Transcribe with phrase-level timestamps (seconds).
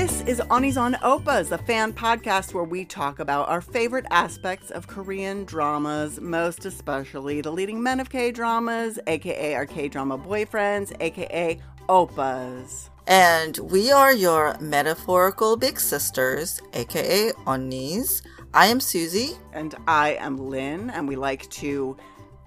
[0.00, 4.70] This is Unnis on Oppas, a fan podcast where we talk about our favorite aspects
[4.70, 10.16] of Korean dramas, most especially the leading men of K dramas, aka our K drama
[10.16, 12.88] boyfriends, aka Oppas.
[13.06, 18.22] And we are your metaphorical big sisters, aka Unnies.
[18.54, 19.32] I am Susie.
[19.52, 21.94] And I am Lynn, and we like to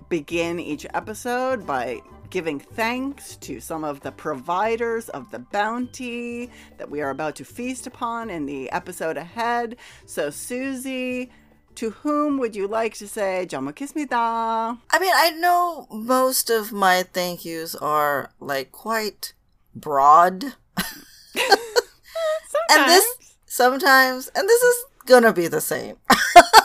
[0.09, 2.01] begin each episode by
[2.33, 7.45] giving thanks to some of the providers of the bounty that we are about to
[7.45, 9.75] feast upon in the episode ahead.
[10.07, 11.29] So, Susie,
[11.75, 14.79] to whom would you like to say "Jal Meogisseubnida"?
[14.89, 19.33] I mean, I know most of my thank yous are like quite
[19.75, 20.43] broad.
[21.35, 23.05] and this
[23.45, 25.97] sometimes, and this is gonna be the same.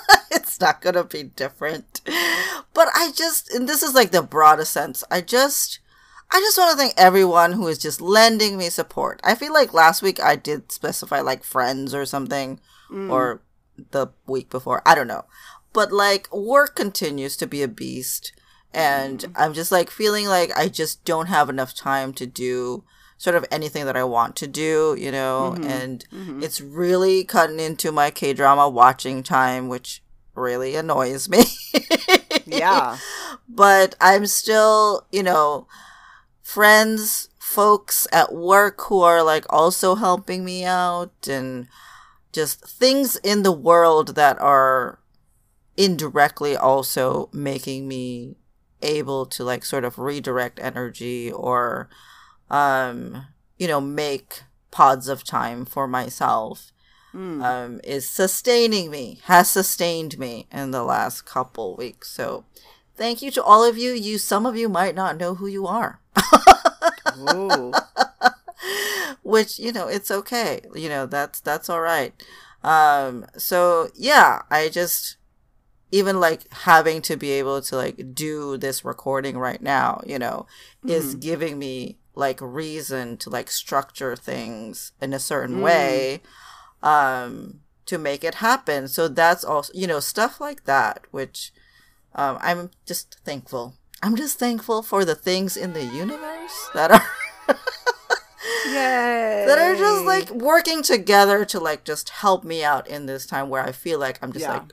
[0.49, 2.01] it's not gonna be different.
[2.75, 5.05] But I just, and this is like the broadest sense.
[5.11, 5.81] I just,
[6.31, 9.21] I just want to thank everyone who is just lending me support.
[9.25, 13.11] I feel like last week I did specify like friends or something, mm.
[13.11, 13.43] or
[13.91, 14.83] the week before.
[14.87, 15.25] I don't know.
[15.73, 18.33] But like work continues to be a beast.
[18.73, 19.33] And mm.
[19.37, 22.85] I'm just like feeling like I just don't have enough time to do
[23.17, 25.65] sort of anything that I want to do, you know, mm-hmm.
[25.65, 26.43] and mm-hmm.
[26.43, 30.03] it's really cutting into my K drama watching time, which
[30.39, 31.45] really annoys me.
[32.47, 32.99] yeah.
[33.51, 35.67] But I'm still, you know,
[36.43, 41.67] friends, folks at work who are like also helping me out and
[42.33, 45.01] just things in the world that are
[45.77, 48.37] indirectly also making me
[48.83, 51.89] able to like sort of redirect energy or
[52.51, 53.27] um,
[53.59, 56.73] you know, make pods of time for myself
[57.19, 57.43] mm.
[57.43, 62.11] um, is sustaining me, has sustained me in the last couple weeks.
[62.11, 62.45] So
[62.97, 63.93] thank you to all of you.
[63.93, 66.01] You, some of you might not know who you are.
[69.23, 70.61] Which, you know, it's okay.
[70.75, 72.15] You know, that's, that's all right.
[72.63, 75.17] Um, so yeah, I just,
[75.91, 80.47] even like having to be able to like do this recording right now, you know,
[80.85, 80.91] mm.
[80.91, 85.63] is giving me like reason to like structure things in a certain mm.
[85.63, 86.21] way
[86.83, 91.53] um to make it happen so that's also you know stuff like that which
[92.15, 97.57] um i'm just thankful i'm just thankful for the things in the universe that are
[98.67, 98.73] Yay.
[99.47, 103.49] that are just like working together to like just help me out in this time
[103.49, 104.59] where i feel like i'm just yeah.
[104.59, 104.73] like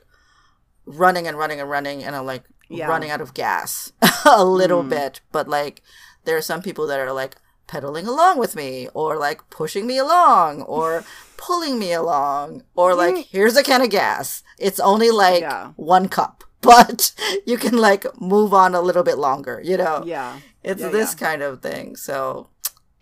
[0.84, 2.86] running and running and running and i'm like yeah.
[2.86, 3.92] running out of gas
[4.24, 4.90] a little mm.
[4.90, 5.82] bit but like
[6.24, 9.98] there are some people that are like pedaling along with me or like pushing me
[9.98, 11.04] along or
[11.36, 15.72] pulling me along or like here's a can of gas it's only like yeah.
[15.76, 17.12] one cup but
[17.46, 21.14] you can like move on a little bit longer you know yeah it's yeah, this
[21.14, 21.28] yeah.
[21.28, 22.48] kind of thing so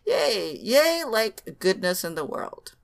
[0.07, 2.75] yay yay like goodness in the world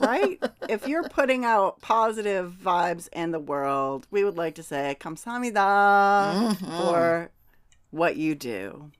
[0.00, 4.96] right if you're putting out positive vibes in the world we would like to say
[5.00, 6.66] kamsamida mm-hmm.
[6.66, 7.30] for
[7.90, 8.90] what you do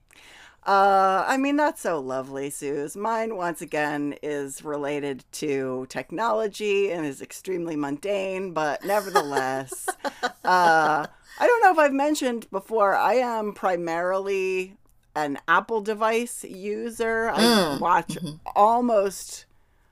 [0.69, 2.95] uh, I mean, that's so lovely, Suze.
[2.95, 9.89] Mine, once again, is related to technology and is extremely mundane, but nevertheless,
[10.23, 11.07] uh,
[11.39, 14.77] I don't know if I've mentioned before, I am primarily
[15.15, 17.31] an Apple device user.
[17.31, 17.79] I mm.
[17.79, 18.35] watch mm-hmm.
[18.55, 19.47] almost,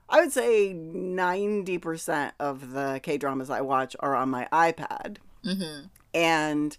[0.08, 5.18] I would say 90% of the K dramas I watch are on my iPad.
[5.44, 5.88] Mm-hmm.
[6.14, 6.78] And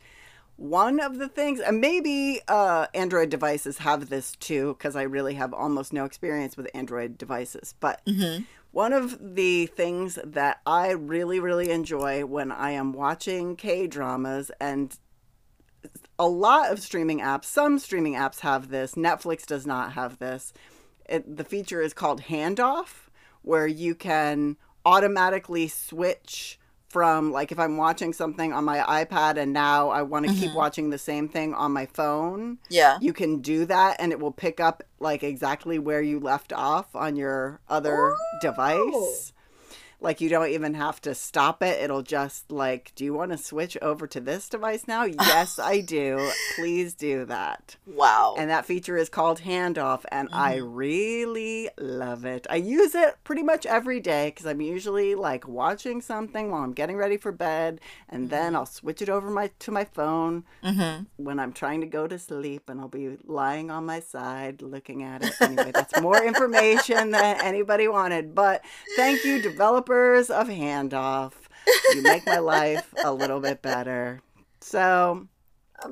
[0.58, 5.34] one of the things and maybe uh, android devices have this too because i really
[5.34, 8.42] have almost no experience with android devices but mm-hmm.
[8.72, 14.50] one of the things that i really really enjoy when i am watching k dramas
[14.60, 14.98] and
[16.18, 20.52] a lot of streaming apps some streaming apps have this netflix does not have this
[21.08, 23.08] it, the feature is called handoff
[23.42, 26.58] where you can automatically switch
[26.88, 30.40] from like if I'm watching something on my iPad and now I want to mm-hmm.
[30.40, 32.58] keep watching the same thing on my phone.
[32.70, 32.98] Yeah.
[33.00, 36.96] You can do that and it will pick up like exactly where you left off
[36.96, 38.16] on your other Ooh.
[38.40, 39.32] device.
[40.00, 41.82] Like you don't even have to stop it.
[41.82, 45.04] It'll just like, do you want to switch over to this device now?
[45.04, 46.30] yes, I do.
[46.54, 47.76] Please do that.
[47.84, 48.36] Wow.
[48.38, 50.34] And that feature is called Handoff, and mm.
[50.36, 52.46] I really love it.
[52.48, 56.74] I use it pretty much every day because I'm usually like watching something while I'm
[56.74, 58.30] getting ready for bed, and mm-hmm.
[58.30, 61.04] then I'll switch it over my to my phone mm-hmm.
[61.16, 65.02] when I'm trying to go to sleep, and I'll be lying on my side looking
[65.02, 65.32] at it.
[65.40, 68.32] Anyway, that's more information than anybody wanted.
[68.34, 68.64] But
[68.96, 71.32] thank you, developer developers of Handoff.
[71.94, 74.20] You make my life a little bit better.
[74.60, 75.28] So,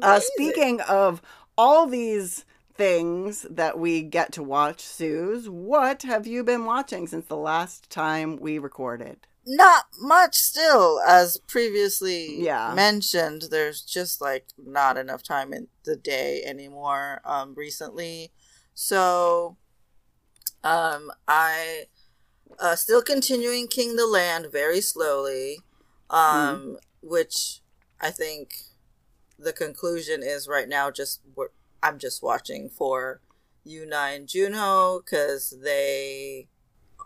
[0.03, 1.23] uh, speaking of
[1.57, 2.45] all these
[2.75, 5.49] things that we get to watch, Suze.
[5.49, 9.27] What have you been watching since the last time we recorded?
[9.47, 12.75] Not much still, as previously Yeah.
[12.75, 13.45] mentioned.
[13.51, 17.23] There's just like not enough time in the day anymore.
[17.25, 18.33] Um, recently,
[18.75, 19.57] so
[20.65, 21.85] um, I
[22.59, 25.61] uh, still continuing King the Land very slowly,
[26.11, 27.61] um, which
[28.01, 28.55] I think
[29.39, 30.91] the conclusion is right now.
[30.91, 31.21] Just
[31.83, 33.21] I'm just watching for
[33.67, 36.49] Yuna and Juno because they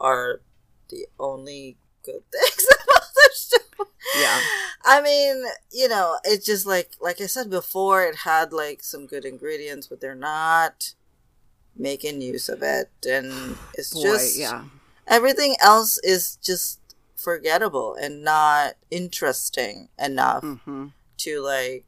[0.01, 0.41] are
[0.89, 3.87] the only good things about the show.
[4.19, 4.41] Yeah.
[4.85, 9.07] I mean, you know, it's just like like I said before, it had like some
[9.07, 10.95] good ingredients, but they're not
[11.77, 14.65] making use of it, and it's Boy, just yeah.
[15.11, 16.81] Everything else is just
[17.17, 20.87] forgettable and not interesting enough hmm
[21.19, 21.85] to like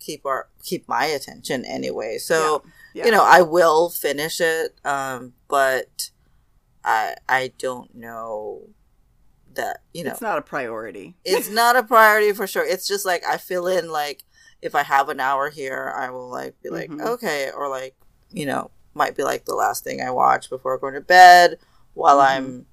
[0.00, 2.18] keep our keep my attention anyway.
[2.18, 2.62] So
[2.94, 3.04] Yeah.
[3.04, 6.10] you know, I will finish it, um, but
[6.84, 8.62] I I don't know
[9.54, 11.16] that you know It's not a priority.
[11.24, 12.64] it's not a priority for sure.
[12.66, 14.24] It's just like I fill in like
[14.62, 17.00] if I have an hour here, I will like be like Mhm.
[17.14, 17.94] okay, or like
[18.32, 21.58] you know might be like the last thing I watch before going to bed
[21.96, 22.26] while Mhm.
[22.30, 22.66] I'm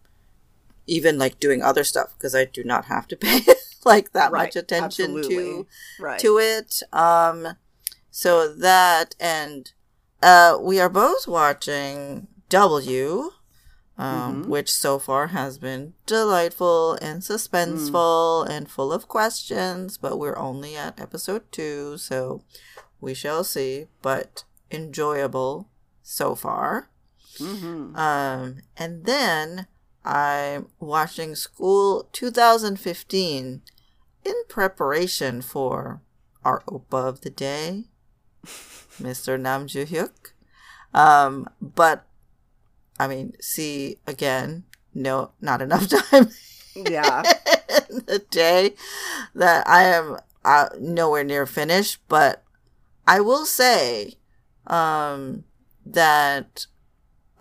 [0.85, 3.41] even like doing other stuff because I do not have to pay
[3.85, 5.65] like that Right, much attention to.
[5.99, 6.19] Right.
[6.19, 6.81] to it.
[6.91, 7.55] Um,
[8.11, 9.71] so that and
[10.21, 13.31] uh, we are both watching W,
[13.97, 14.47] um, Mhm.
[14.47, 19.97] which so far has been delightful and suspenseful and full of questions.
[19.97, 22.43] But we're only at episode two, so
[23.01, 23.87] we shall see.
[24.01, 25.69] But enjoyable
[26.01, 26.89] so far.
[27.37, 29.67] Hmm Um, and then
[30.05, 33.61] I'm watching School 2015
[34.25, 36.01] in preparation for
[36.43, 37.85] our Oppa of the Day,
[39.01, 39.39] Mr.
[39.39, 40.33] Nam Joo Hyuk.
[40.93, 42.05] Um, but
[42.99, 44.63] I mean, see again,
[44.93, 46.29] no, not enough time
[46.75, 47.23] Yeah.
[47.89, 48.75] in the day
[49.35, 51.99] that I am uh, nowhere near finished.
[52.07, 52.43] But
[53.07, 54.15] I will say
[54.67, 55.43] um,
[55.85, 56.67] that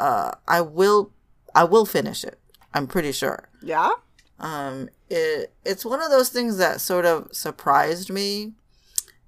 [0.03, 1.13] uh, I will
[1.55, 2.41] I will finish it.
[2.75, 3.49] I'm pretty sure.
[3.63, 3.93] Yeah.
[4.41, 8.55] Um, it it's one of those things that sort of surprised me,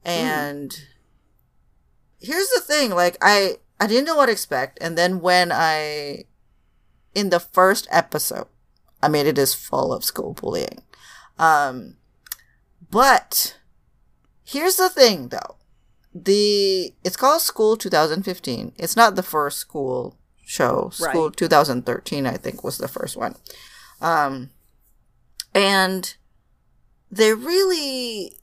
[0.04, 0.74] and
[2.20, 6.24] here's the thing: like I I didn't know what to expect, and then when I
[7.14, 8.48] in the first episode,
[9.00, 10.82] I mean, it is full of school bullying.
[11.38, 11.98] Um,
[12.90, 13.60] but
[14.44, 15.54] here's the thing, though:
[16.12, 18.72] the it's called School 2015.
[18.76, 20.90] It's not the first school show.
[20.92, 21.36] School Right.
[21.36, 23.36] 2013, I think, was the first one.
[24.00, 24.50] Um,
[25.54, 26.14] and
[27.10, 28.38] they really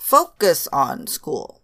[0.00, 1.62] focus on school.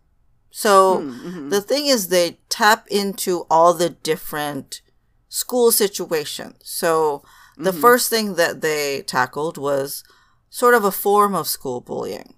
[0.50, 1.50] So Mhm.
[1.50, 4.80] the thing is, they tap into all the different
[5.28, 6.56] school situations.
[6.64, 7.22] So
[7.56, 7.80] the Mhm.
[7.80, 10.04] first thing that they tackled was
[10.50, 12.34] sort of a form of school bullying.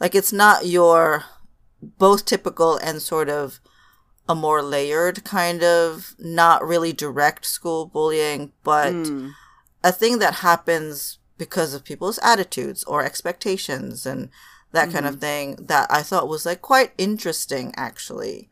[0.00, 1.24] Like it's not your
[1.82, 3.60] both typical and sort of
[4.28, 9.34] a more layered kind of not really direct school bullying, but Mm.
[9.82, 14.30] a thing that happens because of people's attitudes or expectations and
[14.72, 18.48] that kind of thing that I thought was like quite interesting actually.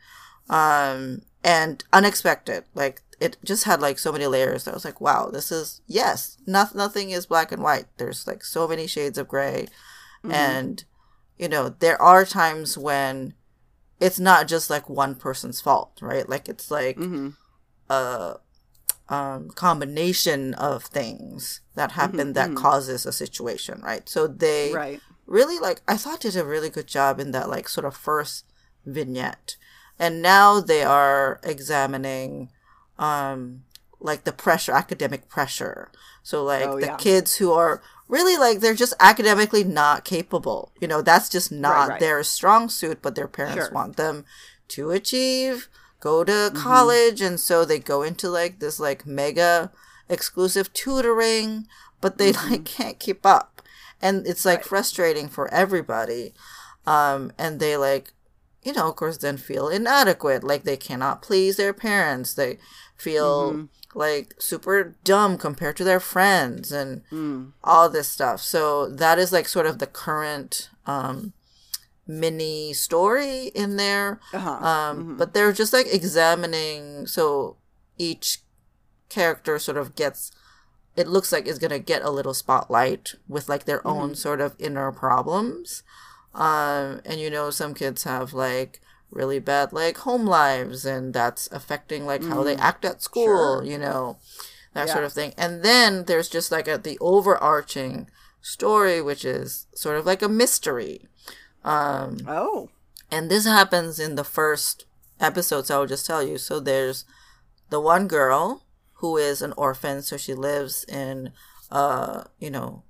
[0.50, 2.64] Um and unexpected.
[2.74, 5.80] Like it just had like so many layers that I was like, wow, this is
[5.86, 7.86] yes, not, nothing is black and white.
[7.96, 9.68] There's like so many shades of gray.
[10.24, 10.32] Mhm.
[10.32, 10.84] And
[11.38, 13.34] you know, there are times when
[14.02, 16.28] it's not just like one person's fault, right?
[16.28, 17.34] Like it's like Mhm.
[17.88, 18.36] a
[19.08, 24.08] um, combination of things that happen Mhm, that causes a situation, right?
[24.08, 25.00] So they Right.
[25.26, 28.44] really like I thought did a really good job in that like sort of first
[28.84, 29.56] vignette.
[29.98, 32.50] And now they are examining
[32.98, 33.64] um
[34.00, 35.90] like the pressure academic pressure.
[36.22, 36.96] So like Oh, the yeah.
[36.96, 37.82] kids who are
[38.12, 40.70] really like they're just academically not capable.
[40.80, 42.00] You know, that's just not right.
[42.00, 43.72] their strong suit, but their parents Sure.
[43.72, 44.24] want them
[44.68, 46.56] to achieve, go to Mm-hmm.
[46.70, 49.72] college, and so they go into like this like mega
[50.08, 51.66] exclusive tutoring,
[52.02, 53.62] but they like can't keep up.
[54.00, 54.62] And it's like Mm-hmm.
[54.64, 54.68] Right.
[54.68, 56.34] frustrating for everybody.
[56.86, 58.12] Um, and they like,
[58.62, 60.42] you know, of course, then feel inadequate.
[60.44, 62.34] Like they cannot please their parents.
[62.34, 62.58] They
[62.96, 63.68] feel Mhm.
[63.94, 67.52] Like super dumb compared to their friends and Mm.
[67.62, 68.40] all this stuff.
[68.42, 71.32] So that is like sort of the current um,
[72.06, 74.18] mini story in there.
[74.32, 74.50] Uh-huh.
[74.50, 75.18] Um, Mhm.
[75.18, 77.06] But they're just like examining.
[77.06, 77.56] So
[77.98, 78.42] each
[79.08, 80.32] character sort of gets.
[80.96, 84.54] It looks like it's gonna get a little spotlight with like their own sort of
[84.58, 85.82] inner problems.
[86.34, 88.80] Um, and you know, some kids have like
[89.12, 93.26] really bad like home lives and that's affecting like how they act at school
[93.60, 93.62] Sure.
[93.64, 94.16] you know
[94.74, 94.92] that Yeah.
[94.94, 98.08] sort of thing and then there's just like a, the overarching
[98.40, 101.06] story which is sort of like a mystery
[101.64, 102.70] um Oh.
[103.10, 104.86] and this happens in the first
[105.20, 107.04] episodes i will just tell you so there's
[107.70, 108.64] the one girl
[108.94, 111.32] who is an orphan so she lives in
[111.70, 112.82] a you know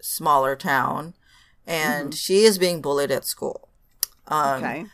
[0.00, 1.14] smaller town
[1.66, 3.68] and she is being bullied at school
[4.28, 4.86] um, Okay.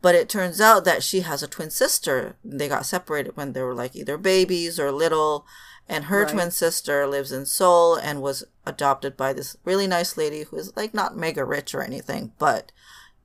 [0.00, 2.36] But it turns out that she has a twin sister.
[2.44, 5.44] They got separated when they were like either babies or little.
[5.90, 6.32] And her Right.
[6.32, 10.70] twin sister lives in Seoul and was adopted by this really nice lady who is
[10.76, 12.72] like not mega rich or anything, but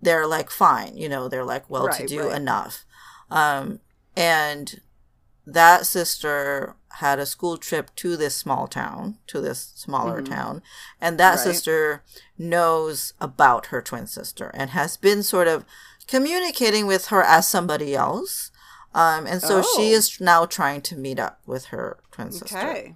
[0.02, 2.38] they're like fine, you know, they're like well to do right.
[2.38, 2.86] enough.
[3.30, 3.82] Um,
[4.16, 4.80] and
[5.46, 10.62] that sister had a school trip to this small town, to this smaller town,
[11.02, 11.48] and that Mm-hmm.
[11.48, 11.56] Right.
[11.56, 12.04] sister
[12.38, 15.66] knows about her twin sister and has been sort of
[16.08, 18.52] communicating with her as somebody else.
[18.94, 19.98] Um, and so she Oh.
[19.98, 22.58] is now trying to meet up with her twin sister.
[22.58, 22.96] Okay.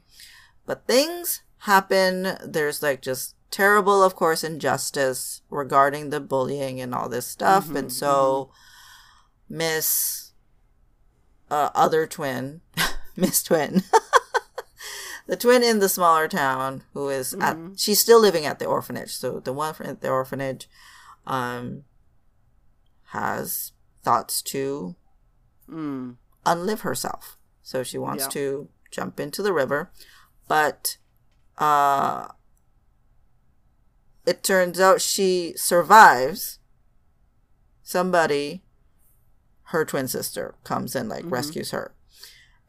[0.66, 2.38] But things happen.
[2.46, 7.66] There's like just terrible, of course, injustice regarding the bullying and all this stuff.
[7.66, 8.52] Mm-hmm, and so
[9.50, 10.32] Miss
[11.50, 12.62] uh, other twin,
[13.16, 13.84] Miss Twin,
[15.28, 17.72] the twin in the smaller town who is Mm-hmm.
[17.74, 19.12] at, she's still living at the orphanage.
[19.16, 20.70] So the one at the orphanage,
[21.26, 21.84] um,
[23.08, 23.72] has
[24.04, 24.96] thoughts to
[25.70, 26.16] Mm.
[26.46, 27.38] unlive herself.
[27.62, 28.30] So she wants Yeah.
[28.30, 29.92] to jump into the river,
[30.48, 30.98] but
[31.58, 32.30] uh
[34.26, 36.60] it turns out she survives.
[37.84, 38.64] Somebody
[39.72, 41.94] her twin sister comes and like rescues her.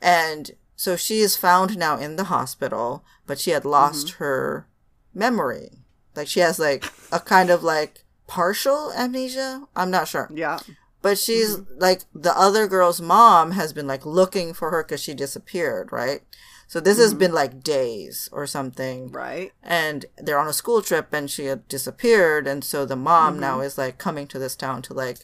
[0.00, 4.66] And so she is found now in the hospital, but she had lost her
[5.14, 5.84] memory.
[6.16, 9.66] Like she has like a kind of like partial amnesia.
[9.74, 10.30] I'm not sure.
[10.32, 10.60] Yeah.
[11.02, 11.80] But she's mm-hmm.
[11.80, 16.20] like the other girl's mom has been like looking for her because she disappeared, right?
[16.68, 17.18] So this has mm-hmm.
[17.18, 19.10] been like days or something.
[19.10, 19.52] Right.
[19.62, 22.46] And they're on a school trip and she had disappeared.
[22.46, 23.64] And so the mom now mm-hmm.
[23.64, 25.20] is like coming to this town to like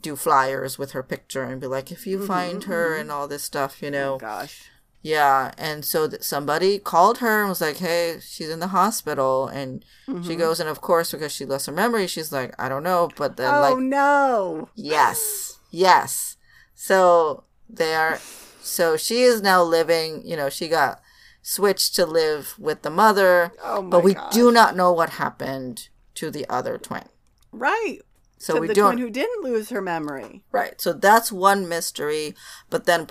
[0.00, 3.42] do flyers with her picture and be like, if you find her and all this
[3.42, 4.18] stuff, you oh know.
[4.18, 4.70] Gosh.
[5.06, 9.46] Yeah, and so th- somebody called her and was like, "Hey, she's in the hospital,"
[9.46, 10.36] and she mm-hmm.
[10.36, 13.36] goes, and of course, because she lost her memory, she's like, "I don't know," but
[13.36, 14.68] then oh like, no.
[14.74, 16.36] yes, yes.
[16.74, 18.18] So they are.
[18.60, 20.22] So she is now living.
[20.24, 21.00] You know, she got
[21.40, 24.34] switched to live with the mother, Oh my but we gosh.
[24.34, 27.08] do not know what happened to the other twin.
[27.52, 28.00] Right.
[28.38, 28.94] So to we the don't.
[28.94, 30.42] twin who didn't lose her memory.
[30.50, 30.80] Right.
[30.80, 32.34] So that's one mystery.
[32.70, 33.06] But then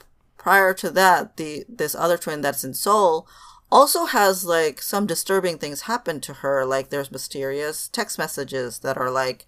[0.46, 3.28] prior to that, the this other twin that's in Seoul
[3.72, 6.64] also has like some disturbing things happen to her.
[6.66, 9.46] Like there's mysterious text messages that are like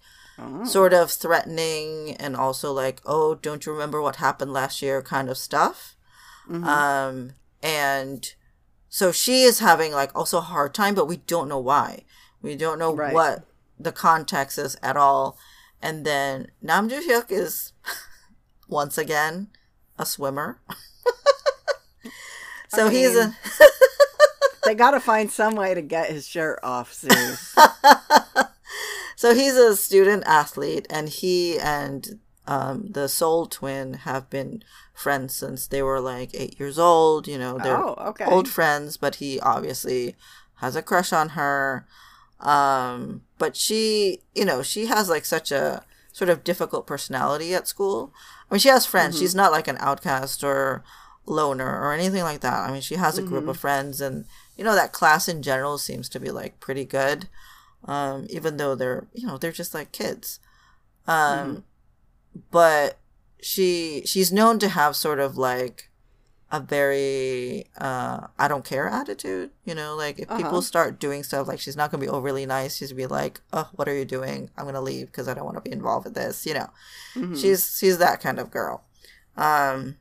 [0.64, 5.28] sort of threatening and also like, oh, don't you remember what happened last year kind
[5.30, 5.96] of stuff.
[6.50, 8.34] Um and
[8.88, 12.04] so she is having like also a hard time, but we don't know why.
[12.42, 13.14] We don't know Right.
[13.14, 13.44] what
[13.78, 15.36] the context is at all.
[15.80, 17.72] And then Nam Joo Hyuk is
[18.68, 19.48] once again
[19.98, 20.60] a swimmer.
[22.68, 23.34] so I he's a
[24.68, 27.36] They got to find some way to get his shirt off, soon.
[29.16, 35.34] so he's a student athlete, and he and um, the Seoul Twin have been friends
[35.34, 37.26] since they were like eight years old.
[37.26, 38.26] You know, they're Oh, okay.
[38.26, 40.16] old friends, but he obviously
[40.56, 41.86] has a crush on her.
[42.40, 45.82] Um, but she, you know, she has like such a
[46.12, 48.12] sort of difficult personality at school.
[48.50, 49.14] I mean, she has friends.
[49.14, 49.22] Mm-hmm.
[49.24, 50.84] She's not like an outcast or
[51.28, 52.68] loner or anything like that.
[52.68, 53.50] I mean, she has a group Mm-hmm.
[53.50, 54.24] of friends, and
[54.56, 57.28] you know that class in general seems to be like pretty good.
[57.84, 60.40] Um, even though they're, you know, they're just like kids.
[61.06, 61.64] Um,
[62.36, 62.40] Mm-hmm.
[62.50, 62.98] but
[63.40, 65.90] she she's known to have sort of like
[66.50, 70.38] a very uh I don't care attitude, you know, like if Uh-huh.
[70.38, 73.06] people start doing stuff like she's not going to be overly nice, she's to be
[73.06, 74.50] like, "Oh, what are you doing?
[74.56, 76.70] I'm going to leave because I don't want to be involved with this," you know.
[77.14, 77.36] Mhm.
[77.40, 78.82] She's she's that kind of girl.
[79.36, 79.96] Um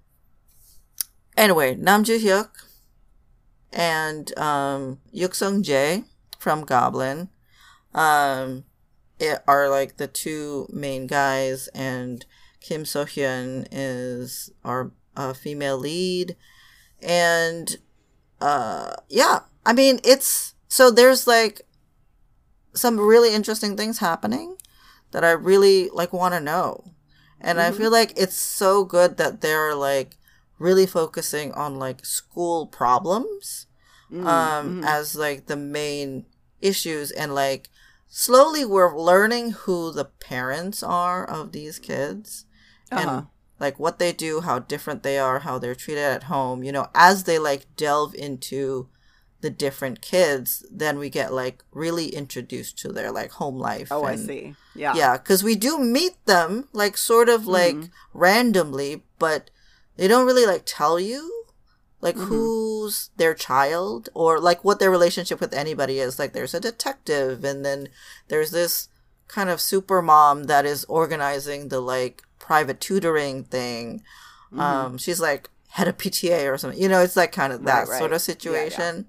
[1.38, 2.50] anyway, Nam Joo Hyuk
[3.72, 6.06] and um Yuk Sung Jae
[6.40, 7.30] from Goblin
[7.94, 8.64] um
[9.20, 12.26] it are like the two main guys and
[12.60, 16.36] Kim So Hyun is our uh, female lead.
[17.02, 17.78] And
[18.40, 21.62] uh yeah I mean it's so there's like
[22.74, 24.58] some really interesting things happening
[25.12, 26.94] that I really like want to know.
[27.40, 30.18] And I feel like it's so good that they're like
[30.60, 33.66] really focusing on like school problems
[34.10, 36.26] Mm, um as like the main
[36.62, 37.68] issues and like
[38.08, 42.46] slowly we're learning who the parents are of these kids
[42.90, 43.02] Uh-huh.
[43.02, 43.28] and
[43.60, 46.64] like what they do, how different they are, how they're treated at home.
[46.64, 48.88] You know, as they like delve into
[49.42, 53.90] the different kids, then we get like really introduced to their like home life.
[53.92, 54.56] Oh, I see.
[54.76, 54.94] Yeah.
[54.96, 57.90] yeah, because we do meet them like sort of like Mhm.
[58.14, 59.50] randomly, but
[59.98, 61.34] they don't really like tell you
[62.00, 62.26] like Mhm.
[62.28, 66.20] who's their child or like what their relationship with anybody is.
[66.20, 67.90] Like there's a detective, and then
[68.28, 68.90] there's this
[69.28, 74.04] kind of super mom that is organizing the like private tutoring thing.
[74.54, 74.60] Mhm.
[74.60, 76.80] Um, she's like head of PTA or something.
[76.82, 78.22] You know, it's like kind of that Right, sort right.
[78.22, 78.68] of Yeah, yeah.
[78.70, 79.08] situation.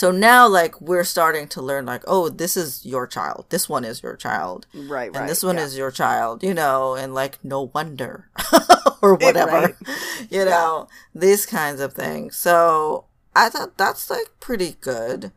[0.00, 3.44] So now, like, we're starting to learn, like, oh, this is your child.
[3.50, 4.66] This one is your child.
[4.72, 5.14] right, right.
[5.14, 5.64] And this one yeah.
[5.64, 8.30] is your child, you know, and like, no wonder.
[9.02, 9.50] or whatever.
[9.52, 9.74] right.
[10.30, 12.34] You know, these kinds of things.
[12.34, 13.04] So
[13.36, 15.32] I thought that's like pretty good.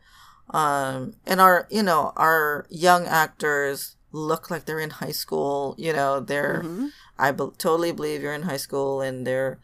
[0.48, 5.74] Um, and our, you know, our young actors look like they're in high school.
[5.76, 6.88] You know, they're, Mhm.
[7.18, 9.58] I be- totally believe you're in high school and they're,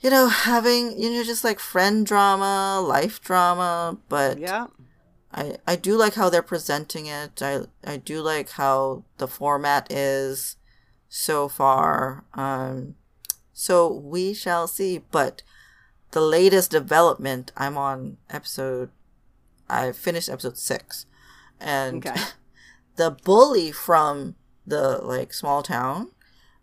[0.00, 4.66] you know, having, you know, just like friend drama, life drama, but Yeah.
[5.32, 7.42] I, I do like how they're presenting it.
[7.42, 10.56] I, I do like how the format is
[11.08, 12.24] so far.
[12.34, 12.94] Um,
[13.52, 14.98] so we shall see.
[14.98, 15.42] But
[16.12, 18.90] the latest development, I'm on episode,
[19.68, 21.06] I finished episode six.
[21.60, 22.18] And Okay.
[22.96, 24.36] the bully from
[24.66, 26.10] the like small town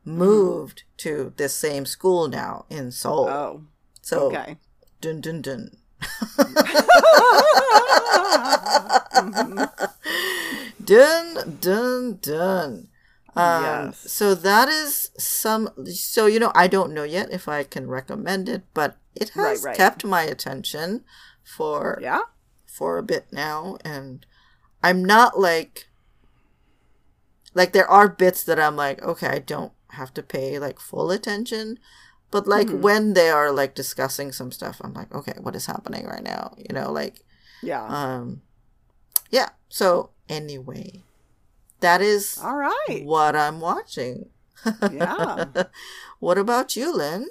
[0.06, 3.28] moved to this same school now in Seoul.
[3.30, 3.64] Oh.
[4.02, 4.58] so Okay.
[5.02, 5.78] dun dun dun.
[9.14, 9.70] Mhm.
[10.84, 12.88] dun dun dun.
[13.36, 14.12] Um, Yes.
[14.12, 15.70] So that is some.
[15.94, 19.64] So you know, I don't know yet if I can recommend it, but it has
[19.64, 19.78] Right, right.
[19.78, 21.04] kept my attention
[21.44, 22.22] for Yeah.
[22.68, 24.26] for a bit now, and
[24.84, 25.88] I'm not like
[27.56, 31.12] like there are bits that I'm like, okay, I don't have to pay like full
[31.12, 31.80] attention.
[32.32, 32.82] But like Mhm.
[32.82, 36.56] when they are like discussing some stuff, I'm like, okay, what is happening right now?
[36.58, 37.22] You know, like
[37.62, 37.86] Yeah.
[37.88, 38.42] um
[39.30, 41.02] yeah so anyway
[41.80, 43.02] that is All right.
[43.04, 44.30] what i'm watching
[44.92, 45.46] Yeah.
[46.20, 47.28] what about you lynn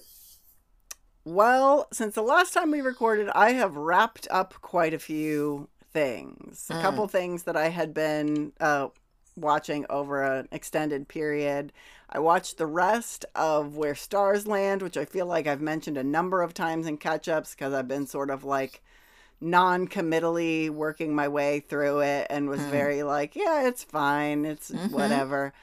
[1.25, 6.69] Well, since the last time we recorded, I have wrapped up quite a few things.
[6.71, 6.83] A Mm.
[6.83, 8.89] couple things that I had been uh,
[9.37, 11.73] watching over an extended period.
[12.15, 16.05] I watched the rest of Where Stars Land, which I feel like I've mentioned a
[16.05, 18.83] number of times in catch ups because I've been sort of like
[19.41, 22.71] non committally working my way through it and was Mm.
[22.71, 24.45] very like, yeah, it's fine.
[24.45, 24.93] It's Mhm.
[24.93, 25.55] whatever.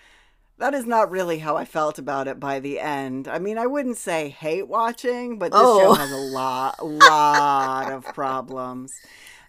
[0.58, 3.28] That is not really how I felt about it by the end.
[3.28, 5.78] I mean, I wouldn't say hate watching, but this Oh.
[5.78, 9.02] show has a lot, lot of problems,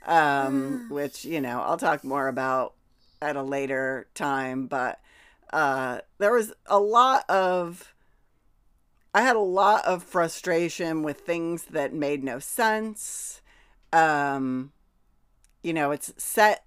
[0.06, 2.74] um, which you know I'll talk more about
[3.22, 4.66] at a later time.
[4.66, 5.00] But
[5.52, 7.94] uh, there was a lot of,
[9.14, 13.40] I had a lot of frustration with things that made no sense.
[13.92, 14.72] Um,
[15.62, 16.64] you know, it's set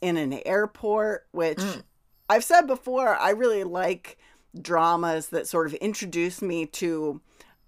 [0.00, 1.82] in an airport, which Mm.
[2.28, 4.18] I've said before, I really like
[4.60, 7.20] dramas that sort of introduce me to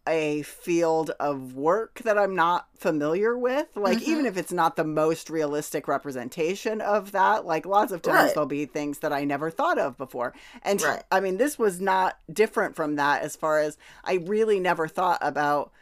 [0.07, 3.77] a field of work that I'm not familiar with.
[3.77, 4.09] Like, Mhm.
[4.09, 8.35] even if it's not the most realistic representation of that, like, lots of times Right.
[8.35, 10.35] there'll be things that I never thought of before.
[10.63, 11.03] And Right.
[11.11, 15.19] I mean, this was not different from that as far as I really never thought
[15.21, 15.73] about,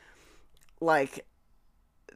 [0.81, 1.27] like,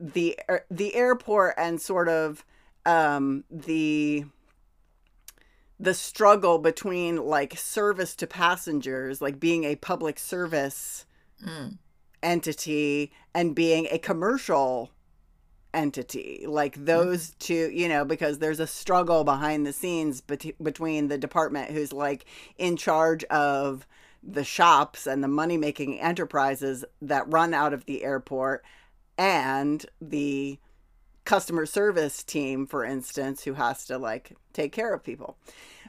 [0.01, 0.39] the
[0.71, 2.45] the airport and sort of
[2.87, 4.25] um the
[5.81, 11.05] the struggle between like service to passengers like being a public service
[11.45, 11.79] Mm.
[12.23, 14.91] Entity and being a commercial
[15.75, 16.45] entity.
[16.47, 21.19] Like those two you know because there's a struggle behind the scenes bet- between the
[21.19, 22.25] department who's like
[22.57, 23.87] in charge of
[24.23, 28.65] the shops and the money making enterprises that run out of the airport
[29.17, 30.59] and the
[31.25, 35.37] customer service team for instance who has to like take care of people.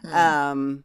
[0.04, 0.13] Mm.
[0.13, 0.84] um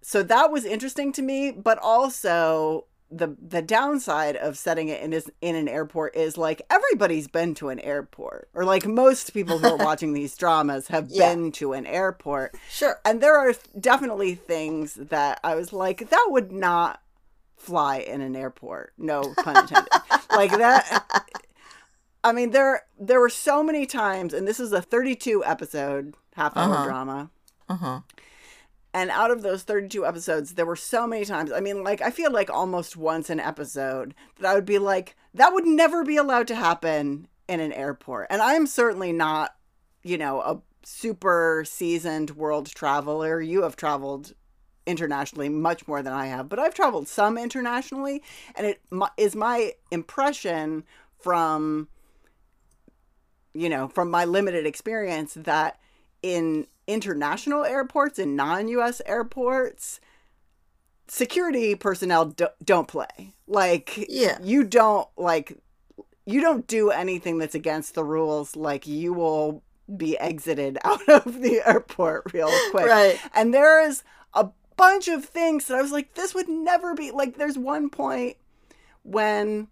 [0.00, 5.12] so that was interesting to me but also the the downside of setting it in
[5.12, 9.58] is in an airport is like everybody's been to an airport or like most people
[9.58, 11.28] who are watching these dramas have Yeah.
[11.28, 12.56] been to an airport.
[12.68, 12.98] Sure.
[13.04, 17.00] And there are definitely things that I was like that would not
[17.56, 18.92] fly in an airport.
[18.98, 19.88] No pun intended.
[20.30, 21.04] Like that
[22.24, 26.56] I mean there there were so many times and this is a 32 episode half
[26.56, 26.84] hour Uh-huh.
[26.84, 27.30] drama
[27.68, 28.00] uh-huh
[28.96, 31.52] and out of those 32 episodes, there were so many times.
[31.52, 35.16] I mean, like, I feel like almost once an episode that I would be like,
[35.34, 38.28] that would never be allowed to happen in an airport.
[38.30, 39.54] And I'm certainly not,
[40.02, 43.38] you know, a super seasoned world traveler.
[43.38, 44.32] You have traveled
[44.86, 48.22] internationally much more than I have, but I've traveled some internationally,
[48.54, 48.80] and it
[49.18, 50.84] is my impression
[51.18, 51.88] from
[53.52, 55.80] you know from my limited experience that
[56.22, 60.00] in international airports and non-US airports
[61.08, 64.38] security personnel do, don't play like Yeah.
[64.42, 65.56] you don't like
[66.24, 69.62] you don't do anything that's against the rules like you will
[69.96, 73.20] be exited out of the airport real quick Right.
[73.34, 74.02] and there is
[74.34, 77.38] a bunch of things that I was like, this would never be like.
[77.38, 78.36] There's one point
[79.04, 79.68] when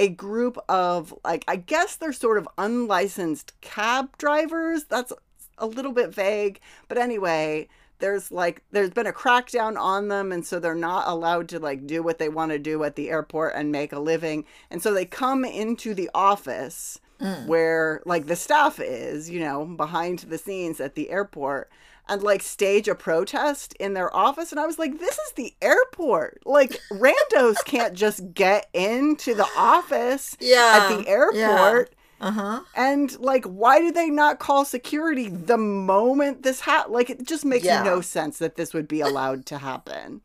[0.00, 4.84] a group of like, I guess they're sort of unlicensed cab drivers.
[4.84, 5.12] That's
[5.58, 7.68] a little bit vague, but anyway.
[8.00, 11.84] There's like there's been a crackdown on them and so they're not allowed to like
[11.84, 14.44] do what they want to do at the airport and make a living.
[14.70, 17.00] And so they come into the office
[17.46, 21.72] where like the staff is, you know, behind the scenes at the airport
[22.08, 25.52] and like stage a protest in their office and I was like this is the
[25.60, 26.40] airport.
[26.46, 30.86] Like randos can't just get into the office Yeah.
[30.88, 31.88] at the airport.
[31.90, 32.60] Uh huh.
[32.74, 36.94] And like, why did they not call security the moment this happened?
[36.94, 37.82] Like, it just makes Yeah.
[37.82, 40.22] no sense that this would be allowed to happen.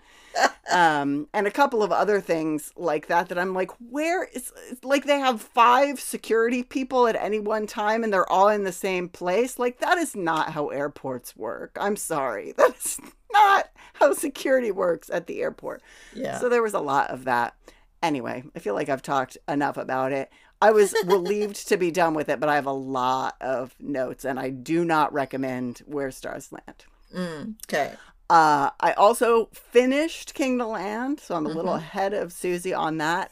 [0.72, 4.52] um, and a couple of other things like that that I'm like, where is
[4.82, 8.72] like they have five security people at any one time and they're all in the
[8.72, 9.60] same place?
[9.60, 11.78] Like, that is not how airports work.
[11.80, 12.54] I'm sorry.
[12.58, 13.00] That's
[13.32, 15.82] not how security works at the airport.
[16.16, 16.40] Yeah.
[16.40, 17.54] So there was a lot of that.
[18.02, 20.30] Anyway, I feel like I've talked enough about it.
[20.64, 24.24] I was relieved to be done with it, but I have a lot of notes,
[24.24, 26.86] and I do not recommend Where Stars Land.
[27.14, 27.96] Mm, okay.
[28.30, 32.98] Uh, I also finished King the Land, so I'm a little ahead of Susie on
[33.00, 33.32] that.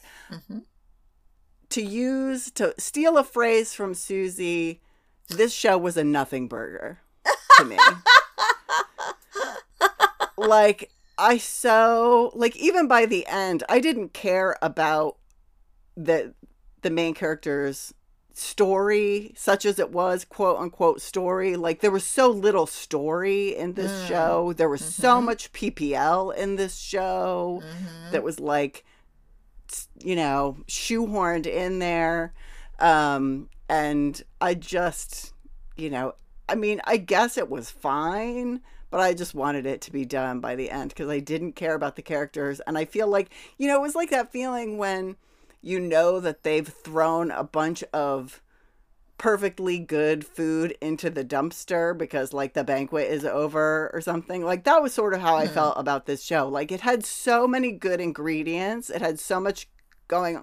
[1.70, 4.82] To use, to steal a phrase from Susie,
[5.28, 7.00] this show was a nothing burger
[7.56, 7.78] to me.
[10.36, 15.16] like, I so, like, even by the end, I didn't care about
[15.96, 16.34] the
[16.82, 17.94] the main character's
[18.34, 23.74] story such as it was quote unquote story like there was so little story in
[23.74, 24.06] this Mm.
[24.06, 25.24] show there was so Mhm.
[25.24, 28.10] much ppl in this show Mhm.
[28.12, 28.84] that was like
[29.98, 32.32] you know shoehorned in there
[32.78, 35.32] um and i just
[35.76, 36.14] you know
[36.48, 40.40] i mean i guess it was fine but i just wanted it to be done
[40.40, 43.66] by the end because i didn't care about the characters and i feel like you
[43.68, 45.16] know it was like that feeling when
[45.62, 48.42] you know that they've thrown a bunch of
[49.22, 54.44] perfectly good food into the dumpster because like the banquet is over or something.
[54.44, 56.48] Like that was sort of how I felt about this show.
[56.48, 58.90] Like it had so many good ingredients.
[58.90, 59.68] It had so much
[60.08, 60.42] going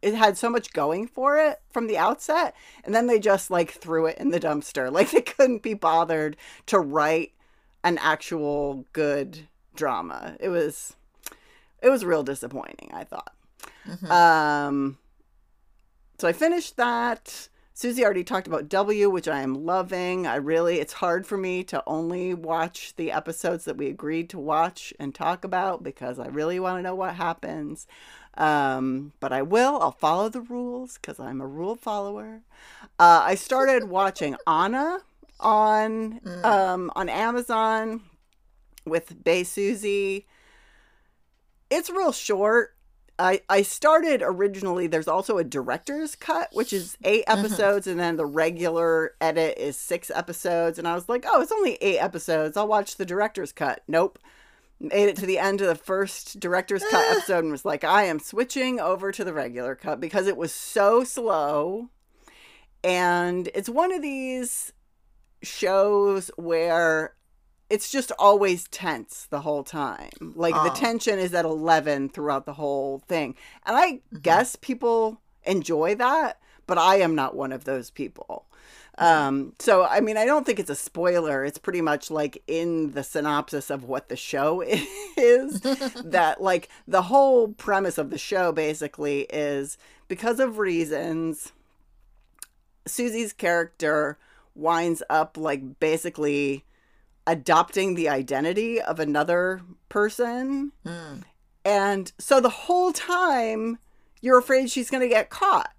[0.00, 3.72] it had so much going for it from the outset and then they just like
[3.72, 4.92] threw it in the dumpster.
[4.92, 6.36] Like they couldn't be bothered
[6.66, 7.32] to write
[7.82, 10.36] an actual good drama.
[10.38, 10.94] It was
[11.82, 13.33] it was real disappointing, I thought.
[13.86, 14.10] Mhm.
[14.10, 14.98] Um,
[16.18, 17.48] so I finished that.
[17.76, 20.28] Susie already talked about W, which I am loving.
[20.28, 24.38] I really, it's hard for me to only watch the episodes that we agreed to
[24.38, 27.88] watch and talk about because I really want to know what happens.
[28.36, 29.80] Um, but I will.
[29.82, 32.42] I'll follow the rules because I'm a rule follower.
[32.98, 35.00] Uh, I started watching Anna
[35.40, 36.44] on Mm.
[36.44, 38.02] um, on Amazon
[38.86, 40.26] with Bae Suzy.
[41.70, 42.76] It's real short.
[43.18, 47.38] I, I started originally there's also a director's cut which is 8 mm-hmm.
[47.38, 51.52] episodes and then the regular edit is 6 episodes and I was like oh it's
[51.52, 53.82] only 8 episodes I'll watch the director's cut.
[53.86, 54.18] Nope.
[54.80, 58.04] Made it to the end of the first director's cut episode and was like I
[58.04, 61.90] am switching over to the regular cut because it was so slow.
[62.82, 64.72] And it's one of these
[65.42, 67.14] shows where
[67.70, 70.10] it's just always tense the whole time.
[70.20, 70.74] Like the Oh.
[70.74, 73.34] tension is at 11 throughout the whole thing.
[73.66, 78.46] And I guess people enjoy that, but I am not one of those people.
[78.96, 81.44] Um, so I mean, I don't think it's a spoiler.
[81.44, 84.60] It's pretty much like in the synopsis of what the show
[85.16, 85.60] is
[86.04, 91.50] that like the whole premise of the show basically is because of reasons
[92.86, 94.18] Suzy's character
[94.54, 96.64] winds up like basically
[97.26, 100.72] adopting the identity of another person.
[100.84, 101.22] Mm.
[101.64, 103.78] And so the whole time
[104.20, 105.74] you're afraid she's going to get caught.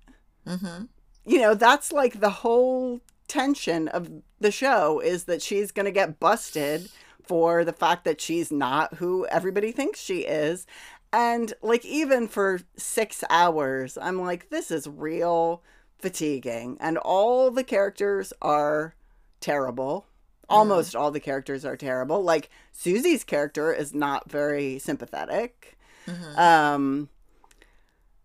[0.45, 0.89] Mhm.
[1.25, 5.91] You know, that's like the whole tension of the show is that she's going to
[5.91, 6.89] get busted
[7.23, 10.67] for the fact that she's not who everybody thinks she is.
[11.11, 15.63] And like even for 6 hours, I'm like this is real
[15.97, 18.93] fatiguing and all the characters are
[19.39, 20.05] terrible
[20.49, 20.99] Almost mm.
[20.99, 22.23] all the characters are terrible.
[22.23, 25.77] Like Suzy's character is not very sympathetic.
[26.07, 26.39] Mm-hmm.
[26.39, 27.09] Um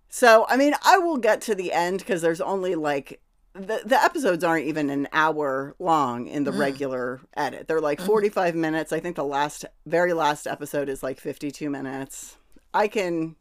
[0.09, 3.21] so I mean, I will get to the end because there's only like
[3.55, 6.59] the the episodes aren't even an hour long in the mm.
[6.59, 7.69] regular edit.
[7.69, 8.07] They're like mm-hmm.
[8.07, 8.93] 45 minutes.
[8.93, 12.37] I think the last very last episode is like 52 minutes.
[12.73, 13.37] I can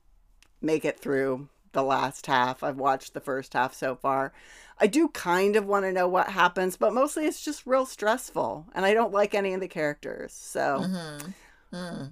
[0.62, 2.64] make it through the last half.
[2.64, 4.34] I've watched the first half so far.
[4.80, 8.68] I do kind of want to know what happens, but mostly it's just real stressful
[8.74, 10.34] and I don't like any of the characters.
[10.34, 11.76] So mm-hmm.
[11.76, 12.12] mm.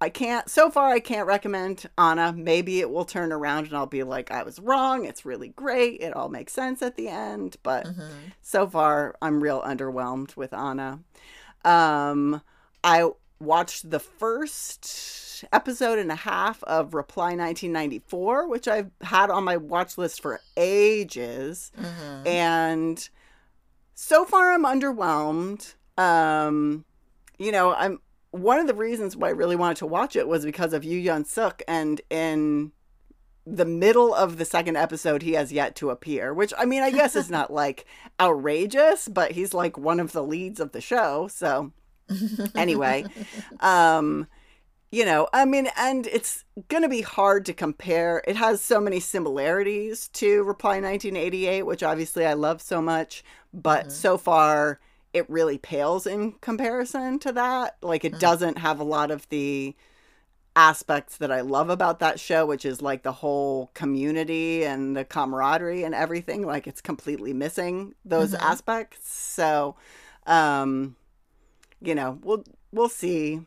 [0.00, 2.32] I can't so far I can't recommend Anna.
[2.32, 5.04] Maybe it will turn around and I'll be like I was wrong.
[5.04, 6.00] It's really great.
[6.00, 8.02] It all makes sense at the end, but mm-hmm.
[8.42, 11.00] so far I'm real underwhelmed with Anna.
[11.64, 12.42] Um
[12.82, 14.84] I watched the first
[15.52, 20.40] episode and a half of Reply 1994, which I've had on my watch list for
[20.56, 21.72] ages.
[22.24, 23.08] And
[23.94, 25.74] so far I'm underwhelmed.
[25.98, 26.84] Um
[27.38, 30.44] you know, I'm one of the reasons why I really wanted to watch it was
[30.44, 32.72] because of Yoo Yeon Seok, and in
[33.46, 36.34] the middle of the second episode, he has yet to appear.
[36.34, 37.86] Which I mean, I guess is not like
[38.20, 41.28] outrageous, but he's like one of the leads of the show.
[41.28, 41.72] So
[42.54, 43.04] anyway,
[43.60, 44.26] um,
[44.96, 48.22] you know, I mean, and it's gonna be hard to compare.
[48.26, 53.82] It has so many similarities to Reply 1988, which obviously I love so much, but
[53.82, 53.90] mm-hmm.
[53.90, 54.80] so far
[55.12, 57.76] it really pales in comparison to that.
[57.82, 58.18] Like it mm.
[58.20, 59.76] doesn't have a lot of the
[60.56, 65.04] aspects that I love about that show, which is like the whole community and the
[65.04, 66.46] camaraderie and everything.
[66.46, 68.42] Like it's completely missing those mm-hmm.
[68.42, 69.10] aspects.
[69.12, 69.76] So,
[70.26, 70.96] um,
[71.82, 73.42] you know, we'll we'll see.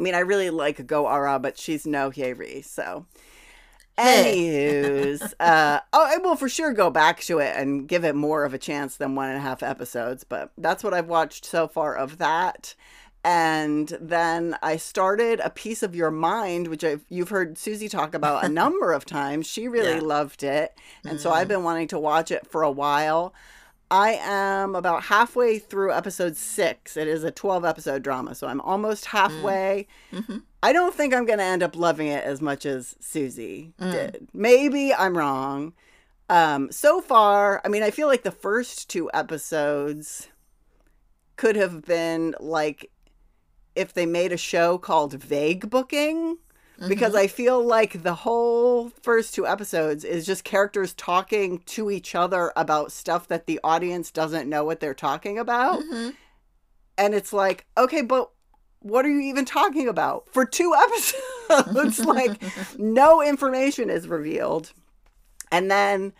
[0.00, 3.04] I mean, I really like Go Ara, but she's no Hyeri, so.
[3.98, 8.44] Anywho's, uh, oh, I will for sure go back to it and give it more
[8.44, 11.68] of a chance than one and a half episodes, but that's what I've watched so
[11.68, 12.74] far of that.
[13.22, 18.14] And then I started A Piece of Your Mind, which I've, you've heard Susie talk
[18.14, 19.46] about a number of times.
[19.46, 20.00] She really Yeah.
[20.00, 20.72] loved it.
[21.04, 23.34] And so I've been wanting to watch it for a while.
[23.90, 26.96] I am about halfway through episode six.
[26.96, 29.08] It is a 12 episode drama, so I'm almost mm.
[29.08, 29.88] halfway.
[30.12, 30.38] Mm-hmm.
[30.62, 33.90] I don't think I'm going to end up loving it as much as Susie mm.
[33.90, 34.28] did.
[34.32, 35.72] Maybe I'm wrong.
[36.28, 40.28] Um, so far, I mean, I feel like the first two episodes
[41.36, 42.90] could have been like
[43.74, 46.38] if they made a show called Vague Booking.
[46.88, 47.24] Because mm-hmm.
[47.24, 52.52] I feel like the whole first two episodes is just characters talking to each other
[52.56, 55.80] about stuff that the audience doesn't know what they're talking about.
[55.80, 56.10] Mm-hmm.
[56.96, 58.30] And it's like, okay, but
[58.80, 60.26] what are you even talking about?
[60.32, 60.74] For two
[61.50, 62.42] episodes, like
[62.78, 64.72] no information is revealed.
[65.52, 66.12] And then,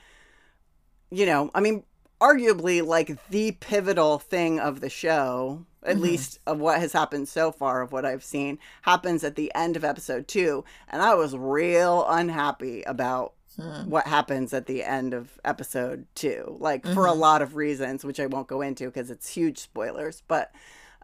[1.10, 1.84] you know, I mean,
[2.20, 6.04] arguably like the pivotal thing of the show, at mm-hmm.
[6.04, 9.76] least of what has happened so far of what I've seen, happens at the end
[9.76, 10.64] of episode two.
[10.88, 13.88] And I was real unhappy about hmm.
[13.88, 17.20] what happens at the end of episode two, like for a mm-hmm.
[17.20, 20.22] lot of reasons, which I won't go into because it's huge spoilers.
[20.28, 20.52] But,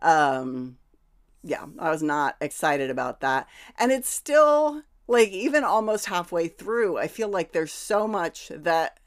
[0.02, 0.76] um,
[1.42, 3.48] yeah, I was not excited about that.
[3.78, 8.98] And it's still like even almost halfway through, I feel like there's so much that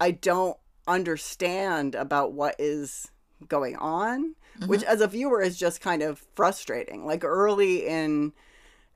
[0.00, 0.56] I don't
[0.86, 3.10] understand about what is
[3.48, 4.34] going on,
[4.66, 7.04] which as a viewer is just kind of frustrating.
[7.04, 8.32] Like early in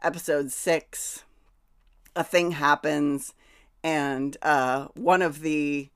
[0.02, 1.24] episode 6,
[2.16, 3.34] a thing happens
[3.82, 5.88] and uh one of the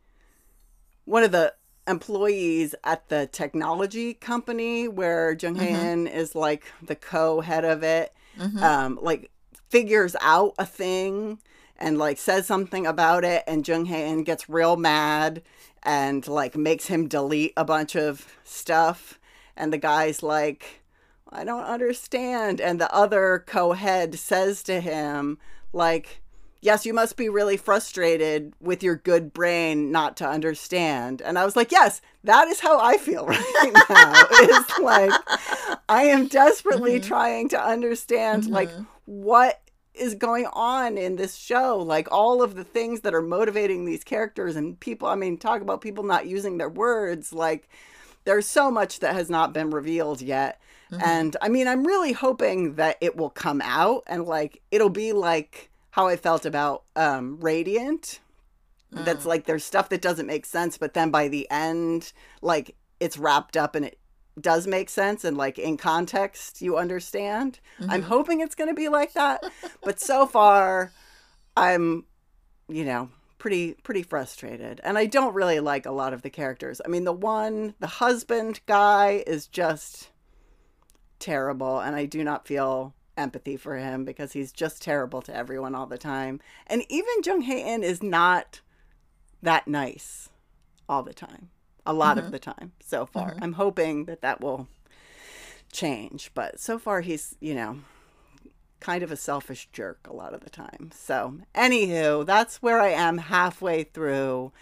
[1.05, 1.53] one of the
[1.87, 8.15] employees at the technology company where Jung Hae-in is like the co-head of it,
[8.63, 9.31] um, like
[9.69, 11.39] figures out a thing
[11.79, 15.43] and like says something about it, and Jung Hae-in gets real mad
[15.83, 19.19] and like makes him delete a bunch of stuff,
[19.57, 20.83] and the guy's like,
[21.31, 25.39] I don't understand, and the other co-head says to him
[25.73, 26.23] like
[26.65, 31.21] yes, you must be really frustrated with your good brain not to understand.
[31.21, 34.13] And I was like, yes, that is how I feel right now.
[34.31, 35.13] it's like
[35.89, 37.07] I am desperately mm-hmm.
[37.07, 38.55] trying to understand mm-hmm.
[38.55, 38.71] like
[39.05, 39.61] what
[39.93, 44.03] is going on in this show like all of the things that are motivating these
[44.03, 47.69] characters and people i mean talk about people not using their words like
[48.25, 50.61] there's so much that has not been revealed yet.
[50.91, 51.03] Mm-hmm.
[51.05, 55.13] And i mean i'm really hoping that it will come out and like it'll be
[55.13, 58.21] like how i felt about um radiant.
[58.93, 59.29] That's mm.
[59.29, 63.57] like there's stuff that doesn't make sense but then by the end like it's wrapped
[63.57, 63.99] up and it
[64.41, 67.61] does make sense and like in context you understand.
[67.81, 68.03] I'm mm-hmm.
[68.03, 69.43] hoping it's going to be like that
[69.83, 70.93] but so far
[71.57, 72.05] i'm
[72.69, 73.09] you know
[73.45, 76.81] pretty pretty frustrated, and I don't really like a lot of the characters.
[76.83, 80.09] I mean, the one, the husband guy, is just
[81.19, 85.75] terrible, and I do not feel empathy for him because he's just terrible to everyone
[85.75, 86.41] all the time.
[86.67, 88.63] And even Jung Hae In is not
[89.43, 90.31] that nice
[90.89, 91.51] all the time,
[91.85, 92.27] a lot Mm-hmm.
[92.29, 93.37] of the time so far.
[93.43, 94.69] I'm hoping that that will
[95.71, 97.81] change, but so far he's, you know,
[98.85, 100.91] kind of a selfish jerk a lot of the time.
[100.95, 104.53] So, anywho, that's where I am halfway through.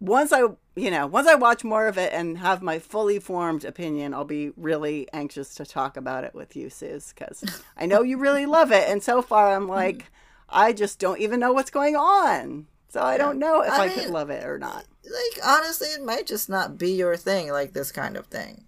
[0.00, 0.42] Once I,
[0.76, 4.24] you know, once I watch more of it and have my fully formed opinion, I'll
[4.24, 7.42] be really anxious to talk about it with you, Suze, because
[7.76, 8.88] I know you really love it.
[8.88, 10.60] And so far, I'm like, mm-hmm.
[10.66, 12.66] I just don't even know what's going on.
[12.90, 14.84] So I don't know if I I, could mean, love it or not.
[15.04, 18.64] like honestly it might just not be your thing like this kind of thing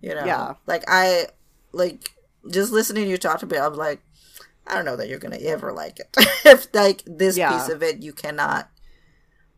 [0.00, 0.54] you know Yeah.
[0.66, 1.26] like i
[1.72, 2.12] like
[2.50, 4.00] just listening to you talk about it, i'm like
[4.66, 6.08] i don't know that you're gonna ever like it
[6.44, 7.50] if like this Yeah.
[7.52, 8.70] piece of it you cannot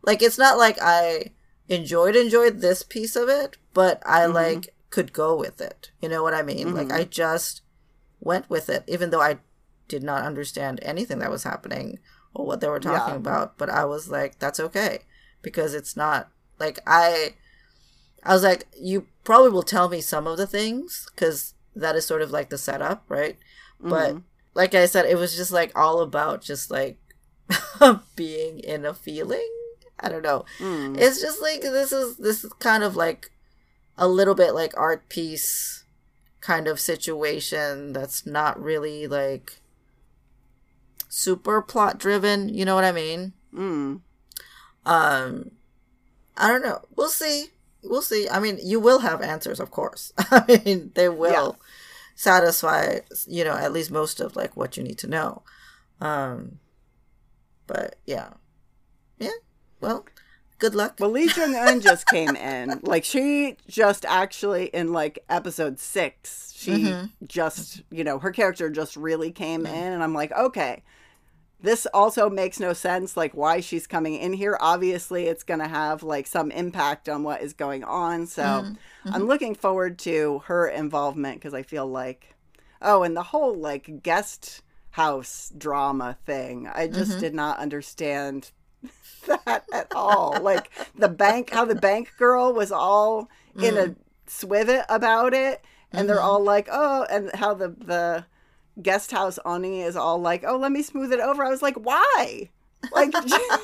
[0.02, 1.32] like it's not like i
[1.68, 4.32] enjoyed enjoyed this piece of it but i Mm-hmm.
[4.34, 7.60] like could go with it you know what i mean like i just
[8.20, 9.38] went with it even though i
[9.86, 11.98] did not understand anything that was happening
[12.34, 13.20] or what they were talking Yeah.
[13.20, 15.00] about but i was like that's okay
[15.42, 17.34] because it's not like i
[18.24, 22.06] i was like you probably will tell me some of the things because that is
[22.06, 23.36] sort of like the setup right
[23.80, 24.22] but Mhm.
[24.58, 26.98] Like i said it was just like all about just like
[28.16, 29.48] being in a feeling.
[30.00, 30.44] I don't know.
[30.58, 30.96] Mm.
[30.98, 33.30] it's just like this is this is kind of like
[33.96, 35.84] a little bit like art piece
[36.40, 39.60] kind of situation that's not really like
[41.08, 43.32] super plot driven you know what i mean?
[43.52, 44.00] Mm.
[44.86, 45.50] um
[46.36, 46.82] i don't know.
[46.94, 47.46] We'll see.
[47.82, 48.28] We'll see.
[48.28, 50.12] I mean you will have answers of course.
[50.18, 51.58] I mean they will
[52.18, 55.42] satisfy you know at least most of like what you need to know.
[56.00, 56.58] Um
[57.68, 58.30] but yeah.
[59.18, 59.30] Yeah
[59.80, 60.04] well
[60.58, 60.96] good luck.
[60.98, 62.80] Well, Lee Jung Eun just came in.
[62.82, 67.10] Like she just actually in like episode six, she Mhm.
[67.24, 70.82] just you know her character just really came in, and I'm like, okay,
[71.60, 73.16] this also makes no sense.
[73.16, 74.56] Like why she's coming in here.
[74.60, 78.26] Obviously, it's gonna have like some impact on what is going on.
[78.26, 78.74] So mm-hmm.
[79.06, 79.24] I'm mm-hmm.
[79.24, 82.34] looking forward to her involvement because I feel like,
[82.80, 86.68] oh, and the whole like guest house drama thing.
[86.72, 87.20] I just mm-hmm.
[87.20, 88.52] did not understand
[89.26, 90.38] that at all.
[90.40, 93.96] Like the bank, how the bank girl was all in a mm.
[94.28, 98.24] swivet about it, and they're all like, oh, and how the the
[98.82, 101.44] guest house Ani is all like, oh, let me smooth it over.
[101.44, 102.50] I was like, why?
[102.92, 103.12] Like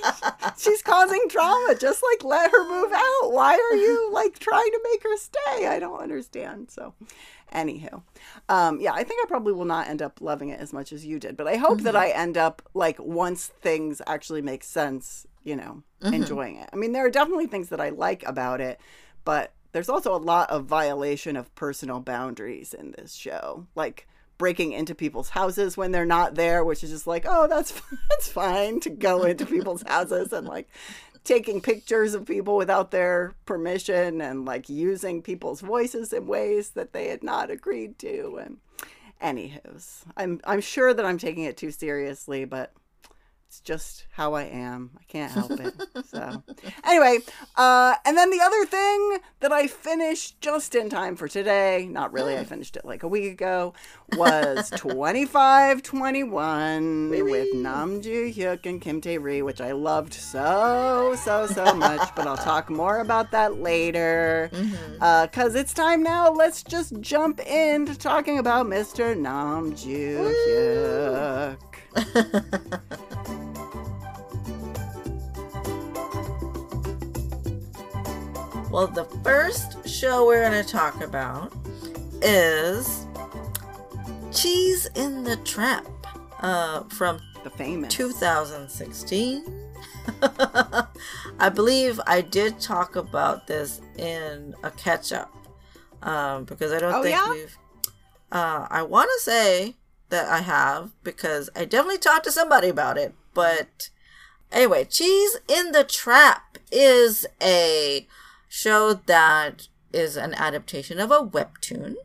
[0.58, 1.76] she's causing drama.
[1.78, 3.32] Just like let her move out.
[3.32, 5.66] Why are you like trying to make her stay?
[5.68, 6.70] I don't understand.
[6.70, 6.94] So,
[7.54, 8.02] anywho,
[8.48, 11.06] um, yeah, I think I probably will not end up loving it as much as
[11.06, 15.26] you did, but I hope that I end up like once things actually make sense,
[15.44, 16.68] you know, enjoying it.
[16.72, 18.80] I mean, there are definitely things that I like about it,
[19.24, 24.06] but there's also a lot of violation of personal boundaries in this show, like
[24.38, 27.72] breaking into people's houses when they're not there, which is just like, oh, that's
[28.10, 30.68] that's fine to go into people's houses and like
[31.24, 36.92] taking pictures of people without their permission and like using people's voices in ways that
[36.92, 38.58] they had not agreed to and
[39.22, 42.72] anywho's i'm i'm sure that i'm taking it too seriously but
[43.54, 44.90] it's just how I am.
[44.98, 45.72] I can't help it.
[46.06, 46.42] So,
[46.84, 47.18] anyway,
[47.54, 52.12] uh, and then the other thing that I finished just in time for today, not
[52.12, 52.48] really, I hmm.
[52.48, 53.72] finished it like a week ago,
[54.14, 61.46] was 2521 with Nam Joo Hyuk and Kim Tae Ri, which I loved so, so,
[61.46, 62.12] so much.
[62.16, 64.50] but I'll talk more about that later.
[64.52, 65.00] Mm-hmm.
[65.00, 66.32] Uh, because it's time now.
[66.32, 69.16] Let's just jump into talking about Mr.
[69.16, 71.58] Nam Joo Hyuk.
[78.74, 81.52] Well, the first show we're going to talk about
[82.20, 83.06] is
[84.32, 85.86] Cheese in the Trap
[86.40, 87.94] uh, from The famous.
[87.94, 89.44] 2016.
[91.38, 95.32] I believe I did talk about this in a catch up
[96.02, 97.30] um, because I don't Oh, think yeah?
[97.30, 97.56] we've.
[98.32, 99.76] Uh, I want to say
[100.08, 103.14] that I have because I definitely talked to somebody about it.
[103.34, 103.90] But
[104.50, 108.08] anyway, Cheese in the Trap is a
[108.54, 111.96] show that is an adaptation of a webtoon.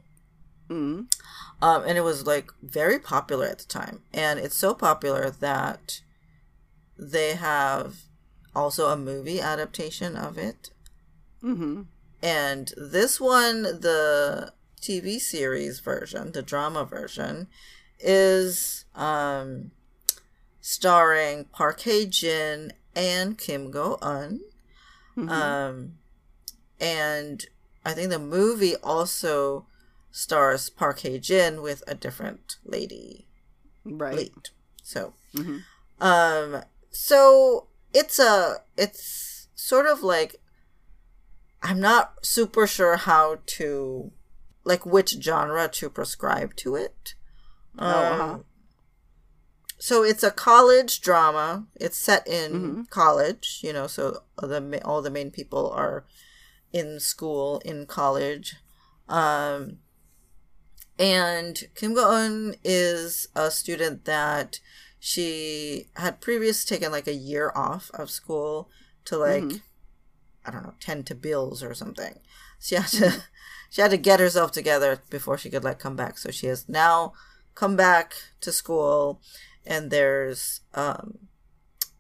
[0.68, 1.14] Mm.
[1.62, 4.02] Um, and it was like very popular at the time.
[4.12, 6.02] And it's so popular that
[6.98, 7.98] they have
[8.56, 10.72] also a movie adaptation of it.
[11.44, 11.84] Mm-hmm.
[12.24, 17.48] And this one, the TV series version, the drama version,
[18.00, 19.70] is um,
[20.62, 24.40] starring Park Hae Jin and Kim Go Eun.
[25.16, 25.30] Mhm.
[25.30, 25.99] Um,
[26.80, 27.46] and
[27.86, 29.66] I think the movie also
[30.12, 33.28] stars Park Hae Jin with a different lady
[33.86, 34.16] right.
[34.16, 34.50] lead.
[34.84, 35.64] So, Mhm.
[36.00, 40.36] um, so it's a it's sort of like
[41.62, 44.12] I'm not super sure how to
[44.64, 47.14] like which genre to prescribe to it.
[47.78, 48.24] Oh, uh-huh.
[48.24, 48.46] Um,
[49.78, 51.68] so it's a college drama.
[51.76, 52.90] It's set in Mhm.
[52.90, 53.88] college, you know.
[53.88, 56.06] So the all the main people are
[56.72, 58.56] in school in college,
[59.08, 59.80] um,
[60.98, 64.60] and Kim Go Eun is a student that
[65.00, 68.70] she had previous taken like a year off of school
[69.06, 69.62] to like Mhm.
[70.46, 72.20] I don't know tend to bills or something.
[72.60, 73.24] She had to
[73.70, 76.18] she had to get herself together before she could like come back.
[76.18, 77.14] So she has now
[77.56, 79.22] come back to school,
[79.66, 81.30] and there's um,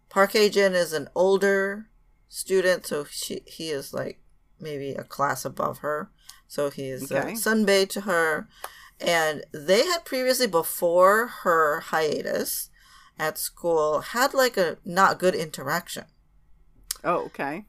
[0.10, 1.88] Park Jin is an older
[2.28, 4.20] student, so she he is like
[4.62, 6.10] maybe a class above her.
[6.47, 7.34] So he is Okay.
[7.34, 8.47] Sunbae to her,
[8.99, 12.70] and they had previously before her hiatus
[13.18, 16.05] at school had like a not good interaction.
[17.03, 17.66] Oh, okay.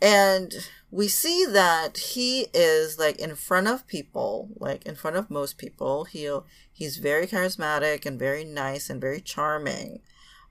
[0.00, 0.52] And
[0.90, 5.56] we see that he is like in front of people, like in front of most
[5.58, 6.04] people.
[6.04, 10.00] He'll he's very charismatic and very nice and very charming.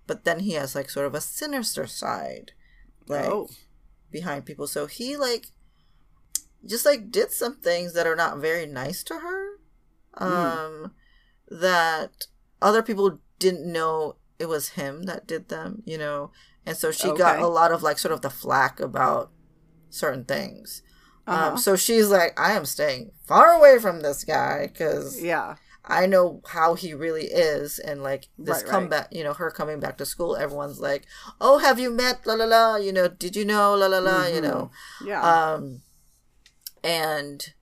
[0.08, 2.52] But then he has like sort of a sinister side.
[3.08, 3.50] Like Oh.
[4.12, 4.68] behind people.
[4.68, 5.48] So he like
[6.66, 9.48] just like did some things that are not very nice to her.
[10.16, 10.94] Um
[11.50, 12.28] that
[12.62, 16.32] other people didn't know it was him that did them, you know.
[16.66, 19.32] And so she got a lot of like sort of the flack about
[19.90, 20.82] certain things.
[21.28, 21.52] Uh-huh.
[21.52, 25.56] Um, so she's like, I am staying far away from this guy because yeah.
[25.86, 27.80] I know how he really is.
[27.80, 29.08] And like this Right, right.
[29.12, 31.06] you know, her coming back to school, everyone's like,
[31.40, 32.26] oh, have you met?
[32.26, 32.76] La la la.
[32.78, 33.76] You know, did you know?
[33.76, 34.26] La la la.
[34.28, 34.44] You Mhm.
[34.44, 34.72] know.
[35.06, 35.22] Yeah.
[35.22, 35.82] Um,
[36.84, 37.54] and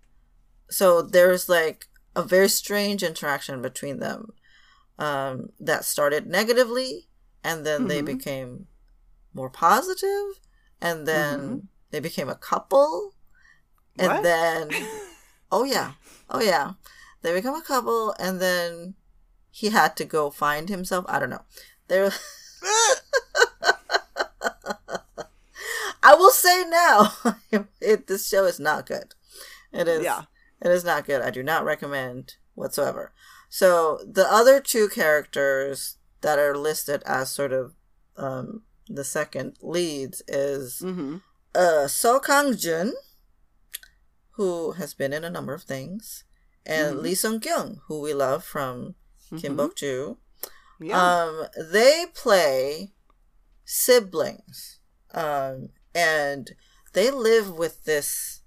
[0.70, 4.34] so there's like a very strange interaction between them
[5.00, 7.08] um, that started negatively,
[7.44, 8.06] and then they Mhm.
[8.06, 8.68] became
[9.34, 10.40] more positive,
[10.82, 11.68] and then Mhm.
[11.92, 13.14] they became a couple,
[13.98, 14.24] and What?
[14.24, 14.70] then
[15.52, 15.94] oh yeah,
[16.30, 16.74] oh yeah,
[17.22, 18.96] they become a couple, and then
[19.52, 21.06] he had to go find himself.
[21.08, 21.46] I don't know.
[21.88, 22.12] There.
[26.04, 27.14] I will say now,
[27.82, 29.14] it, this show is not good.
[29.72, 30.04] It is.
[30.04, 30.24] Yeah.
[30.62, 31.22] It is not good.
[31.22, 33.14] I do not recommend whatsoever.
[33.50, 37.74] So the other two characters that are listed as sort of
[38.18, 41.18] um, the second leads is mm-hmm.
[41.56, 42.94] uh, Seo Kang Jun,
[44.32, 46.24] who has been in a number of things,
[46.66, 47.02] and Mhm.
[47.02, 48.96] Lee Sung Kyung, who we love from
[49.38, 49.58] Kim Mhm.
[49.58, 50.18] Bok Joo.
[50.80, 51.24] Yeah.
[51.24, 52.94] Um, they play
[53.66, 54.80] siblings,
[55.14, 56.52] um, and
[56.94, 58.42] they live with this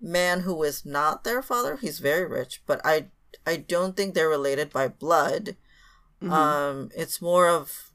[0.00, 1.76] man who is not their father.
[1.76, 3.06] He's very rich, but I
[3.46, 5.56] I don't think they're related by blood.
[6.22, 6.30] Mhm.
[6.30, 7.90] Um, it's more of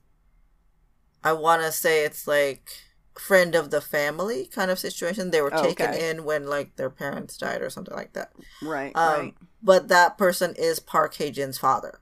[1.23, 2.69] I want to say it's like
[3.17, 5.31] friend of the family kind of situation.
[5.31, 6.09] They were Oh, taken okay.
[6.09, 8.31] in when like their parents died or something like that.
[8.61, 8.95] right.
[8.95, 9.35] Um, right.
[9.61, 11.99] But that person is Park Hae-jin's father.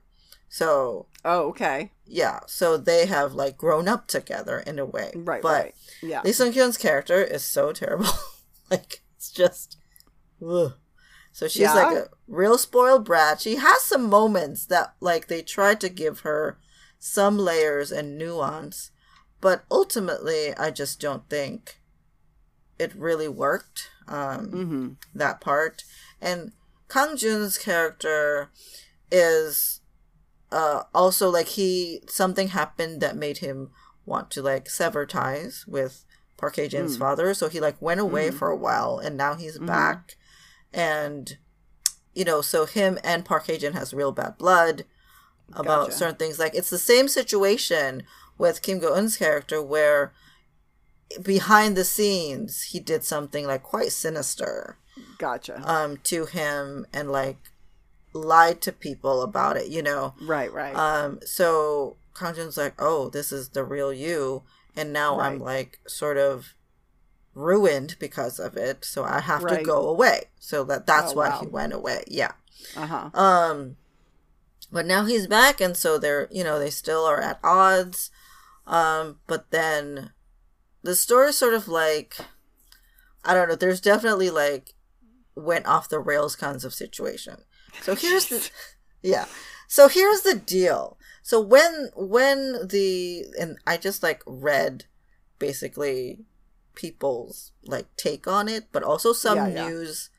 [0.48, 1.92] So Oh, okay.
[2.08, 5.10] Yeah, so they have like grown up together in a way.
[5.14, 5.42] Right.
[5.42, 5.74] But right.
[6.02, 6.22] Yeah.
[6.24, 8.06] Lee Sung Kyung's character is so terrible.
[8.70, 9.76] like it's just
[10.46, 10.74] ugh.
[11.32, 11.74] So she's Yeah?
[11.74, 13.40] like a real spoiled brat.
[13.40, 16.58] She has some moments that like they tried to give her
[16.98, 18.90] some layers and nuance,
[19.40, 21.80] but ultimately I just don't think
[22.78, 23.90] it really worked.
[24.08, 24.88] Um Mm-hmm.
[25.14, 25.82] that part.
[26.20, 26.52] And
[26.88, 28.50] Kang Jun's character
[29.10, 29.80] is
[30.52, 33.70] uh also like he something happened that made him
[34.04, 36.04] want to like sever ties with
[36.36, 37.00] Park Hae Jin's Mm.
[37.00, 37.34] father.
[37.34, 38.34] So he like went away Mhm.
[38.38, 39.66] for a while and now he's Mhm.
[39.66, 40.16] back.
[40.72, 41.38] And
[42.14, 44.84] you know, so him and Park Hae Jin has real bad blood
[45.52, 45.98] about Gotcha.
[45.98, 46.38] certain things.
[46.38, 48.04] Like it's the same situation
[48.38, 50.12] with Kim Go Eun's character where
[51.22, 54.76] behind the scenes he did something like quite sinister
[55.18, 55.60] Gotcha.
[55.64, 57.38] um to him and like
[58.16, 60.14] lied to people about it, you know.
[60.22, 60.52] right.
[60.52, 60.74] Right.
[60.74, 64.42] Um so Kang Jun's like, "Oh, this is the real you."
[64.74, 66.54] And now I'm like sort of
[67.34, 70.24] ruined because of it, so I have to go away.
[70.40, 71.40] So that that's Oh, why wow.
[71.40, 72.04] he went away.
[72.08, 72.32] Yeah.
[72.76, 73.10] uh huh.
[73.18, 73.76] Um
[74.72, 78.10] but now he's back and so they're, you know, they still are at odds.
[78.66, 80.12] Um but then
[80.82, 82.16] the story sort of like
[83.24, 84.74] I don't know, there's definitely like
[85.34, 87.42] went off the rails kinds of situation.
[87.80, 88.48] So here's the
[89.02, 89.26] yeah.
[89.68, 90.98] So here's the deal.
[91.22, 94.84] So when when the and I just like read
[95.38, 96.20] basically
[96.74, 99.54] people's like take on it, but also some Yeah, yeah.
[99.54, 100.10] news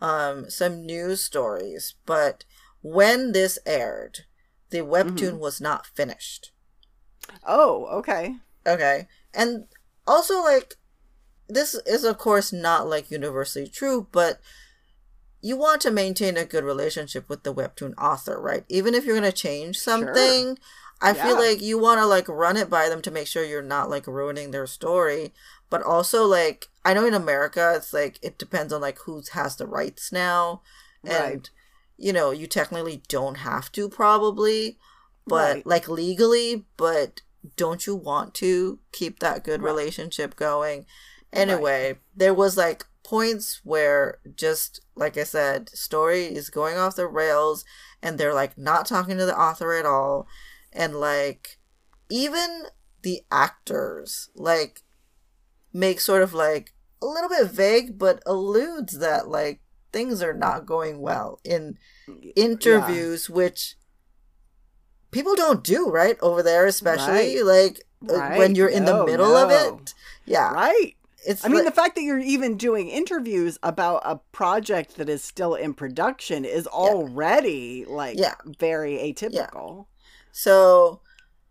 [0.00, 1.94] um some news stories.
[2.06, 2.44] But
[2.82, 4.20] when this aired,
[4.70, 5.38] the webtoon Mm-hmm.
[5.38, 6.52] was not finished.
[7.46, 8.36] Oh, okay.
[8.66, 9.08] Okay.
[9.34, 9.66] And
[10.06, 10.74] also like
[11.48, 14.40] this is of course not like universally true, but
[15.42, 18.64] you want to maintain a good relationship with the webtoon author, right?
[18.68, 20.58] Even if you're going to change something,
[21.00, 23.62] I feel like you want to like run it by them to make sure you're
[23.62, 25.32] not like ruining their story,
[25.70, 29.56] but also like I know in America it's like it depends on like who has
[29.56, 30.60] the rights now
[31.04, 31.50] and Right.
[31.96, 34.78] you know, you technically don't have to probably,
[35.26, 35.66] but Right.
[35.66, 37.22] like legally, but
[37.56, 39.70] don't you want to keep that good Right.
[39.70, 40.84] relationship going?
[41.32, 47.06] Anyway, there was like points where just like I said, story is going off the
[47.06, 47.64] rails
[48.02, 50.26] and they're like not talking to the author at all.
[50.72, 51.58] And like
[52.08, 52.64] even
[53.02, 54.82] the actors like
[55.72, 59.60] make sort of like a little bit vague but alludes that like
[59.92, 61.78] things are not going well in
[62.36, 63.76] interviews which
[65.10, 68.38] people don't do right over there especially like uh, Right.
[68.38, 69.94] when you're in the No, middle of it.
[70.24, 70.52] Yeah.
[70.52, 70.96] Right.
[71.26, 75.08] It's I mean, like- the fact that you're even doing interviews about a project that
[75.08, 78.34] is still in production is already like Yeah.
[78.58, 79.86] very atypical.
[80.32, 81.00] so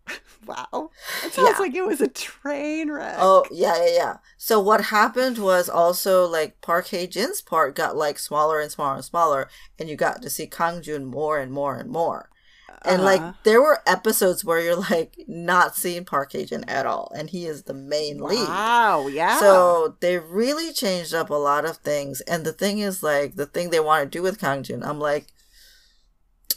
[0.46, 0.90] Wow.
[1.24, 1.58] It sounds Yeah.
[1.58, 3.16] like it was a train wreck.
[3.18, 4.16] Oh yeah, yeah, yeah.
[4.38, 8.96] So what happened was also like Park Hae Jin's part got like smaller and smaller
[8.96, 9.48] and smaller,
[9.78, 12.30] and you got to see Kang Jun more and more and more.
[12.82, 13.04] And Uh-huh.
[13.04, 17.44] like there were episodes where you're like not seeing Park Jin at all, and he
[17.46, 18.48] is the main lead.
[18.48, 19.38] Wow, yeah.
[19.38, 22.20] So they really changed up a lot of things.
[22.22, 24.98] And the thing is, like, the thing they want to do with Kang Jun, I'm
[24.98, 25.26] like,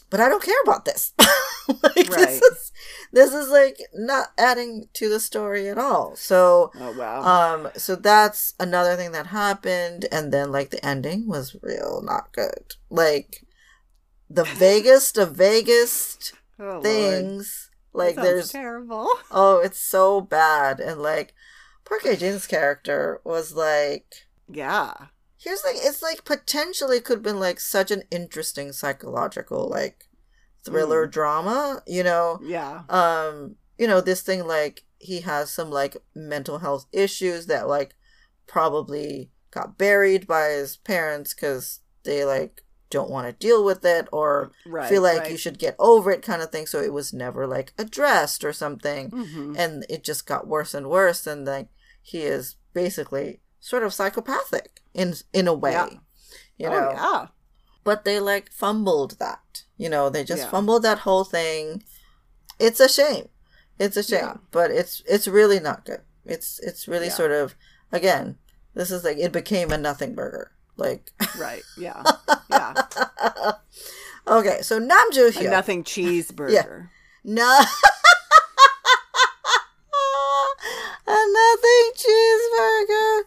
[0.10, 1.14] but I don't care about this.
[1.68, 2.10] like, Right.
[2.10, 2.72] this is
[3.12, 6.16] this is like not adding to the story at all.
[6.16, 7.22] So oh wow.
[7.24, 12.32] um so that's another thing that happened and then like the ending was real not
[12.34, 12.74] good.
[12.90, 13.46] Like
[14.30, 16.84] the vaguest of vaguest oh, Lord.
[16.84, 17.70] things.
[17.94, 19.08] Like That there's terrible.
[19.32, 20.80] Oh, it's so bad.
[20.80, 21.34] And like
[21.86, 24.06] Park Jin's character was like
[24.48, 24.94] Yeah.
[25.38, 30.06] here's like it's like potentially could have been like such an interesting psychological like
[30.64, 32.40] thriller drama, you know.
[32.42, 32.84] Yeah.
[32.90, 37.94] Um, you know, this thing like he has some like mental health issues that like
[38.48, 42.64] probably got buried by his parents cuz they like
[42.96, 44.90] don't want to deal with it or Right.
[44.90, 45.32] feel like right.
[45.32, 48.54] you should get over it kind of thing so it was never like addressed or
[48.64, 49.58] something Mhm.
[49.62, 51.70] and it just got worse and worse and like
[52.02, 53.28] he is basically
[53.60, 55.90] sort of psychopathic in in a way Yeah.
[56.62, 57.28] you oh, know yeah.
[57.84, 60.50] but they like fumbled that you know they just Yeah.
[60.54, 61.84] fumbled that whole thing
[62.60, 63.28] it's a shame
[63.80, 64.38] it's a shame Yeah.
[64.52, 67.56] but it's it's really not good it's it's really sort of
[67.92, 68.38] again
[68.76, 71.64] this is like it became a nothing burger like Right.
[71.78, 72.04] Yeah.
[72.50, 72.74] Yeah.
[74.28, 76.90] okay so Nam Joo A Hyuk nothing cheeseburger.
[77.24, 77.60] No.
[81.06, 83.22] A nothing cheeseburger.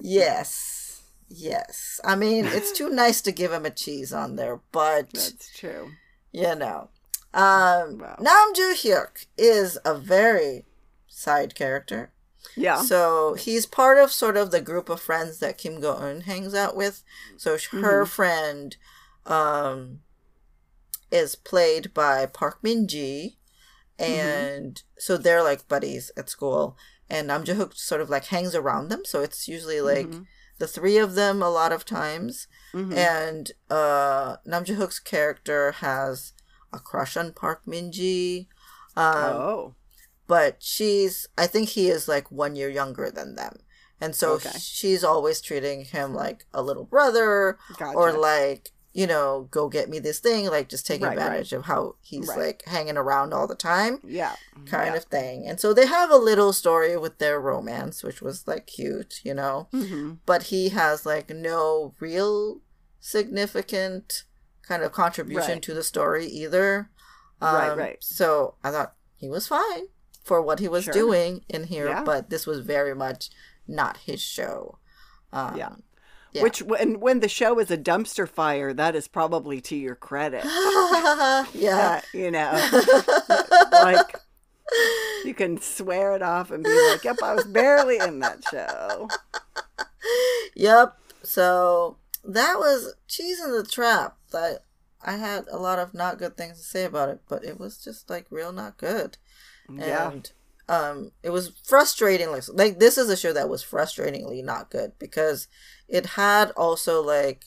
[0.00, 1.02] Yes.
[1.28, 2.00] Yes.
[2.04, 5.92] I mean, it's too nice to give him a cheese on there, but That's true.
[6.32, 6.88] you know.
[7.32, 8.16] Um Wow.
[8.20, 10.64] Nam Joo Hyuk is a very
[11.06, 12.10] side character.
[12.56, 12.82] Yeah.
[12.82, 16.54] So he's part of sort of the group of friends that Kim Go Eun hangs
[16.54, 17.02] out with.
[17.36, 18.76] So her friend
[19.26, 20.00] um,
[21.10, 23.36] is played by Park Min Ji,
[23.98, 26.76] and so they're like buddies at school.
[27.08, 29.02] And Nam Joo Hyuk sort of like hangs around them.
[29.04, 30.26] So it's usually like Mhm.
[30.58, 32.46] the three of them a lot of times.
[32.72, 32.94] Mhm.
[32.96, 36.32] And uh, Nam Joo Hyuk's character has
[36.72, 38.48] a crush on Park Min Ji.
[38.96, 39.74] Um, oh.
[40.34, 43.54] But she's i think he is like one year younger than them
[44.00, 44.56] and so Okay.
[44.58, 47.98] she's always treating him like a little brother Gotcha.
[47.98, 48.70] or like
[49.00, 51.26] you know go get me this thing like just taking Right, right.
[51.26, 52.38] advantage of how he's Right.
[52.46, 54.34] like hanging around all the time yeah.
[54.74, 54.98] kind yeah.
[55.00, 58.64] of thing and so they have a little story with their romance which was like
[58.66, 60.18] cute you know Mhm.
[60.26, 62.60] but he has like no real
[63.02, 64.24] significant
[64.62, 65.62] kind of contribution Right.
[65.62, 66.90] to the story either.
[67.40, 67.98] Right, Um, right.
[68.00, 69.84] So I thought he was fine
[70.30, 70.92] for what he was Sure.
[70.94, 72.04] doing in here, Yeah.
[72.04, 73.30] but this was very much
[73.66, 74.78] not his show.
[75.32, 75.70] Um, Yeah.
[76.32, 76.42] yeah.
[76.44, 80.44] Which when when the show is a dumpster fire, that is probably to your credit.
[81.52, 81.98] yeah.
[81.98, 82.52] Uh, you know,
[83.72, 84.14] like
[85.24, 89.08] you can swear it off and be like, "Yep, I was barely in that show."
[90.54, 90.96] Yep.
[91.24, 94.16] So that was cheese in the trap.
[94.30, 94.60] That
[95.02, 97.78] I had a lot of not good things to say about it, but it was
[97.82, 99.18] just like real not good.
[99.78, 100.10] Yeah.
[100.12, 100.30] And
[100.68, 104.92] um it was frustrating like like this is a show that was frustratingly not good
[104.98, 105.48] because
[105.88, 107.44] it had also like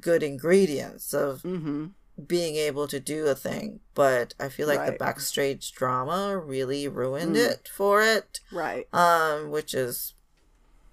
[0.00, 1.86] good ingredients of Mm-hmm.
[2.26, 4.92] being able to do a thing but i feel like Right.
[4.92, 7.50] the backstage drama really ruined Mm.
[7.50, 8.86] it for it Right.
[8.94, 10.14] um which is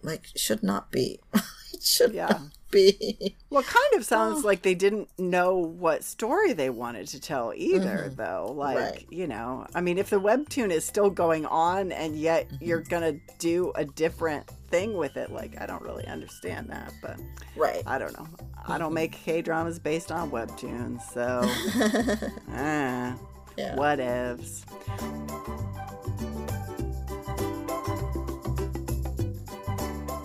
[0.02, 1.20] like should not be
[1.74, 2.28] it should Yeah.
[2.28, 4.04] not be Well, kind of Oh.
[4.04, 8.54] sounds like they didn't know what story they wanted to tell either, though.
[8.56, 8.86] Like, Mm-hmm.
[8.86, 9.06] Right.
[9.10, 12.66] you know, I mean, if the webtoon is still going on and yet Mm-hmm.
[12.66, 16.94] you're going to do a different thing with it, like, I don't really understand that.
[17.02, 17.18] But
[17.56, 18.28] right I don't know.
[18.68, 18.94] I don't Mm-hmm.
[18.96, 21.42] make K dramas based on webtoons, so,
[22.54, 23.14] eh,
[23.58, 24.64] yeah whatevs.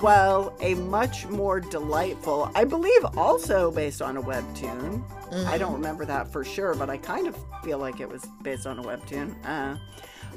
[0.05, 5.03] Well, a much more delightful, I believe also based on a webtoon.
[5.47, 7.35] I don't remember that for sure, but I kind of
[7.65, 9.35] feel like it was based on a webtoon.
[9.47, 9.77] Uh,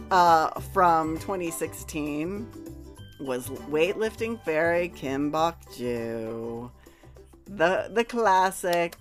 [0.09, 2.47] uh, from 2016
[3.19, 6.71] was weightlifting fairy Kim Bok Joo.
[7.45, 8.95] The the classic,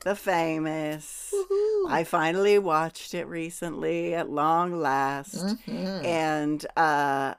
[0.00, 1.30] the famous.
[1.34, 1.90] Woohoo.
[1.90, 5.44] I finally watched it recently at long last.
[5.66, 6.04] Mhm.
[6.06, 7.34] And uh,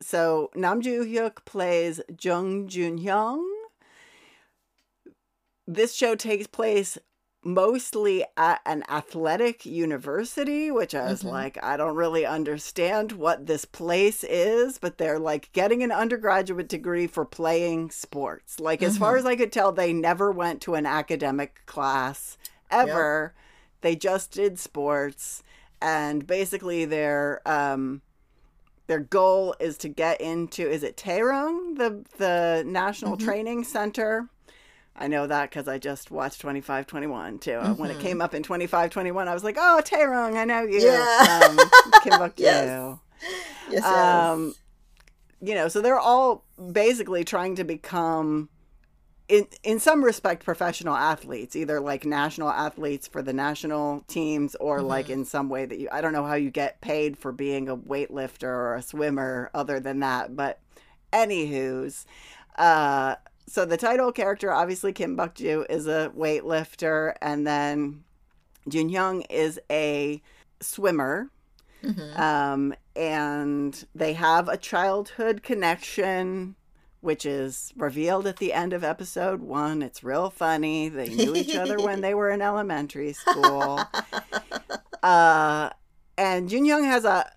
[0.00, 3.44] so Nam Joo Hyuk plays Jung Jun Hyung.
[5.66, 6.96] This show takes place
[7.44, 11.30] mostly at an athletic university, which I was Mhm.
[11.30, 16.68] like, I don't really understand what this place is, but they're like getting an undergraduate
[16.68, 18.58] degree for playing sports.
[18.58, 22.36] Like, as far as I could tell, they never went to an academic class
[22.70, 23.34] ever.
[23.82, 25.42] They just did sports,
[25.80, 28.02] and basically their um,
[28.88, 34.28] their goal is to get into is it Taerung, the the National Training Center.
[35.00, 37.52] I know that because I just watched 2521 too.
[37.52, 40.80] Uh, When it came up in 2521, I was like, oh, Taerung, I know you.
[40.80, 41.44] Yeah.
[41.48, 41.58] Um,
[42.02, 42.66] Kim Bok Yes.
[42.66, 43.00] Joo.
[43.70, 43.84] yes, yes.
[43.84, 44.54] Um,
[45.40, 48.48] you know, so they're all basically trying to become,
[49.28, 54.80] in in some respect, professional athletes, either like national athletes for the national teams, or
[54.80, 55.88] like in some way that you.
[55.92, 59.80] I don't know how you get paid for being a weightlifter or a swimmer, other
[59.80, 60.34] than that.
[60.34, 60.60] But,
[61.12, 62.06] anywho's,
[62.56, 63.16] uh,
[63.46, 68.04] so the title character, obviously Kim Joo, is a weightlifter, and then
[68.68, 70.22] Jun Hyung is a
[70.60, 71.30] swimmer.
[71.82, 72.18] Mhm.
[72.18, 76.56] Um, and they have a childhood connection,
[77.00, 79.82] which is revealed at the end of episode one.
[79.82, 80.88] It's real funny.
[80.88, 83.80] They knew each other when they were in elementary school.
[85.00, 85.70] Uh,
[86.16, 87.30] and Jun Hyung has a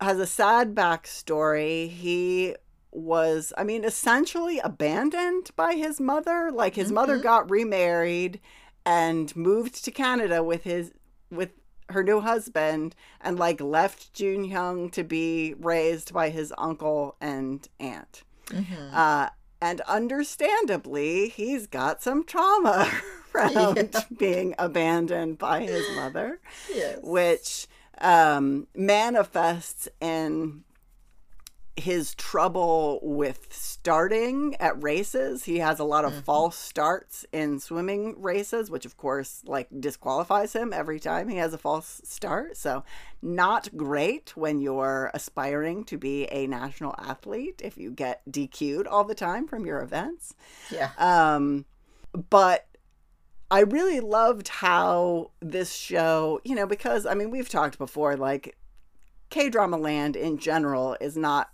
[0.00, 1.90] has a sad backstory.
[1.90, 2.56] He
[2.90, 6.50] was, I mean, essentially abandoned by his mother.
[6.52, 8.40] Like his mother got remarried
[8.84, 10.92] and moved to Canada with his
[11.30, 11.50] with
[11.88, 17.68] her new husband and like left Jun Hyung to be raised by his uncle and
[17.78, 18.22] aunt.
[18.46, 18.92] Mhm.
[18.92, 19.30] Uh,
[19.60, 22.90] and understandably, he's got some trauma
[23.34, 26.40] around being abandoned by his mother
[26.74, 26.98] yes.
[27.02, 27.66] which
[28.00, 30.64] um, manifests in
[31.76, 35.44] his trouble with starting at races.
[35.44, 40.52] He has a lot of false starts in swimming races, which of course like disqualifies
[40.52, 42.56] him every time he has a false start.
[42.56, 42.84] So
[43.22, 49.04] not great when you're aspiring to be a national athlete if you get DQ'd all
[49.04, 50.34] the time from your events.
[50.70, 50.90] yeah.
[50.98, 51.64] Um,
[52.28, 52.66] but
[53.50, 58.56] I really loved how this show, you know, because I mean, we've talked before, like
[59.30, 61.50] K drama land in general is not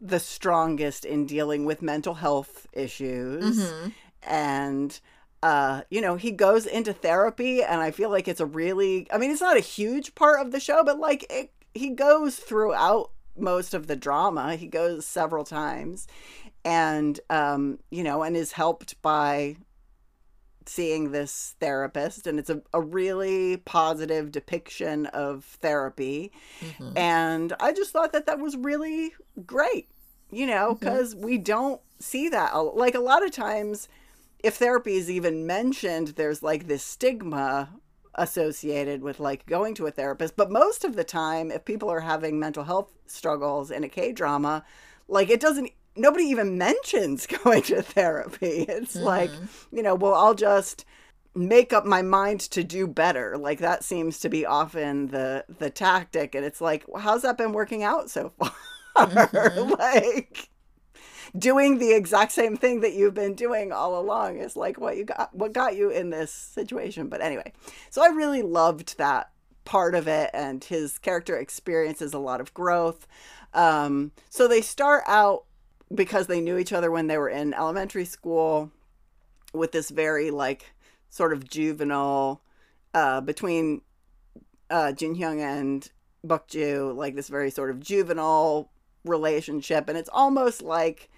[0.00, 3.58] the strongest in dealing with mental health issues.
[3.72, 3.92] Mhm.
[4.22, 5.00] And,
[5.42, 9.18] uh, you know, he goes into therapy, and I feel like it's a really, I
[9.18, 13.10] mean, it's not a huge part of the show, but like it, he goes throughout
[13.36, 14.56] most of the drama.
[14.56, 16.06] He goes several times
[16.64, 19.56] and um, you know, and is helped by
[20.68, 26.32] seeing this therapist, and it's a, a really positive depiction of therapy.
[26.60, 26.96] Mhm.
[26.96, 29.12] And I just thought that that was really
[29.46, 29.88] great,
[30.30, 32.52] you know, because we don't see that.
[32.54, 33.88] Like a lot of times,
[34.42, 37.70] if therapy is even mentioned, there's like this stigma
[38.14, 40.36] associated with like going to a therapist.
[40.36, 44.12] But most of the time, if people are having mental health struggles in a K
[44.12, 44.64] drama,
[45.08, 48.64] like it doesn't, nobody even mentions going to therapy.
[48.68, 49.30] It's like,
[49.70, 50.84] you know, well, I'll just
[51.34, 53.36] make up my mind to do better.
[53.38, 56.34] Like that seems to be often the the tactic.
[56.34, 58.52] And it's like well, how's that been working out so far?
[59.78, 60.50] Like
[61.38, 65.06] doing the exact same thing that you've been doing all along is like what you
[65.06, 67.08] got what got you in this situation.
[67.08, 67.54] But anyway
[67.88, 69.32] so i really loved that
[69.64, 73.06] part of it, and his character experiences a lot of growth.
[73.54, 75.44] Um, so they start out
[75.94, 78.70] because they knew each other when they were in elementary school
[79.52, 80.72] with this very like
[81.10, 82.42] sort of juvenile
[82.94, 83.82] uh, between
[84.70, 85.90] uh, Jun Hyung and
[86.24, 88.70] Bok Joo, like this very sort of juvenile
[89.04, 91.08] relationship, and it's almost like.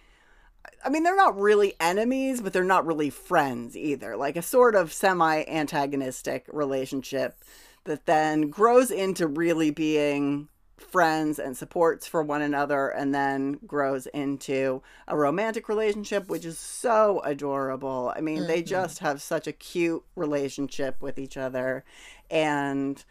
[0.82, 4.16] I mean, they're not really enemies, but they're not really friends either.
[4.16, 7.36] Like a sort of semi antagonistic relationship
[7.84, 14.06] that then grows into really being friends and supports for one another and then grows
[14.06, 18.48] into a romantic relationship which is so adorable i mean mm-hmm.
[18.48, 21.84] they just have such a cute relationship with each other
[22.28, 23.04] and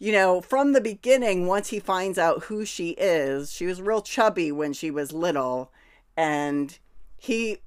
[0.00, 4.02] you know from the beginning once he finds out who she is she was real
[4.02, 5.70] chubby when she was little
[6.16, 6.78] and
[7.16, 7.58] he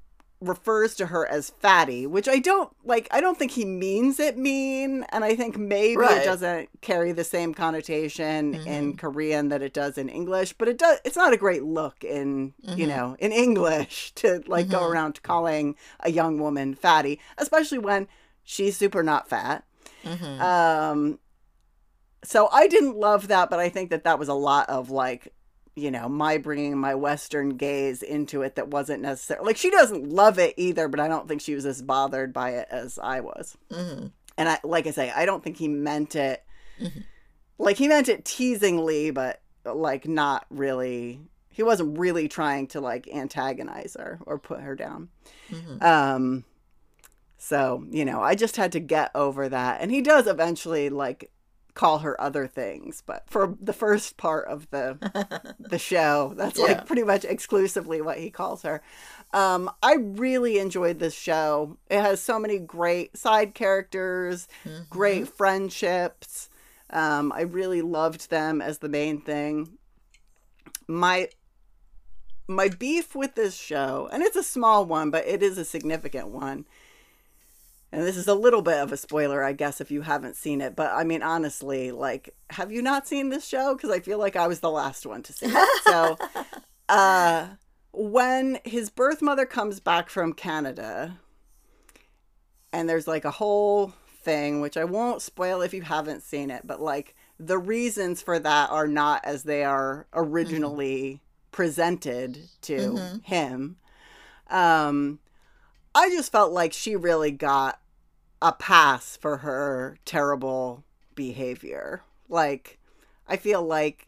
[0.41, 3.07] refers to her as fatty, which I don't like.
[3.11, 6.21] I don't think he means it mean, and I think maybe right.
[6.21, 8.67] it doesn't carry the same connotation mm-hmm.
[8.67, 10.53] in Korean that it does in English.
[10.53, 10.99] But it does.
[11.05, 12.79] It's not a great look in mm-hmm.
[12.79, 14.73] you know in English to like mm-hmm.
[14.73, 18.07] go around calling a young woman fatty, especially when
[18.43, 19.63] she's super not fat.
[20.03, 20.41] Mm-hmm.
[20.41, 21.19] Um,
[22.23, 25.33] so I didn't love that, but I think that that was a lot of like
[25.75, 29.43] you know, my bringing my Western gaze into it that wasn't necessary.
[29.43, 32.51] Like, she doesn't love it either, but I don't think she was as bothered by
[32.51, 33.57] it as I was.
[33.69, 34.07] Mm-hmm.
[34.37, 36.43] And I, like I say, I don't think he meant it.
[36.79, 36.99] Mm-hmm.
[37.57, 41.21] Like, he meant it teasingly, but like not really.
[41.49, 45.09] He wasn't really trying to like antagonize her or put her down.
[45.49, 45.83] Mm-hmm.
[45.83, 46.43] Um,
[47.37, 49.81] so, you know, I just had to get over that.
[49.81, 51.31] And he does eventually like
[51.73, 56.65] call her other things but for the first part of the the show that's yeah.
[56.65, 58.81] like pretty much exclusively what he calls her
[59.33, 64.83] um i really enjoyed this show it has so many great side characters mm-hmm.
[64.89, 66.49] great friendships
[66.89, 69.77] um i really loved them as the main thing
[70.87, 71.27] my
[72.47, 76.27] my beef with this show and it's a small one but it is a significant
[76.27, 76.65] one
[77.91, 80.61] and this is a little bit of a spoiler, I guess, if you haven't seen
[80.61, 80.75] it.
[80.75, 83.75] But I mean, honestly, like, have you not seen this show?
[83.75, 85.81] Because I feel like I was the last one to see it.
[85.83, 86.17] So,
[86.89, 87.47] uh,
[87.91, 91.17] when his birth mother comes back from Canada,
[92.71, 96.61] and there's like a whole thing, which I won't spoil if you haven't seen it,
[96.65, 101.51] but like the reasons for that are not as they are originally mm-hmm.
[101.51, 103.17] presented to mm-hmm.
[103.23, 103.77] him.
[104.49, 105.19] Um,
[105.93, 107.80] I just felt like she really got
[108.41, 110.83] a pass for her terrible
[111.15, 112.01] behavior.
[112.29, 112.79] Like,
[113.27, 114.07] I feel like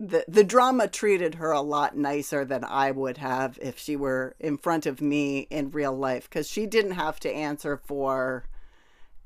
[0.00, 4.34] the the drama treated her a lot nicer than I would have if she were
[4.40, 8.44] in front of me in real life because she didn't have to answer for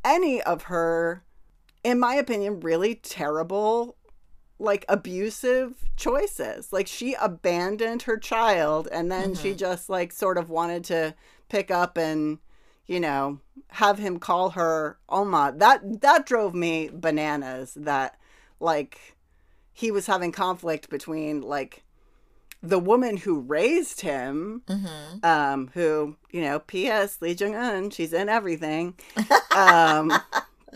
[0.05, 1.23] any of her,
[1.85, 3.97] in my opinion, really terrible,
[4.59, 6.73] like abusive choices.
[6.73, 9.43] Like she abandoned her child and then mm-hmm.
[9.43, 11.15] she just like sort of wanted to
[11.49, 12.39] pick up and
[12.87, 15.53] you know have him call her Oma.
[15.57, 17.75] That that drove me bananas.
[17.75, 18.19] That
[18.61, 19.17] like
[19.73, 21.83] he was having conflict between like
[22.63, 25.25] the woman who raised him, mm-hmm.
[25.25, 27.21] um, who you know, P.S.
[27.21, 28.95] Lee Jung Eun, she's in everything.
[29.55, 30.13] Um,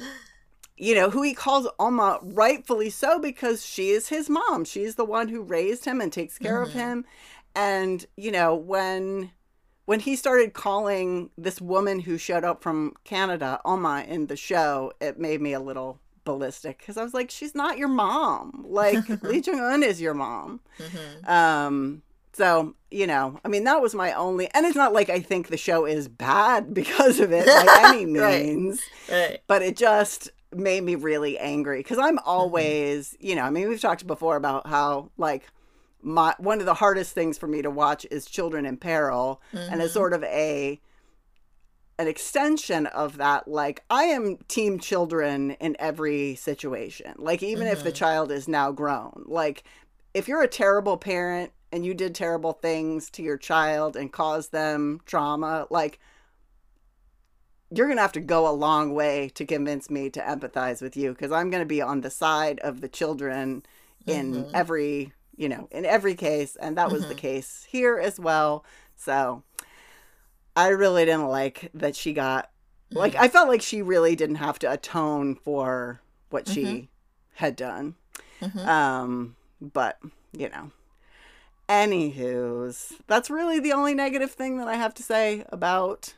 [0.77, 4.65] you know, who he calls Oma, rightfully so, because she is his mom.
[4.65, 6.71] She's the one who raised him and takes care mm-hmm.
[6.71, 7.05] of him.
[7.55, 9.31] And you know, when
[9.89, 14.93] when he started calling this woman who showed up from Canada Oma in the show,
[15.01, 18.67] it made me a little ballistic because I was like, she's not your mom.
[18.69, 20.61] Like Lee Jung Eun is your mom.
[20.79, 21.31] Mm-hmm.
[21.31, 22.03] Um,
[22.35, 25.49] so you know, I mean, that was my only, and it's not like I think
[25.49, 29.19] the show is bad because of it by any means, right.
[29.19, 29.43] Right.
[29.47, 32.29] but it just made me really angry because I'm mm-hmm.
[32.29, 33.27] always, mm-hmm.
[33.27, 35.45] you know, I mean, we've talked before about how like
[36.03, 39.73] my one of the hardest things for me to watch is Children in Peril, mm-hmm.
[39.73, 40.81] and as sort of a
[41.99, 47.73] an extension of that like i am team children in every situation like even mm-hmm.
[47.73, 47.97] if the mm-hmm.
[47.97, 49.65] child is now grown like
[50.15, 54.53] if you're a terrible parent and you did terrible things to your child and caused
[54.53, 55.99] them trauma like
[57.71, 60.97] you're going to have to go a long way to convince me to empathize with
[60.97, 63.63] you because i'm going to be on the side of the children
[64.07, 64.51] in mm-hmm.
[64.55, 66.57] every you know, in every case.
[66.57, 67.11] And that was mm-hmm.
[67.11, 68.65] the case here as well.
[68.97, 69.43] So
[70.55, 72.51] I really didn't like that she got,
[72.91, 72.99] mm-hmm.
[72.99, 76.55] like, I felt like she really didn't have to atone for what mm-hmm.
[76.55, 76.89] she
[77.35, 77.95] had done.
[78.43, 78.69] Mm-hmm.
[78.69, 79.99] Um, but,
[80.33, 80.73] you know.
[81.69, 86.15] Anywho's, that's really the only negative thing that I have to say about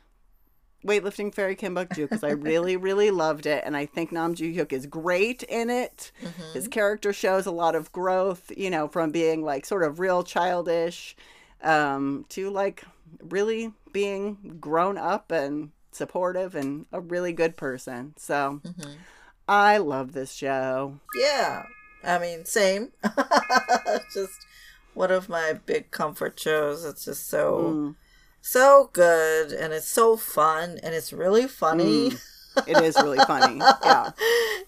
[0.85, 4.33] weightlifting fairy Kim Bok Joo because I really, really loved it, and I think Nam
[4.33, 6.11] Joo Hyuk is great in it.
[6.23, 6.53] Mm-hmm.
[6.53, 10.23] His character shows a lot of growth, you know, from being like sort of real
[10.23, 11.15] childish
[11.63, 12.83] um, to like
[13.21, 18.13] really being grown up and supportive and a really good person.
[18.17, 18.91] So Mm-hmm.
[19.47, 20.99] I love this show.
[21.13, 21.63] Yeah.
[22.05, 22.93] I mean, same.
[24.13, 24.45] just
[24.93, 26.85] one of my big comfort shows.
[26.85, 27.95] It's just so Mm.
[28.41, 32.11] So good and it's so fun and it's really funny.
[32.67, 33.61] It is really funny.
[33.83, 34.11] Yeah.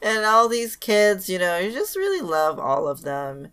[0.02, 3.50] and all these kids, you know, you just really love all of them.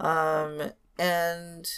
[0.00, 1.70] Um and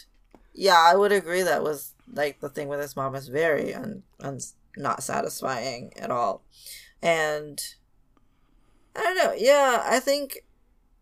[0.55, 4.03] yeah, I would agree that was like the thing with his mom is very un,
[4.21, 4.39] un
[4.77, 6.43] not satisfying at all.
[7.03, 7.61] And
[8.97, 9.35] I don't know.
[9.37, 10.45] Yeah, I think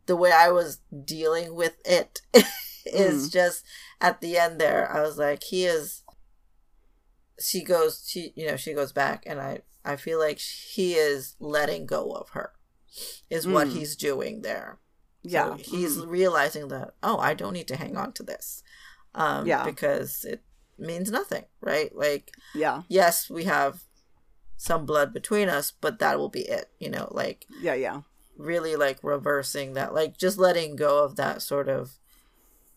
[0.06, 2.20] the way I was dealing with it
[2.86, 3.64] is just
[4.00, 4.90] at the end there.
[4.90, 6.02] I was like, he is.
[7.40, 8.04] She goes.
[8.08, 12.10] She you know she goes back, and I I feel like he is letting go
[12.12, 12.52] of her.
[13.30, 13.72] Is what Mm.
[13.72, 14.78] he's doing there.
[15.22, 15.56] Yeah.
[15.56, 16.08] So he's Mm.
[16.08, 18.62] realizing that oh I don't need to hang on to this,
[19.14, 19.64] um, Yeah.
[19.64, 20.42] because it
[20.78, 21.94] means nothing, right?
[21.94, 22.82] Like Yeah.
[22.88, 23.84] yes, we have
[24.56, 26.70] some blood between us, but that will be it.
[26.80, 27.74] You know, like Yeah.
[27.74, 28.02] Yeah.
[28.36, 31.98] really like reversing that, like just letting go of that sort of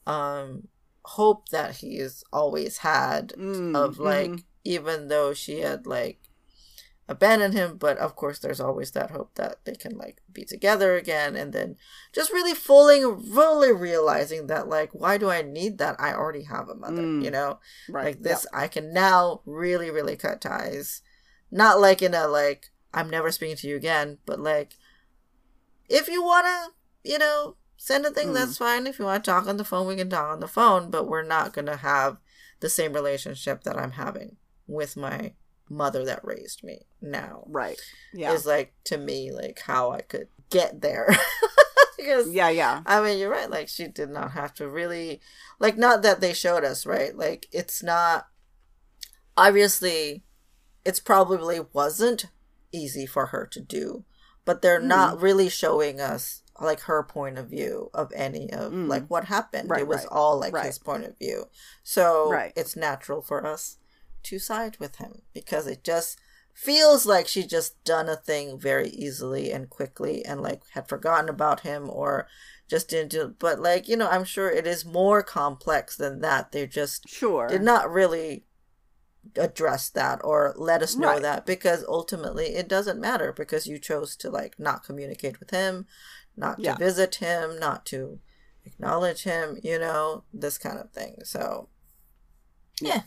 [0.08, 0.68] um
[1.06, 4.44] hope that he's always had Mm, of like mhm.
[4.64, 6.20] Even though she had like
[7.10, 10.96] abandoned him, but of course there's always that hope that they can like be together
[10.96, 11.76] again and then
[12.14, 13.02] just really fully
[13.34, 15.96] fully realizing that like why do I need that?
[16.00, 17.24] I already have a mother, Mm.
[17.24, 17.60] you know?
[17.90, 18.06] Right.
[18.06, 21.02] like this i can now really really cut ties
[21.50, 24.78] not like in a like i'm never speaking to you again but like
[25.90, 28.34] if you want to you know send a thing Mm.
[28.36, 30.48] that's fine if you want to talk on the phone we can talk on the
[30.48, 32.18] phone but we're not going to have
[32.62, 34.38] the same relationship that i'm having
[34.68, 35.34] with my
[35.70, 37.80] mother that raised me now Right.
[38.14, 38.34] Yeah.
[38.34, 41.08] is like to me like how i could get there
[41.98, 42.50] because Yeah.
[42.50, 42.82] Yeah.
[42.86, 43.50] I mean, you're right.
[43.50, 45.22] Like, she did not have to really,
[45.60, 47.16] like, not that they showed us, right?
[47.16, 48.28] Like, it's not,
[49.38, 50.24] obviously,
[50.86, 52.26] it's probably wasn't
[52.72, 54.04] easy for her to do,
[54.46, 54.86] but they're Mm.
[54.86, 58.88] not really showing us, like, her point of view of any of, Mm.
[58.88, 59.70] like, what happened.
[59.70, 60.66] Right, it was right, all, like, right.
[60.66, 61.50] his point of view.
[61.84, 62.54] So, Right.
[62.56, 63.78] it's natural for us
[64.24, 66.20] to side with him because it just
[66.54, 71.30] feels like she just done a thing very easily and quickly and like had forgotten
[71.30, 72.28] about him or
[72.70, 76.52] just didn't do but like you know i'm sure it is more complex than that
[76.52, 77.48] they just Sure.
[77.48, 78.44] did not really
[79.38, 81.22] address that or let us know Right.
[81.22, 85.86] that because ultimately it doesn't matter because you chose to like not communicate with him
[86.36, 88.20] not to visit him not to
[88.66, 91.70] acknowledge him you know this kind of thing so
[92.82, 93.04] yeah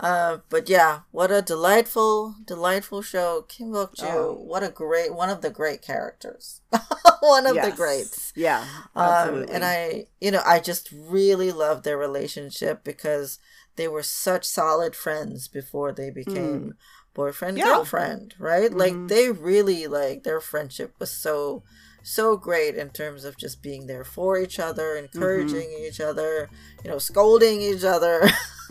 [0.00, 3.42] uh, but yeah, what a delightful, delightful show.
[3.48, 4.32] Kim Bok Joo, Oh.
[4.46, 6.60] what a great, one of the great characters.
[7.20, 8.32] one of the greats.
[8.34, 8.64] Yeah.
[8.96, 13.38] Um, and I, you know, I just really love their relationship because
[13.76, 16.74] they were such solid friends before they became
[17.14, 17.64] boyfriend Yeah.
[17.66, 18.72] girlfriend, right?
[18.72, 19.08] Like Mhm.
[19.08, 21.62] they really like their friendship was so
[22.02, 25.84] so great in terms of just being there for each other, encouraging Mm-hmm.
[25.86, 26.48] each other,
[26.84, 28.22] you know, scolding each other.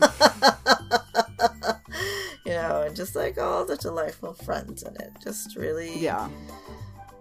[2.44, 5.12] you know, and just like all the delightful friends in it.
[5.22, 6.28] Just really yeah.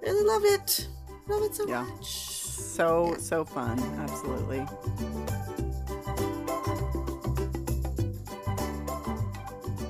[0.01, 0.87] really love it.
[1.27, 1.83] Love it so Yeah.
[1.83, 2.05] much.
[2.07, 3.79] So so fun.
[3.99, 4.65] Absolutely.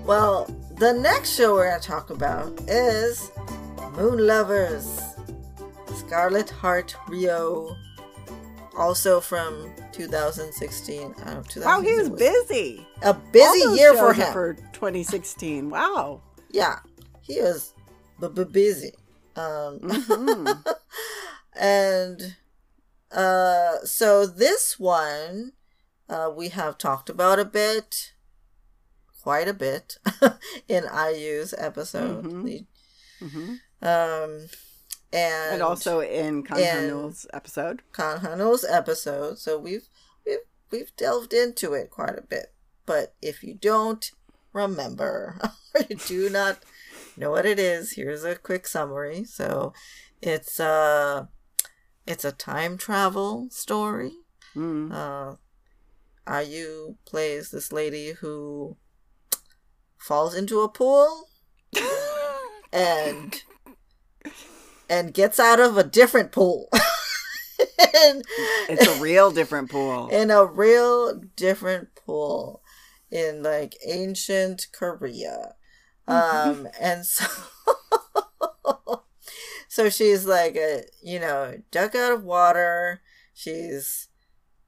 [0.05, 0.45] Well,
[0.77, 3.31] the next show we're going to talk about is
[3.95, 4.99] Moon Lovers.
[6.13, 7.77] Scarlet Heart Ryeo.
[8.75, 11.13] Also from 2016.
[11.21, 12.87] I don't know, 2000 Wow, he was it busy.
[13.03, 14.33] A busy year for him.
[14.33, 15.69] for 2016.
[15.69, 16.21] Wow.
[16.49, 16.79] Yeah,
[17.21, 17.75] he was
[18.19, 18.93] b- b- busy.
[19.35, 20.63] Um, Mhm.
[21.59, 22.35] and
[23.11, 25.51] uh, so this one
[26.09, 28.13] uh, we have talked about a bit,
[29.21, 29.97] quite a bit,
[30.67, 32.23] in IU's episode.
[32.25, 32.43] Mhm.
[32.45, 32.65] The-
[33.21, 33.59] Mhm.
[33.81, 34.47] Um,
[35.11, 37.81] and, And also in Kang Hanul's episode.
[37.93, 39.39] Kang Hanul's episode.
[39.39, 39.87] So we've
[40.25, 40.39] we've
[40.71, 42.53] we've delved into it quite a bit.
[42.85, 44.11] But if you don't
[44.53, 45.39] remember
[45.73, 46.59] or you do not
[47.17, 49.23] know what it is, here's a quick summary.
[49.23, 49.73] So
[50.21, 51.25] it's uh
[52.05, 54.13] it's a time travel story.
[54.55, 54.91] Mm.
[54.93, 55.35] Uh
[56.29, 58.77] IU plays this lady who
[59.97, 61.29] falls into a pool
[62.71, 63.41] and
[64.89, 66.69] and gets out of a different pool.
[67.95, 68.23] and,
[68.67, 70.07] it's a real different pool.
[70.11, 72.61] in a real different pool
[73.11, 75.55] in like ancient Korea.
[76.07, 77.27] Um, and so,
[79.67, 83.01] so she's like a, you know, duck out of water.
[83.33, 84.07] She's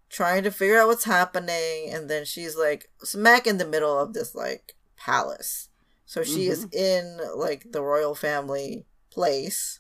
[0.10, 1.90] trying to figure out what's happening.
[1.92, 5.70] And then she's like smack in the middle of this like palace.
[6.06, 9.80] So she is in like the royal family place.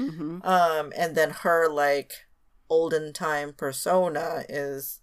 [0.00, 0.42] Mm-hmm.
[0.42, 2.12] Um, and then her like
[2.68, 5.00] olden time persona is,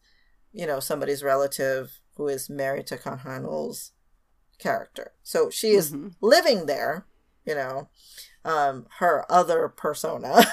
[0.51, 3.91] you know, somebody's relative who is married to Kang Hanul's
[4.57, 5.11] character.
[5.23, 6.15] So she is Mhm.
[6.19, 7.05] living there,
[7.45, 7.89] you know,
[8.43, 10.43] um, her other persona.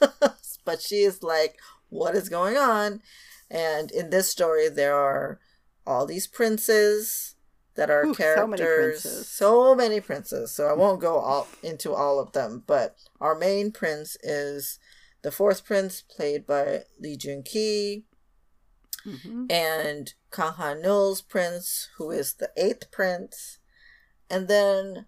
[0.64, 3.02] but she is like, what is going on?
[3.50, 5.38] And in this story, there are
[5.86, 7.31] all these princes
[7.74, 9.28] that are Ooh, so many characters.
[9.28, 10.50] So many princes.
[10.52, 14.78] So I won't go all into all of them, but our main prince is
[15.22, 18.04] the fourth prince, played by Lee Jun Ki,
[19.06, 19.46] Mm-hmm.
[19.50, 20.76] and Kang
[21.28, 23.58] prince, who is the eighth prince,
[24.30, 25.06] and then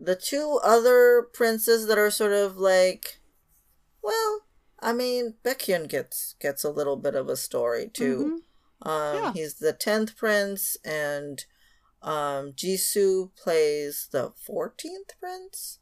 [0.00, 3.20] the two other princes that are sort of like,
[4.02, 4.40] well,
[4.80, 8.42] I mean, Baekhyun gets gets a little bit of a story too.
[8.82, 9.24] Um, Mm-hmm.
[9.24, 9.32] Yeah.
[9.32, 11.44] he's the tenth prince, and
[12.06, 15.78] um, Jisoo plays the fourteenth prince.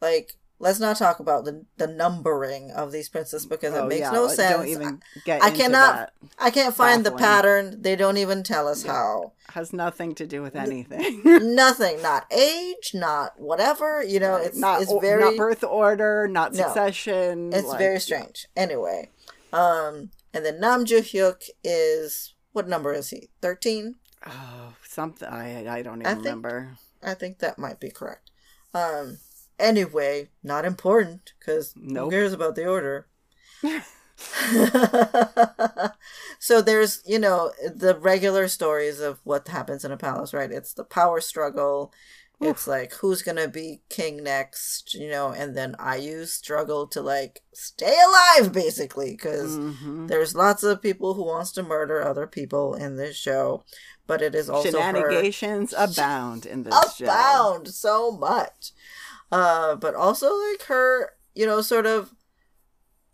[0.00, 4.28] Like, let's not talk about the the numbering of these princes because it makes no
[4.28, 4.54] sense.
[4.54, 6.12] Oh, Don't even get I into cannot- that.
[6.38, 7.80] I can't find the pattern.
[7.82, 9.32] They don't even tell us how.
[9.54, 11.22] Has nothing to do with anything.
[11.54, 14.02] Nothing, not age, not whatever.
[14.02, 16.64] You know, it's not it's very not birth order, not No.
[16.64, 17.52] succession.
[17.52, 18.46] it's like- very strange.
[18.56, 19.10] Anyway,
[19.52, 23.30] um, and then Nam Joo Hyuk is what number is he?
[23.40, 23.94] Thirteen.
[24.26, 26.76] Oh, something I I don't even I think- remember.
[27.02, 28.30] I think that might be correct.
[28.72, 29.18] Um,
[29.58, 32.06] anyway, not important because Nope.
[32.06, 33.06] who cares about the order?
[36.38, 40.72] so there's you know the regular stories of what happens in a palace right it's
[40.74, 41.92] the power struggle
[42.40, 47.40] it's like who's gonna be king next you know and then iu struggle to like
[47.54, 50.08] stay alive basically because Mhm.
[50.08, 53.64] there's lots of people who wants to murder other people in this show
[54.06, 57.04] but it is also her Shenanigans abound in this show.
[57.06, 58.72] abound so much.
[59.32, 62.14] Uh, but also like her, you know, sort of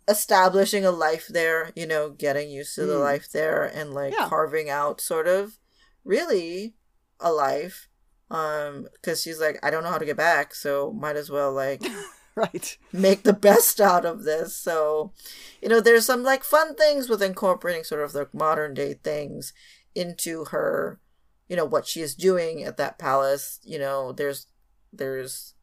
[0.07, 3.01] establishing a life there, you know, getting used to the Mm.
[3.03, 4.27] life there and like Yeah.
[4.27, 5.57] carving out sort of
[6.03, 6.75] really
[7.19, 7.87] a life.
[8.29, 11.51] Um, because she's like, I don't know how to get back, so might as well
[11.51, 11.81] like
[12.35, 12.77] Right.
[12.93, 14.55] make the best out of this.
[14.55, 15.11] So,
[15.61, 19.51] you know, there's some like fun things with incorporating sort of the modern day things
[19.95, 20.99] into her,
[21.49, 23.59] you know, what she is doing at that palace.
[23.63, 24.47] You know, there's
[24.93, 25.53] there's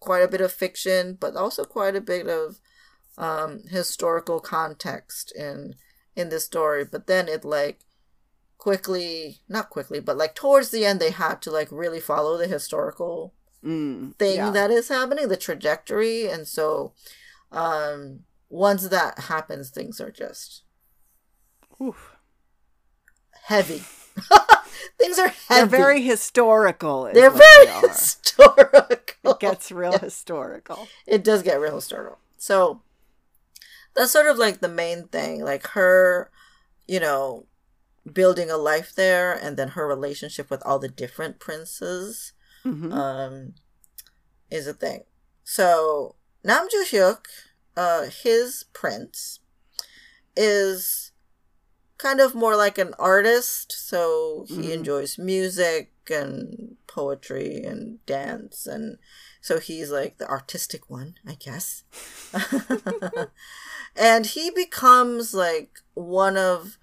[0.00, 2.60] quite a bit of fiction, but also quite a bit of
[3.18, 5.74] um historical context in
[6.16, 6.84] in this story.
[6.84, 7.84] But then it like
[8.58, 12.46] quickly not quickly, but like towards the end they had to like really follow the
[12.48, 13.34] historical
[13.64, 14.50] Mm, thing yeah.
[14.52, 16.94] that is happening, the trajectory, and so
[17.52, 20.64] um once that happens, things are just
[21.80, 22.13] Oof.
[23.44, 23.82] Heavy.
[24.98, 25.36] things are heavy.
[25.48, 27.10] They're very historical.
[27.12, 28.86] they're very they historical.
[29.24, 30.88] It gets real historical.
[31.06, 32.18] it does get real historical.
[32.38, 32.82] So
[33.94, 36.30] that's sort of like the main thing, like her,
[36.86, 37.46] you know,
[38.10, 42.32] building a life there, and then her relationship with all the different princes.
[42.64, 42.92] Mhm.
[42.94, 43.54] um,
[44.50, 45.04] is a thing.
[45.42, 47.26] So Nam Joo Hyuk,
[47.76, 49.40] uh, his prince,
[50.36, 51.03] is
[51.98, 53.72] kind of more like an artist.
[53.72, 54.72] So he Mhm.
[54.72, 58.98] enjoys music and poetry and dance, and
[59.40, 61.84] so he's like the artistic one, I guess.
[63.96, 66.78] and he becomes like one of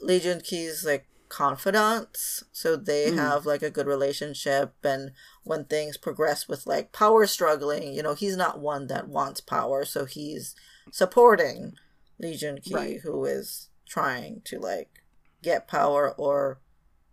[0.00, 2.42] Lee Jun Ki's like confidants.
[2.52, 3.16] So they Mm.
[3.16, 5.12] have like a good relationship and
[5.44, 9.84] when things progress with like power struggling, you know, he's not one that wants power,
[9.84, 10.54] so he's
[10.90, 11.74] supporting
[12.18, 13.00] Lee Jun Ki Right.
[13.02, 15.02] who is trying to like
[15.42, 16.60] get power or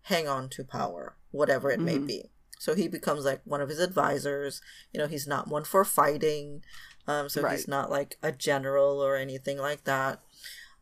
[0.03, 2.07] hang on to power, whatever it may Mhm.
[2.07, 2.31] be.
[2.59, 4.61] So he becomes like one of his advisors.
[4.91, 6.63] You know, he's not one for fighting.
[7.07, 10.21] Um, so he's not like a general or anything like that.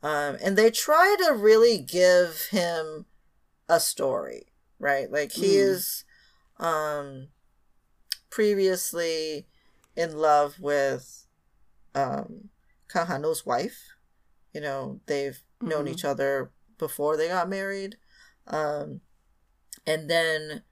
[0.01, 3.05] Um, and they try to really give him
[3.69, 4.47] a story,
[4.79, 5.09] right?
[5.11, 5.59] Like he Mm.
[5.69, 6.03] is
[6.59, 7.27] um
[8.29, 9.47] previously
[9.95, 11.25] in love with
[11.95, 12.49] um
[12.89, 13.95] Kang Ha-nul's wife.
[14.53, 15.91] You know, they've known Mhm.
[15.91, 17.97] each other before they got married.
[18.47, 19.01] Um
[19.85, 20.63] and then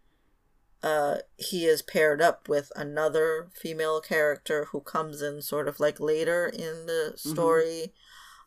[0.84, 6.00] uh he is paired up with another female character who comes in sort of like
[6.00, 7.94] later in the story.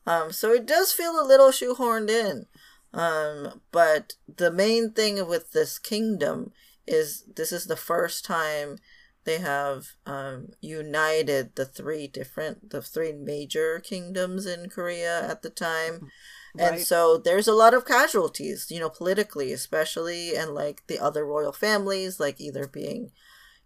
[0.07, 2.47] Um so it does feel a little shoehorned in.
[2.92, 6.53] Um but the main thing with this kingdom
[6.86, 8.78] is this is the first time
[9.25, 15.51] they have um, united the three different, the three major kingdoms in Korea at the
[15.51, 16.11] time.
[16.57, 21.27] And so there's a lot of casualties, you know, politically, especially, and like the other
[21.27, 23.11] royal families, like either being,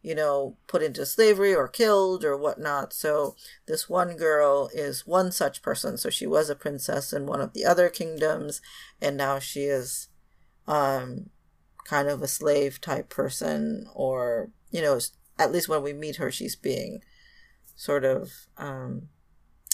[0.00, 2.94] you know, put into slavery or killed or whatnot.
[2.94, 3.36] So
[3.66, 5.98] this one girl is one such person.
[5.98, 8.62] So she was a princess in one of the other kingdoms,
[9.02, 10.08] and now she is
[10.66, 11.28] um,
[11.84, 14.98] kind of a slave type person, or, you know,
[15.38, 17.00] at least when we meet her, she's being
[17.76, 19.08] sort of um,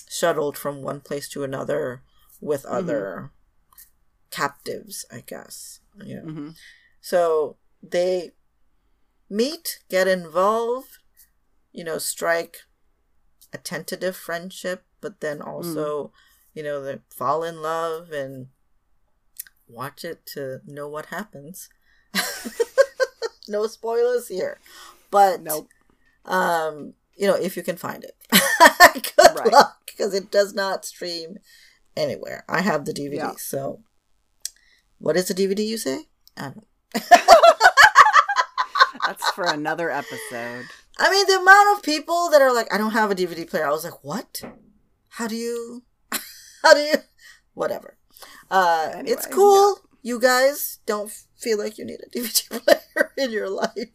[0.08, 2.02] shuttled from one place to another
[2.40, 3.30] with other
[4.30, 5.80] captives, I guess.
[6.04, 6.20] Yeah.
[6.20, 6.50] hmm
[7.00, 8.32] So they
[9.30, 10.98] meet, get involved,
[11.72, 12.58] you know, strike
[13.52, 16.12] a tentative friendship, but then also,
[16.52, 18.48] you know, they fall in love and
[19.68, 21.68] watch it to know what happens.
[23.48, 24.58] no spoilers here.
[25.14, 25.68] But Nope.
[26.24, 28.16] um, you know, if you can find it.
[29.16, 29.52] Good Right.
[29.52, 31.38] luck because it does not stream
[31.96, 32.44] anywhere.
[32.48, 33.32] I have the DVD, Yeah.
[33.38, 33.84] so
[34.98, 36.08] what is the DVD you say?
[36.36, 36.66] I don't
[39.06, 40.64] That's for another episode.
[40.98, 43.66] I mean, the amount of people that are like, I don't have a DVD player.
[43.66, 44.42] I was like, what?
[45.10, 45.82] How do you?
[46.62, 46.94] How do you?
[47.54, 47.98] Whatever.
[48.50, 49.78] Uh, it's Anyway, cool.
[50.02, 53.90] You guys don't feel like you need a DVD player in your life.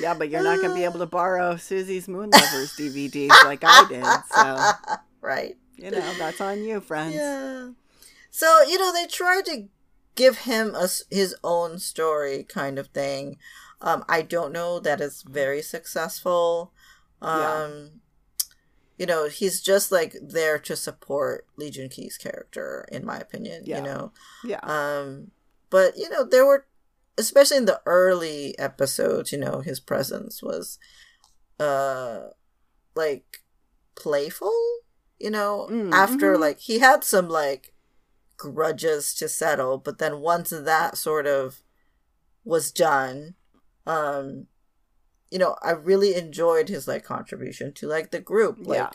[0.00, 3.62] Yeah, but you're not going to be able to borrow Susie's Moon Lovers DVDs like
[3.64, 4.04] I did.
[4.34, 5.56] So, right.
[5.76, 7.14] you know, that's on you, friends.
[7.14, 7.70] Yeah.
[8.30, 9.68] So you know they tried to
[10.14, 13.38] give him a his own story kind of thing.
[13.80, 16.72] Um, I don't know that it's very successful.
[17.22, 17.84] Um, Yeah.
[18.98, 23.62] you know he's just like there to support Lee Jun Ki's character, in my opinion.
[23.64, 23.78] Yeah.
[23.78, 24.12] You know,
[24.44, 24.60] Yeah.
[24.62, 25.30] um,
[25.70, 26.66] but you know there were,
[27.18, 30.78] especially in the early episodes, you know his presence was,
[31.58, 32.28] uh,
[32.94, 33.42] like
[33.94, 34.52] playful.
[35.18, 36.40] You know, Mm, after mhm.
[36.40, 37.72] like he had some like
[38.36, 41.62] grudges to settle, but then once that sort of
[42.44, 43.34] was done,
[43.86, 44.46] um,
[45.30, 48.58] you know, I really enjoyed his like contribution to like the group.
[48.60, 48.90] Like, yeah.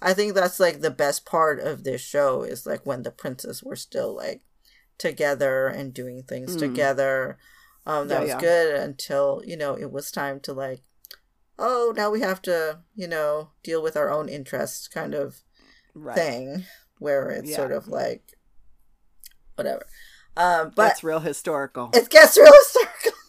[0.00, 3.62] I think that's like the best part of this show is like when the princes
[3.64, 4.42] were still like
[4.96, 6.60] together and doing things Mm.
[6.60, 7.36] together.
[7.86, 8.40] Um, that Yeah, was yeah.
[8.40, 10.82] good until you know it was time to like,
[11.58, 15.42] oh, now we have to you know deal with our own interests kind of
[15.94, 16.16] Right.
[16.16, 16.64] thing,
[16.98, 17.56] where it's Yeah.
[17.56, 18.36] sort of like
[19.56, 19.86] whatever.
[20.36, 21.90] Um, but it's real historical.
[21.94, 23.12] it gets real historical.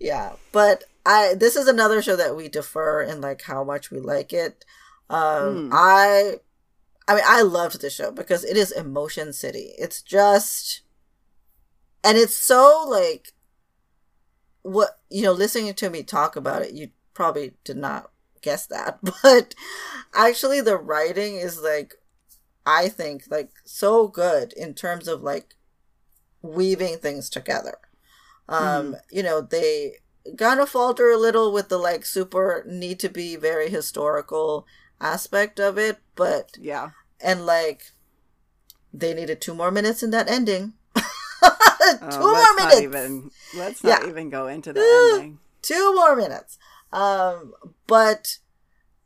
[0.00, 4.00] yeah, but I this is another show that we defer in like how much we
[4.00, 4.64] like it.
[5.10, 5.70] Um Hmm.
[5.72, 6.34] I
[7.08, 9.72] I mean I loved the show because it is emotion city.
[9.78, 10.82] It's just
[12.06, 13.32] and it's so like
[14.62, 18.98] what you know listening to me talk about it you probably did not guess that
[19.22, 19.54] but
[20.14, 21.94] actually the writing is like
[22.64, 25.56] i think like so good in terms of like
[26.46, 27.78] weaving things together.
[28.48, 29.94] Um you know they
[30.38, 34.66] kind of falter a little with the like super need to be very historical
[35.00, 36.90] aspect of it but yeah.
[37.20, 37.92] and like
[38.92, 40.72] they needed two more minutes in that ending
[41.94, 44.08] two more minutes even let's not Yeah.
[44.08, 45.38] even go into the ending.
[45.62, 46.58] two more minutes
[46.92, 47.52] um
[47.86, 48.38] but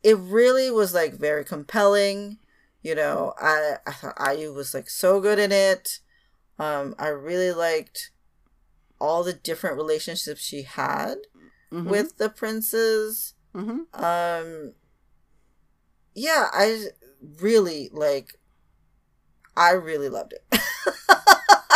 [0.03, 2.37] it really was like very compelling
[2.81, 5.99] you know i i thought IU was like so good in it
[6.59, 8.11] um i really liked
[8.99, 11.15] all the different relationships she had
[11.71, 11.85] Mhm.
[11.89, 13.85] with the princes Mhm.
[13.93, 14.73] um
[16.13, 16.85] yeah i
[17.39, 18.39] really like
[19.55, 20.43] i really loved it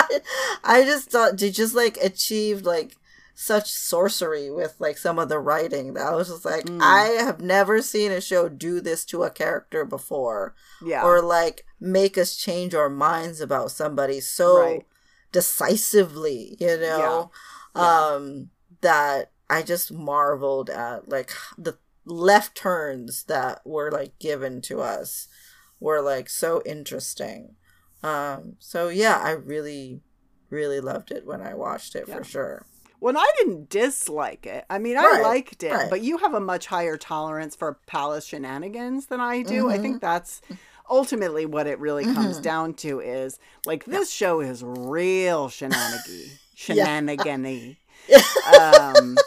[0.64, 2.98] i just thought they just like achieved like
[3.38, 6.80] such sorcery with like some of the writing that i was just like Mm.
[6.82, 11.03] i have never seen a show do this to a character before yeah.
[11.03, 14.86] or like make us change our minds about somebody so Right.
[15.32, 17.32] decisively you know
[17.76, 18.14] Yeah.
[18.15, 18.49] um
[18.82, 25.27] that i just marveled at like the left turns that were like given to us
[25.80, 27.56] were like so interesting
[28.06, 29.99] um so yeah i really
[30.49, 32.18] really loved it when i watched it Yeah.
[32.18, 32.65] for sure
[32.99, 35.90] When I didn't dislike it, I mean, I liked it, right.
[35.90, 39.69] but you have a much higher tolerance for palace shenanigans than I do.
[39.69, 39.82] I Mm-hmm.
[39.84, 40.41] think that's
[40.90, 47.76] ultimately what it really comes down to is like this show is real shenanigan shenanigan
[48.48, 49.18] um,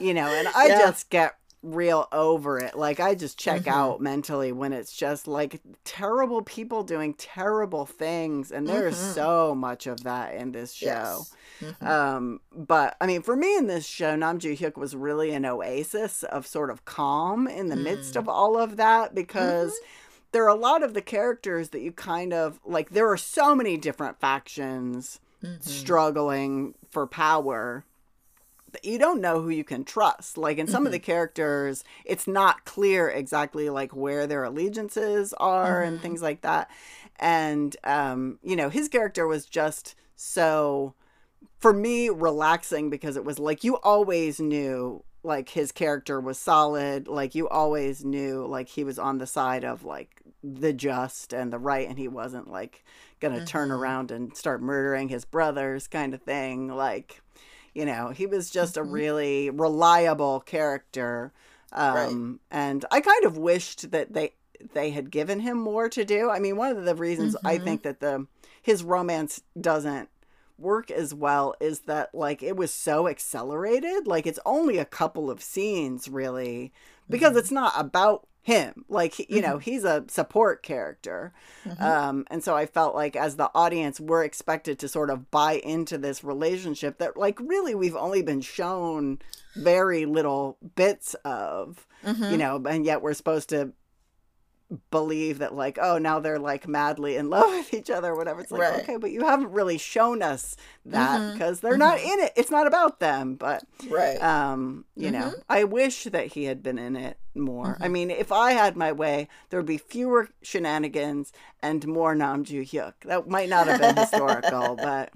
[0.00, 0.78] you know, and I Yeah.
[0.78, 1.36] just get
[1.66, 2.76] real over it.
[2.76, 3.70] Like I just check mm-hmm.
[3.70, 9.12] out mentally when it's just like terrible people doing terrible things, and there's mm-hmm.
[9.12, 10.86] so much of that in this show.
[10.86, 11.34] Yes.
[11.60, 11.86] Mm-hmm.
[11.86, 15.44] Um, but I mean, for me in this show, Nam Joo Hyuk was really an
[15.44, 18.18] oasis of sort of calm in the midst mm.
[18.18, 20.26] of all of that because mm-hmm.
[20.32, 22.90] there are a lot of the characters that you kind of like.
[22.90, 25.60] There are so many different factions mm-hmm.
[25.60, 27.84] struggling for power
[28.82, 30.36] you don't know who you can trust.
[30.36, 30.86] Like in some mm-hmm.
[30.86, 31.06] of the mm-hmm.
[31.06, 35.88] characters, it's not clear exactly like where their allegiances are mm-hmm.
[35.88, 36.70] and things like that.
[37.18, 40.94] And um, you know, his character was just so
[41.58, 47.08] for me relaxing because it was like you always knew like his character was solid,
[47.08, 51.52] like you always knew like he was on the side of like the just and
[51.52, 52.84] the right and he wasn't like
[53.20, 53.46] going to mm-hmm.
[53.46, 57.22] turn around and start murdering his brothers kind of thing like
[57.76, 58.88] you know, he was just mm-hmm.
[58.88, 61.32] a really reliable character.
[61.72, 62.58] Um, right.
[62.58, 64.32] and I kind of wished that they
[64.72, 66.30] they had given him more to do.
[66.30, 67.46] I mean, one of the reasons mm-hmm.
[67.46, 68.26] I think that the
[68.62, 70.08] his romance doesn't
[70.58, 74.06] work as well is that like it was so accelerated.
[74.06, 76.72] Like it's only a couple of scenes really
[77.10, 77.38] because mm-hmm.
[77.40, 78.84] it's not about him.
[78.88, 79.40] Like, you mm-hmm.
[79.40, 81.32] know, he's a support character.
[81.64, 81.82] Mm-hmm.
[81.82, 85.54] Um, and so I felt like as the audience, we're expected to sort of buy
[85.54, 89.18] into this relationship that, like, really we've only been shown
[89.56, 92.22] very little bits of, mm-hmm.
[92.30, 93.72] you know, and yet we're supposed to
[94.90, 98.40] believe that like oh now they're like madly in love with each other or whatever
[98.40, 98.82] it's like right.
[98.82, 101.66] okay but you haven't really shown us that because mm-hmm.
[101.66, 101.80] they're mm-hmm.
[101.80, 105.20] not in it it's not about them but right um you mm-hmm.
[105.20, 107.92] know i wish that he had been in it more i mm-hmm.
[107.92, 111.32] mean if i had my way there would be fewer shenanigans
[111.62, 115.12] and more nam joo hyuk that might not have been historical but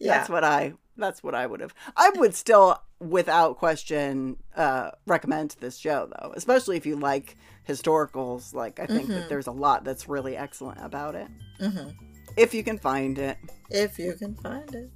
[0.00, 0.16] yeah.
[0.16, 5.56] that's what i that's what i would have i would still without question uh recommend
[5.60, 7.36] this show though especially if you like
[7.68, 8.54] historicals.
[8.54, 9.12] Like I think mm-hmm.
[9.12, 11.28] that there's a lot that's really excellent about it.
[11.60, 11.90] Mm-hmm.
[12.36, 13.38] If you can find it.
[13.70, 14.90] If you can find it.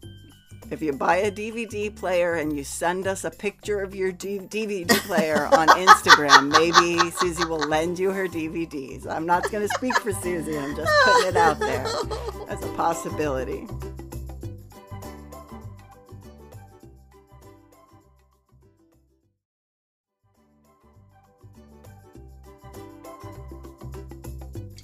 [0.69, 4.41] If you buy a DVD player and you send us a picture of your D-
[4.41, 9.07] DVD player on Instagram, maybe Susie will lend you her DVDs.
[9.07, 10.59] I'm not going to speak for Susie.
[10.59, 11.87] I'm just putting it out there
[12.49, 13.69] as a possibility.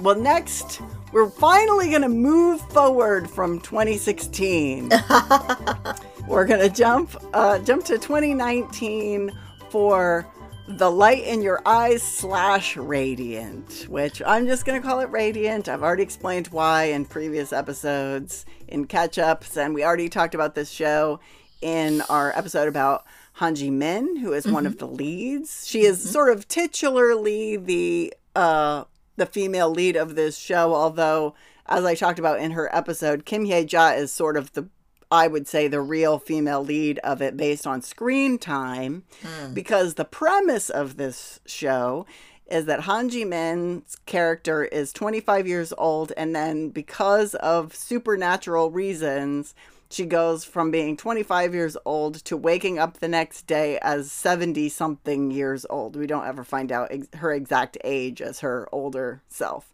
[0.03, 0.81] Well, next,
[1.13, 4.91] we're finally going to move forward from 2016.
[6.27, 9.31] we're going to jump uh, jump to 2019
[9.71, 10.27] for
[10.67, 15.69] the light in your eyes slash radiant, which I'm just going to call it radiant.
[15.69, 20.57] I've already explained why in previous episodes in catch ups, and we already talked about
[20.57, 21.21] this show
[21.61, 23.05] in our episode about
[23.35, 24.55] Han Ji Min, who is mm-hmm.
[24.55, 25.65] one of the leads.
[25.65, 26.09] She is mm-hmm.
[26.09, 28.85] sort of titularly the uh,
[29.23, 31.35] the female lead of this show, although,
[31.67, 34.69] as I talked about in her episode, Kim Hye Ja is sort of the
[35.13, 39.53] I would say the real female lead of it based on screen time mm.
[39.53, 42.07] because the premise of this show
[42.51, 48.71] is that Han Ji Min's character is 25 years old and then because of supernatural
[48.71, 49.55] reasons
[49.93, 54.69] she goes from being 25 years old to waking up the next day as 70
[54.69, 55.97] something years old.
[55.97, 59.73] We don't ever find out ex- her exact age as her older self.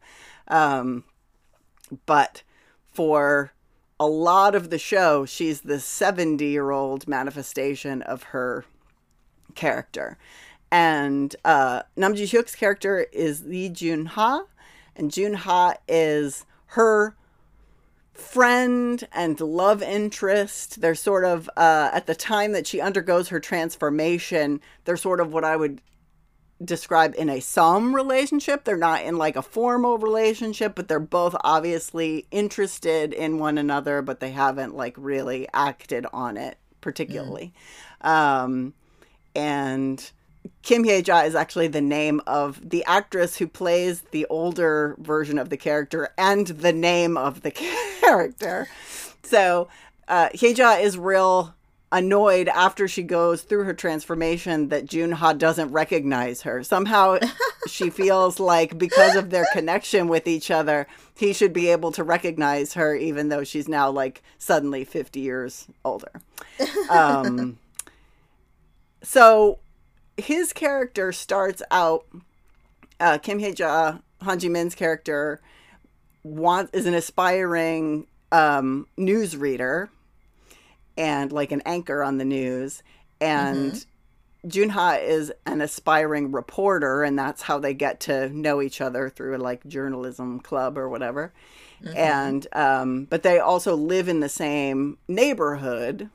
[0.48, 1.04] Um,
[2.06, 2.42] but
[2.92, 3.52] for
[4.00, 8.64] a lot of the show, she's the 70 year old manifestation of her
[9.54, 10.18] character.
[10.70, 14.44] And uh, Nam Joo Hyuk's character is Lee Jun Ha,
[14.94, 17.16] and Jun Ha is her
[18.18, 20.80] friend and love interest.
[20.80, 25.32] They're sort of, uh, at the time that she undergoes her transformation, they're sort of
[25.32, 25.80] what I would
[26.64, 28.64] describe in a some relationship.
[28.64, 34.02] They're not in like a formal relationship, but they're both obviously interested in one another,
[34.02, 37.52] but they haven't like really acted on it particularly.
[38.02, 38.08] Mm.
[38.08, 38.74] Um,
[39.34, 40.10] and
[40.62, 45.38] Kim Hye Ja is actually the name of the actress who plays the older version
[45.38, 47.50] of the character and the name of the
[48.00, 48.68] character.
[49.22, 49.68] So
[50.06, 51.54] uh, Hye Ja is real
[51.90, 56.62] annoyed after she goes through her transformation that Jun Ha doesn't recognize her.
[56.62, 57.18] Somehow
[57.68, 62.04] she feels like because of their connection with each other, he should be able to
[62.04, 66.10] recognize her even though she's now like suddenly 50 years older.
[66.90, 67.58] Um,
[69.02, 69.58] so
[70.18, 72.06] his character starts out
[73.00, 75.40] uh, Kim Hye Ja, Han Ji Min's character,
[76.22, 79.90] wants is an aspiring um, news reader
[80.96, 82.82] and like an anchor on the news,
[83.20, 84.48] and mm-hmm.
[84.48, 89.36] Junha is an aspiring reporter, and that's how they get to know each other through
[89.36, 91.32] a, like journalism club or whatever.
[91.82, 91.96] Mm-hmm.
[91.96, 96.10] And um, but they also live in the same neighborhood,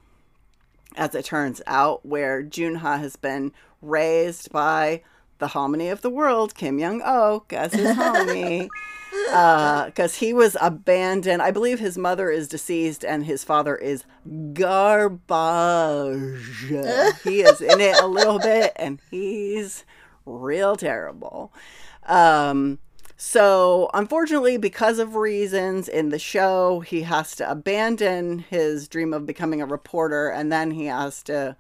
[0.98, 3.54] as it turns out, where Junha has been
[3.84, 5.02] raised by
[5.40, 8.70] the halmoni of the world, Kim Young Ok, as his homie
[9.24, 11.42] because uh, he was abandoned.
[11.42, 14.04] I believe his mother is deceased and his father is
[14.54, 15.22] garbage.
[17.24, 19.86] he is in it a little bit and he's
[20.26, 21.54] real terrible.
[22.06, 22.80] Um,
[23.16, 29.26] so, unfortunately, because of reasons in the show, he has to abandon his dream of
[29.26, 31.56] becoming a reporter and then he has to,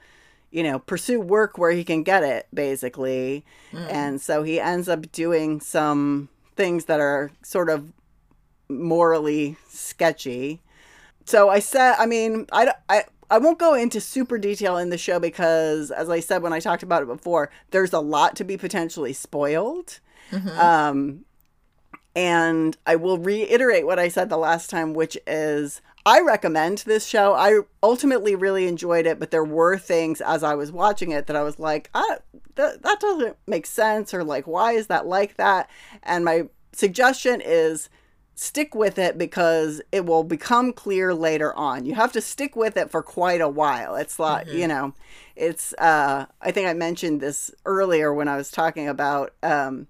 [0.53, 3.43] you know, pursue work where he can get it, basically.
[3.71, 3.91] Mm.
[3.91, 7.91] And so he ends up doing some things that are sort of
[8.69, 10.61] morally sketchy.
[11.25, 14.97] So I said, I mean, I, I, I won't go into super detail in the
[14.97, 18.43] show because, as I said when I talked about it before, there's a lot to
[18.43, 19.99] be potentially spoiled.
[20.29, 20.59] Mm-hmm.
[20.59, 21.25] Um,
[22.15, 27.05] and I will reiterate what I said the last time, which is I recommend this
[27.05, 27.33] show.
[27.33, 31.35] I ultimately really enjoyed it, but there were things as I was watching it that
[31.35, 32.17] I was like, ah,
[32.55, 35.69] th- that doesn't make sense, or like, why is that like that?
[36.03, 37.89] And my suggestion is
[38.35, 41.85] stick with it because it will become clear later on.
[41.85, 43.95] You have to stick with it for quite a while.
[43.95, 44.57] It's like, mm-hmm.
[44.57, 44.93] you know,
[45.35, 49.87] it's, uh, I think I mentioned this earlier when I was talking about, um,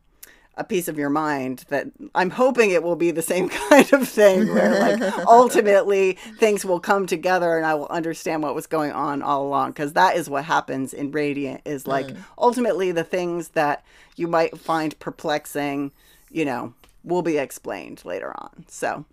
[0.56, 4.08] a piece of your mind that I'm hoping it will be the same kind of
[4.08, 8.92] thing where like ultimately things will come together and I will understand what was going
[8.92, 12.18] on all along because that is what happens in Radiant is like mm.
[12.38, 13.84] ultimately the things that
[14.16, 15.92] you might find perplexing,
[16.32, 16.74] you know,
[17.04, 18.66] will be explained later on.
[18.68, 19.06] So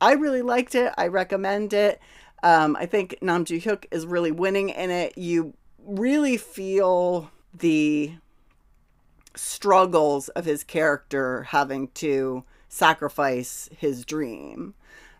[0.00, 0.92] I really liked it.
[0.96, 2.00] I recommend it.
[2.42, 5.16] Um, I think Nam Joo Hyuk is really winning in it.
[5.16, 5.54] You
[5.84, 8.14] really feel the
[9.36, 14.74] struggles of his character having to sacrifice his dream.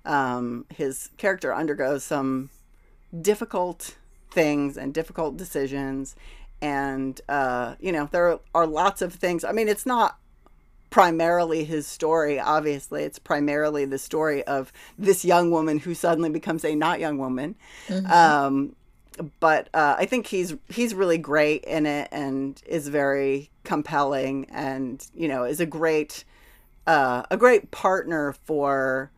[0.04, 2.50] Um, his character undergoes some
[3.20, 3.96] difficult
[4.30, 6.16] things and difficult decisions.
[6.60, 9.44] And, uh, you know, there are lots of things.
[9.44, 10.18] I mean, it's not
[10.90, 13.02] primarily his story, obviously.
[13.02, 17.56] It's primarily the story of this young woman who suddenly becomes a not young woman.
[17.88, 18.10] Mm-hmm.
[18.10, 18.76] Um,
[19.40, 25.04] but uh, I think he's he's really great in it and is very compelling and
[25.14, 26.24] you know is a great
[26.86, 29.10] uh, a great partner for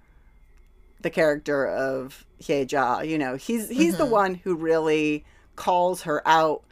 [1.01, 3.01] the character of Hye-ja.
[3.01, 4.05] You know, he's he's mm-hmm.
[4.05, 5.25] the one who really
[5.57, 6.63] calls her out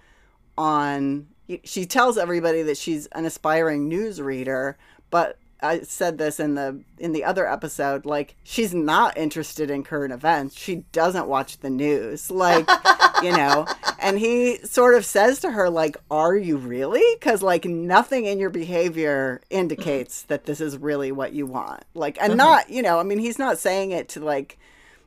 [0.57, 1.29] on.
[1.65, 4.75] She tells everybody that she's an aspiring newsreader,
[5.11, 9.85] but I said this in the in the other episode like she's not interested in
[9.85, 10.57] current events.
[10.57, 12.31] She doesn't watch the news.
[12.31, 12.69] Like,
[13.23, 13.67] you know,
[13.99, 18.39] and he sort of says to her like, "Are you really?" cuz like nothing in
[18.39, 21.85] your behavior indicates that this is really what you want.
[21.95, 22.39] Like, and mm-hmm.
[22.39, 24.59] not, you know, I mean, he's not saying it to like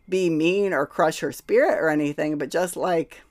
[0.08, 3.22] be mean or crush her spirit or anything, but just like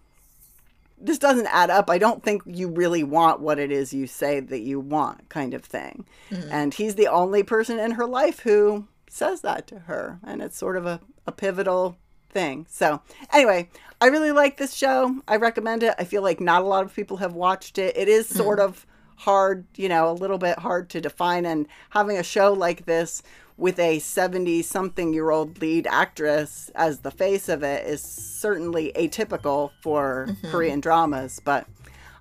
[1.00, 1.90] this doesn't add up.
[1.90, 5.54] I don't think you really want what it is you say that you want, kind
[5.54, 6.06] of thing.
[6.30, 6.48] Mm-hmm.
[6.50, 10.18] And he's the only person in her life who says that to her.
[10.24, 11.96] And it's sort of a, a pivotal
[12.30, 12.66] thing.
[12.68, 13.00] So,
[13.32, 13.70] anyway,
[14.00, 15.20] I really like this show.
[15.26, 15.94] I recommend it.
[15.98, 17.96] I feel like not a lot of people have watched it.
[17.96, 18.68] It is sort mm-hmm.
[18.68, 21.46] of hard, you know, a little bit hard to define.
[21.46, 23.22] And having a show like this
[23.58, 28.92] with a 70 something year old lead actress as the face of it is certainly
[28.94, 30.50] atypical for mm-hmm.
[30.50, 31.66] Korean dramas, but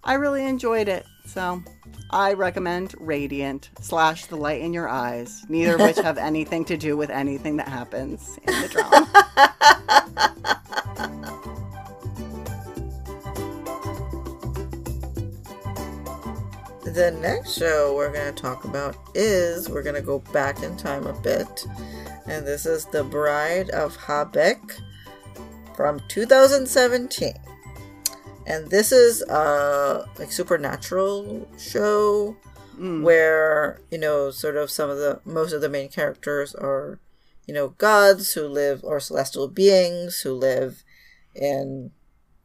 [0.03, 1.05] I really enjoyed it.
[1.25, 1.63] So
[2.09, 6.75] I recommend Radiant slash The Light in Your Eyes, neither of which have anything to
[6.75, 9.07] do with anything that happens in the drama.
[16.97, 20.75] The next show we're going to talk about is we're going to go back in
[20.77, 21.63] time a bit.
[22.25, 24.81] And this is The Bride of Habaek
[25.75, 27.35] from 2017.
[28.47, 32.35] And this is a like supernatural show
[32.75, 33.03] mm.
[33.03, 36.99] where, you know, sort of some of the most of the main characters are,
[37.45, 40.83] you know, gods who live or celestial beings who live
[41.35, 41.91] in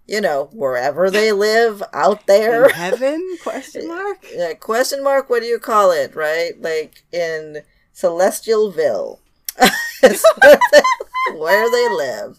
[0.06, 2.66] you know, wherever they live out there.
[2.66, 3.38] In heaven?
[3.42, 4.18] Question mark?
[4.34, 6.60] Yeah, question mark, what do you call it, right?
[6.60, 7.62] Like in
[7.94, 9.18] Celestialville.
[10.00, 10.82] where, they,
[11.36, 12.38] where they live.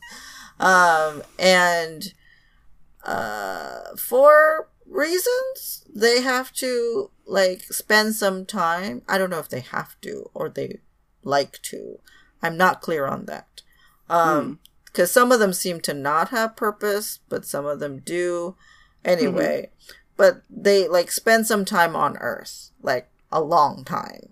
[0.60, 2.14] Um, and
[3.04, 9.04] uh, for reasons, they have to like spend some time.
[9.08, 10.80] I don't know if they have to or they
[11.24, 12.00] like to.
[12.42, 13.62] I'm not clear on that.
[14.10, 18.00] Um, mm because some of them seem to not have purpose, but some of them
[18.00, 18.56] do.
[19.04, 19.94] Anyway, mm-hmm.
[20.16, 24.30] but they like spend some time on Earth, like a long time.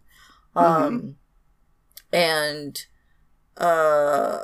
[0.56, 1.18] Um,
[2.14, 2.86] and
[3.58, 4.40] uh,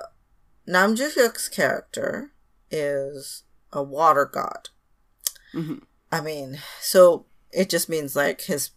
[0.66, 2.32] Nam Joo Hyuk's character
[2.72, 4.70] is a water god.
[5.54, 5.84] Mhm.
[6.12, 8.72] I mean, so it just means like his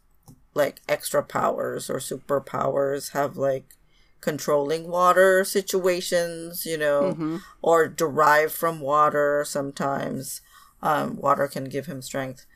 [0.55, 3.77] like extra powers or superpowers have like
[4.21, 7.43] controlling water situations, you know, Mhm.
[7.63, 10.41] or derived from water sometimes.
[10.83, 12.47] Um, water can give him strength.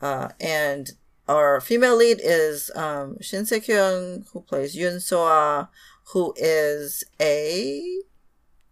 [0.00, 0.92] Uh, and
[1.28, 5.70] our female lead is um, Shin Se Kyung, who plays Yun Soa,
[6.12, 7.82] who is a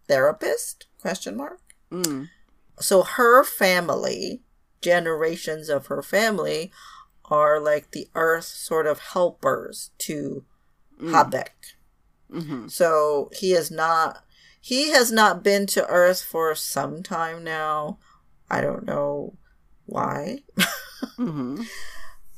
[0.07, 0.85] therapist?
[0.99, 1.59] Question mark.
[1.91, 2.29] Mm.
[2.79, 4.41] So her family,
[4.81, 6.71] generations of her family,
[7.25, 10.45] are like the Earth sort of helpers to
[11.01, 11.75] Habaek.
[12.31, 12.69] Mhm.
[12.71, 14.23] So he is not
[14.61, 17.99] he has not been to Earth for some time now.
[18.49, 19.35] I don't know
[19.85, 20.43] why.
[21.17, 21.67] Mhm.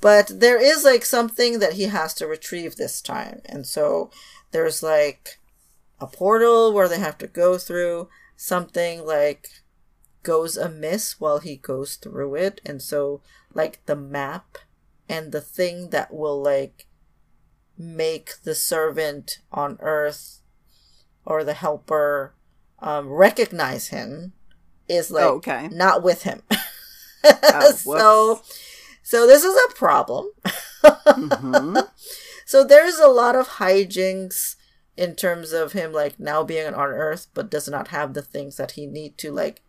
[0.02, 3.42] But there is like something that he has to retrieve this time.
[3.46, 4.12] And so
[4.52, 5.40] there's like
[6.00, 8.10] a portal where they have to go through.
[8.36, 9.50] Something like
[10.24, 12.62] goes amiss while he goes through it.
[12.66, 13.22] And so
[13.54, 14.58] like the map
[15.10, 16.87] and the thing that will like
[17.78, 20.42] make the servant on earth
[21.26, 22.34] or the helper
[22.80, 24.34] um, recognize him
[24.88, 25.68] is like Oh, okay.
[25.72, 26.42] not with him.
[27.24, 28.42] Oh, so
[29.04, 30.30] so this is a problem.
[30.84, 31.88] Mhm.
[32.46, 34.56] So there's a lot of hijinks
[34.96, 38.56] in terms of him like now being on Earth, but does not have the things
[38.56, 39.62] that he need to like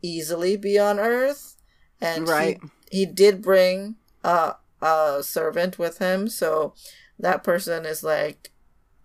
[0.00, 1.56] easily be on Earth.
[2.00, 2.58] And Right.
[2.90, 6.74] he, he did bring a a servant with him, so
[7.18, 8.50] that person is like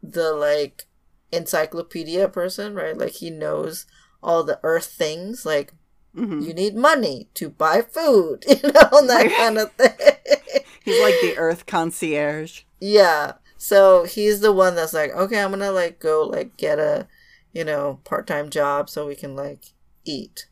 [0.02, 0.86] the like
[1.31, 2.98] encyclopedia person, right?
[2.98, 3.86] Like he knows
[4.22, 5.73] all the Earth things, like
[6.15, 6.44] Mhm.
[6.44, 9.94] you need money to buy food, you know, and that kind of thing.
[10.84, 12.61] He's like the Earth concierge.
[12.80, 13.34] Yeah.
[13.57, 17.07] So he's the one that's like, okay, I'm gonna like go like get a,
[17.52, 19.65] you know, part time job so we can like
[20.06, 20.48] eat.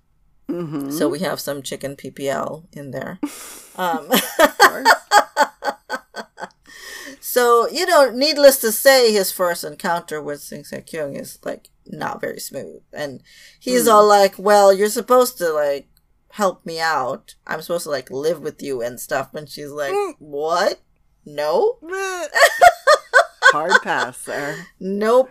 [0.48, 3.20] hmm So we have some chicken PPL in there.
[3.78, 4.10] um,
[7.28, 11.70] so you know, needless to say, his first encounter with Shin Se Kyung is like
[11.86, 13.22] not very smooth, and
[13.60, 13.92] he's Hmm.
[13.92, 15.88] all like, "Well, you're supposed to like
[16.32, 17.36] help me out.
[17.46, 20.14] I'm supposed to like live with you and stuff." And she's like, Mm.
[20.20, 20.80] "What?
[21.26, 21.80] No."
[23.54, 24.68] Hard pass there.
[24.80, 25.30] nope.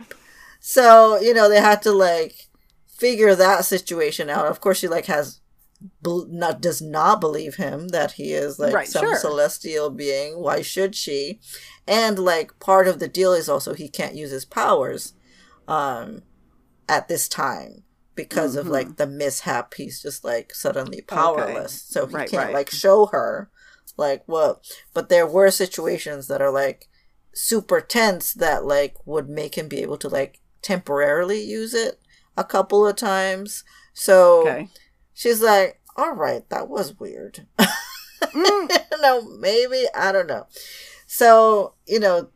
[0.60, 2.48] So, you know, they had to like
[2.86, 4.46] figure that situation out.
[4.46, 5.40] Of course, she like has
[6.02, 9.16] bel not does not believe him that he is like Right, some sure.
[9.18, 10.40] celestial being.
[10.40, 11.40] Why should she?
[11.86, 15.14] And like part of the deal is also he can't use his powers
[15.68, 16.22] um
[16.88, 17.82] at this time
[18.14, 18.70] because of Mhm.
[18.70, 19.74] like the mishap.
[19.74, 21.82] He's just like suddenly powerless.
[21.86, 22.54] So he Right, can't right.
[22.54, 23.50] like show her
[23.98, 26.88] like what but there were situations that are like
[27.34, 32.00] super tense that like would make him be able to like temporarily use it
[32.36, 33.62] a couple of times.
[33.94, 34.68] So Okay.
[35.16, 38.68] She's like, "All right, that was weird." Mm.
[39.02, 40.46] know, maybe I don't know.
[41.08, 42.28] So you know,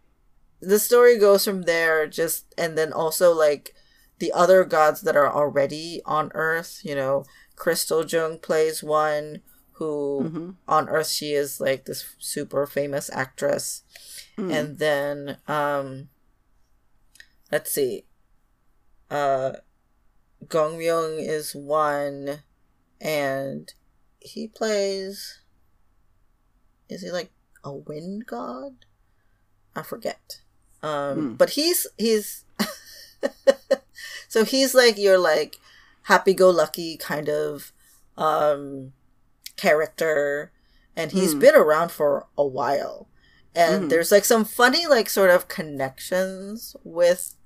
[0.61, 2.09] the story goes from there.
[2.09, 3.75] Just and then also like
[4.19, 6.81] the other gods that are already on Earth.
[6.83, 7.25] You know,
[7.57, 9.43] Crystal Jung plays one
[9.81, 10.57] who Mhm.
[10.69, 13.83] on Earth she is like this super famous actress
[14.37, 14.53] Mm.
[14.53, 16.09] and then um
[17.51, 18.05] let's see
[19.11, 19.53] uh
[20.49, 22.43] gong myung is one
[23.01, 23.73] and
[24.21, 25.39] he plays
[26.89, 27.31] is he like
[27.65, 28.73] a wind god
[29.75, 30.41] i forget
[30.83, 31.35] um Hmm.
[31.35, 32.45] but he's he's
[34.29, 35.57] so he's like your like
[36.05, 37.73] happy-go-lucky kind of
[38.17, 38.93] um
[39.57, 40.51] character
[40.97, 41.39] and he's Hmm.
[41.39, 43.07] been around for a while
[43.55, 43.89] and Mhm.
[43.91, 47.37] there's like some funny like sort of connections with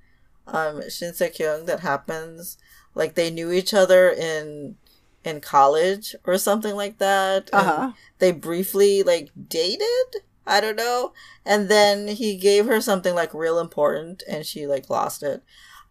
[0.47, 2.57] um Shin Se Kyung that happens
[2.95, 4.77] like they knew each other in
[5.25, 7.93] in college or something like that Uh-huh.
[8.19, 10.23] they briefly like dated?
[10.47, 11.13] I don't know.
[11.45, 15.43] And then he gave her something like real important and she like lost it.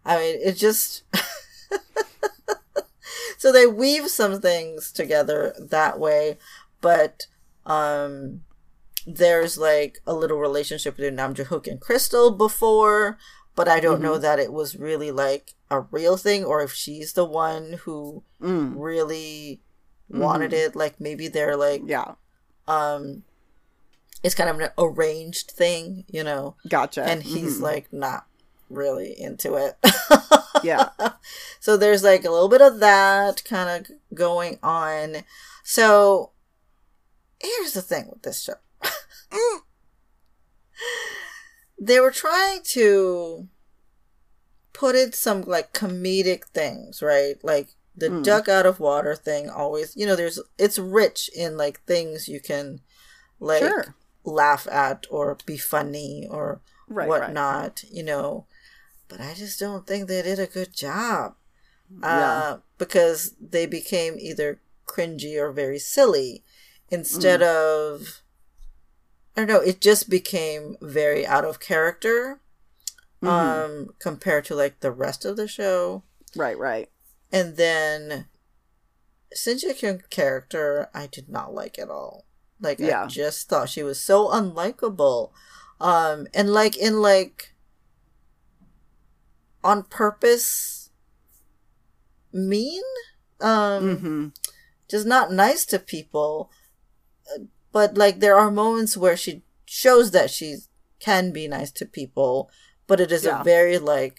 [0.04, 1.02] I mean it just
[3.38, 6.38] so they weave some things together that way
[6.80, 7.26] but
[7.66, 8.42] um
[9.06, 13.18] there's like a little relationship between Nam Joo Hyuk and Crystal before,
[13.54, 17.12] but I don't know that it was really like a real thing or if she's
[17.12, 18.74] the one who Mm.
[18.76, 19.60] really
[20.08, 20.76] wanted it.
[20.76, 22.14] Like maybe they're like Yeah.
[22.68, 23.24] um
[24.22, 26.56] it's kind of an arranged thing, you know.
[26.68, 27.02] Gotcha.
[27.04, 27.62] And he's Mhm.
[27.62, 28.26] like not
[28.70, 29.76] really into it.
[30.62, 30.88] yeah.
[31.60, 35.24] so there's like a little bit of that kind of going on.
[35.62, 36.32] So
[37.40, 38.54] here's the thing with this show.
[41.86, 43.48] they were trying to
[44.72, 47.36] put in some like comedic things, right?
[47.44, 48.24] Like the Mm.
[48.24, 52.40] duck out of water thing always, you know, there's it's rich in like things you
[52.40, 52.80] can
[53.38, 53.94] like Sure.
[54.24, 57.20] laugh at or be funny or Right, right.
[57.20, 58.46] whatnot, you know.
[59.08, 61.34] But I just don't think they did a good job.
[62.02, 62.32] Yeah.
[62.32, 66.42] Uh, because they became either cringy or very silly
[66.90, 67.46] instead Mm.
[67.46, 68.22] of
[69.36, 72.40] I don't know, it just became very out of character
[73.22, 73.28] Mhm.
[73.30, 76.02] um compared to like the rest of the show.
[76.36, 76.90] right, right.
[77.32, 78.26] And then
[79.80, 82.26] Kyung character I did not like at all.
[82.60, 83.06] Like I Yeah.
[83.06, 85.32] just thought she was so unlikable.
[85.80, 87.54] Um and like in like
[89.64, 90.90] on purpose
[92.32, 92.82] mean
[93.40, 94.28] um hmm
[94.88, 96.50] just not nice to people
[97.74, 100.56] but like there are moments where she shows that she
[101.00, 102.48] can be nice to people
[102.86, 103.40] but it is Yeah.
[103.40, 104.16] a very like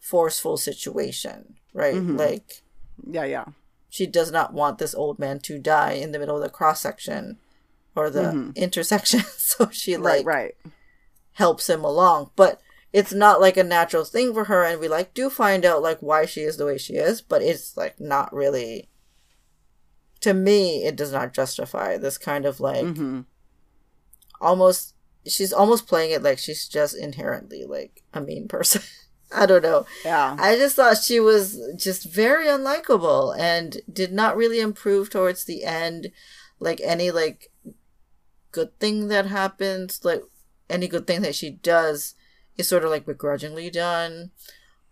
[0.00, 2.18] forceful situation right Mhm.
[2.18, 2.62] like
[3.16, 3.44] Yeah, yeah.
[3.88, 6.80] she does not want this old man to die in the middle of the cross
[6.80, 7.38] section
[7.96, 8.54] or the Mhm.
[8.56, 10.72] intersection so she like right, right.
[11.32, 12.60] helps him along but
[12.92, 15.98] it's not like a natural thing for her and we like do find out like
[16.00, 18.88] why she is the way she is but it's like not really
[20.24, 23.20] to me it does not justify this kind of like hmm
[24.40, 24.94] almost
[25.26, 28.82] she's almost playing it like she's just inherently like a mean person
[29.34, 30.36] i don't know Yeah.
[30.38, 35.64] i just thought she was just very unlikable and did not really improve towards the
[35.64, 36.10] end
[36.60, 37.50] like any like
[38.52, 40.22] good thing that happens like
[40.68, 42.14] any good thing that she does
[42.56, 44.30] is sort of like begrudgingly done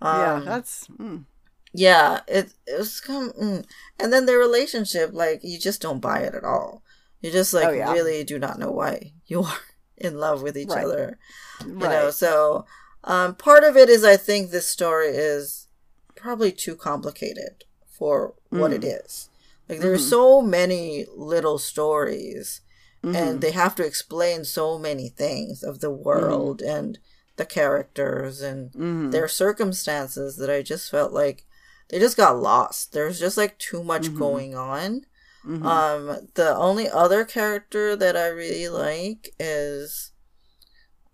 [0.03, 0.89] yeah, um, that's.
[0.99, 1.27] Mm.
[1.73, 3.65] Yeah, it it was kind of, mm.
[3.99, 6.83] and then their relationship, like you just don't buy it at all.
[7.21, 7.93] You just like Oh, yeah.
[7.93, 9.59] really do not know why you are
[9.97, 10.85] in love with each Right.
[10.85, 11.19] other.
[11.67, 11.91] You Right.
[11.91, 12.67] know, so
[13.05, 15.69] um, part of it is I think this story is
[16.15, 17.65] probably too complicated
[17.99, 19.29] for what it is.
[19.69, 20.11] Like there are Mhm.
[20.11, 22.61] so many little stories,
[23.05, 23.15] Mhm.
[23.17, 26.99] and they have to explain so many things of the world and
[27.37, 29.11] the characters and Mhm.
[29.13, 31.45] their circumstances that I just felt like
[31.93, 32.93] they just got lost.
[32.93, 34.19] There's just like too much Mhm.
[34.19, 35.07] going on.
[35.47, 35.65] Mhm.
[35.65, 40.11] Um, the only other character that I really like is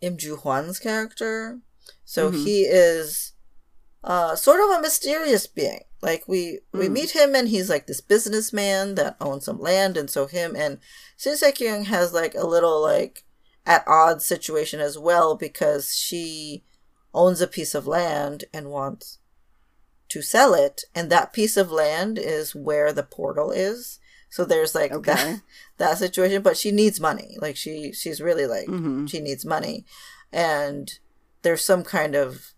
[0.01, 1.59] Im Ju Hwan's character.
[2.05, 2.45] So Mhm.
[2.45, 3.33] he is
[4.05, 5.83] uh sort of a mysterious being.
[6.01, 6.93] Like we we Mm.
[6.93, 10.79] meet him and he's like this businessman that owns some land, and so him and
[11.17, 13.25] Shin Kyung has like a little like
[13.67, 16.65] at odds situation as well because she
[17.13, 19.19] owns a piece of land and wants
[20.09, 23.99] to sell it, and that piece of land is where the portal is.
[24.31, 25.13] So there's like Okay.
[25.13, 25.41] that
[25.79, 27.37] that situation, but she needs money.
[27.41, 29.09] Like she she's really like Mhm.
[29.09, 29.85] she needs money,
[30.33, 30.99] and
[31.43, 32.53] there's some kind of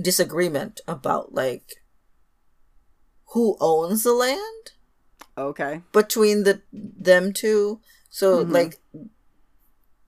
[0.00, 1.76] disagreement about like
[3.32, 4.72] who owns the land
[5.36, 5.82] Okay.
[5.92, 7.80] between the them two.
[8.10, 8.52] So Mhm.
[8.52, 8.80] like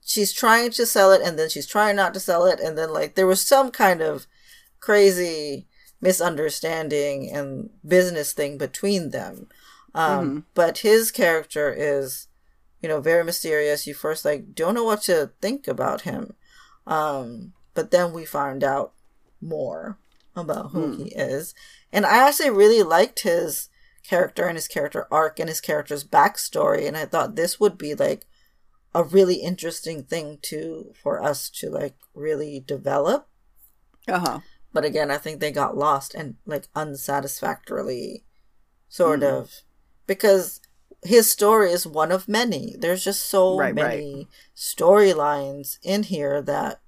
[0.05, 2.93] she's trying to sell it and then she's trying not to sell it and then
[2.93, 4.27] like there was some kind of
[4.79, 5.67] crazy
[6.07, 9.49] misunderstanding and business thing between them.
[9.95, 10.45] Um Mhm.
[10.55, 12.29] but his character is
[12.83, 13.87] you know very mysterious.
[13.87, 16.35] You first like don't know what to think about him.
[16.87, 18.93] Um but then we find out
[19.41, 19.99] more
[20.35, 21.03] about who Hmm.
[21.03, 21.55] he is.
[21.93, 23.69] And I actually really liked his
[24.03, 27.95] character and his character arc and his character's backstory and I thought this would be
[27.95, 28.27] like
[28.95, 33.29] a really interesting thing to for us to like really develop.
[34.09, 34.39] Uh huh.
[34.77, 38.25] But again, I think they got lost and like unsatisfactorily
[38.91, 39.33] sort Mm.
[39.33, 39.51] of
[40.07, 40.61] because
[41.03, 42.77] his story is one of many.
[42.79, 43.75] There's just so Right, right.
[43.75, 46.81] many storylines in here that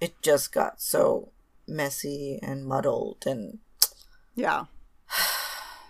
[0.00, 1.30] it just got so
[1.68, 3.60] messy and muddled and
[4.34, 4.64] Yeah.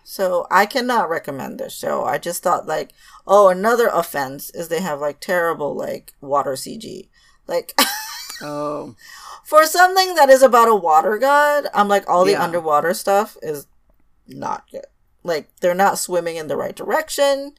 [0.05, 2.05] So I cannot recommend this show.
[2.05, 2.93] I just thought like,
[3.29, 7.09] oh, another offense is they have like terrible like water CG.
[7.47, 7.73] Like
[8.43, 8.95] Oh.
[9.45, 12.43] for something that is about a water god, I'm like all the Yeah.
[12.45, 13.67] underwater stuff is
[14.27, 14.87] not good.
[15.23, 17.55] Like they're not swimming in the right direction.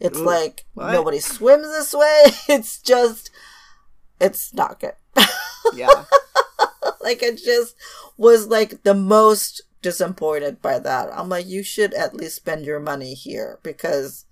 [0.00, 0.92] It's Ooh, like what?
[0.92, 2.22] nobody swims this way.
[2.48, 3.30] It's just
[4.20, 4.94] it's not good.
[5.74, 6.04] Yeah.
[7.00, 7.74] like it just
[8.16, 11.08] was like the most disappointed by that.
[11.12, 14.24] I'm like, you should at least spend your money here because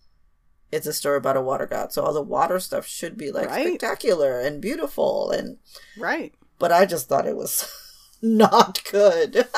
[0.73, 1.93] it's a story about a water god.
[1.93, 3.67] So all the water stuff should be like Right.
[3.69, 5.59] spectacular and beautiful and
[5.99, 6.35] right.
[6.59, 7.71] but I just thought it was
[8.23, 9.47] not good.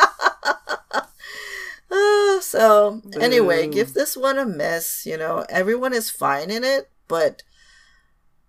[1.96, 5.06] Ah, so anyway, give this one a miss.
[5.06, 7.42] You know, everyone is fine in it, but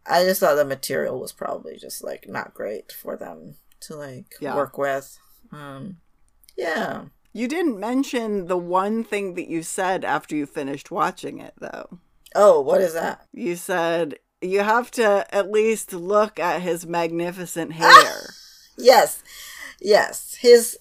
[0.05, 4.33] I just thought the material was probably just like not great for them to like
[4.39, 4.55] Yeah.
[4.55, 5.19] work with.
[5.51, 5.97] Um,
[6.57, 7.05] yeah.
[7.33, 11.99] You didn't mention the one thing that you said after you finished watching it, though.
[12.35, 13.25] Oh, what is that?
[13.33, 18.29] You said you have to at least look at his magnificent hair.
[18.77, 19.23] Yes,
[19.79, 20.35] yes.
[20.41, 20.77] His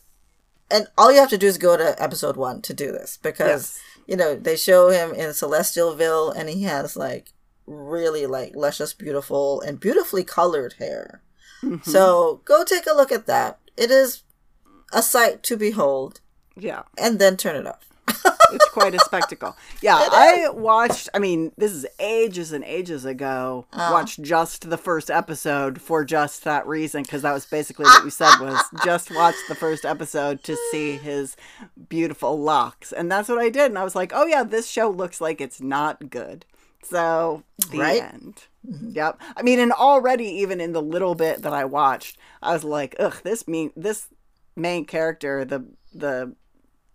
[0.69, 3.49] and all you have to do is go to episode one to do this because
[3.49, 3.81] Yes.
[4.09, 7.29] you know they show him in Celestialville and he has like
[7.67, 11.23] really like luscious, beautiful, and beautifully colored hair.
[11.63, 11.89] Mm-hmm.
[11.89, 13.61] So go take a look at that.
[13.77, 14.25] It is
[14.93, 16.21] a sight to behold,
[16.57, 16.83] yeah.
[16.99, 17.89] and then turn it off.
[18.53, 19.57] It's quite a spectacle.
[19.83, 21.09] Yeah, I watched.
[21.15, 23.67] I mean, this is ages and ages ago.
[23.73, 23.93] Oh.
[23.93, 28.11] Watched just the first episode for just that reason, because that was basically what you
[28.11, 31.37] said was just watch the first episode to see his
[31.89, 33.67] beautiful locks, and that's what I did.
[33.71, 36.45] And I was like, oh yeah, this show looks like it's not good.
[36.83, 38.03] So the Right?
[38.03, 38.45] end.
[38.69, 38.91] Mm-hmm.
[38.91, 39.21] Yep.
[39.37, 42.95] I mean, and already even in the little bit that I watched, I was like,
[42.99, 44.09] ugh, this mean this
[44.57, 45.65] main character, the
[45.95, 46.35] the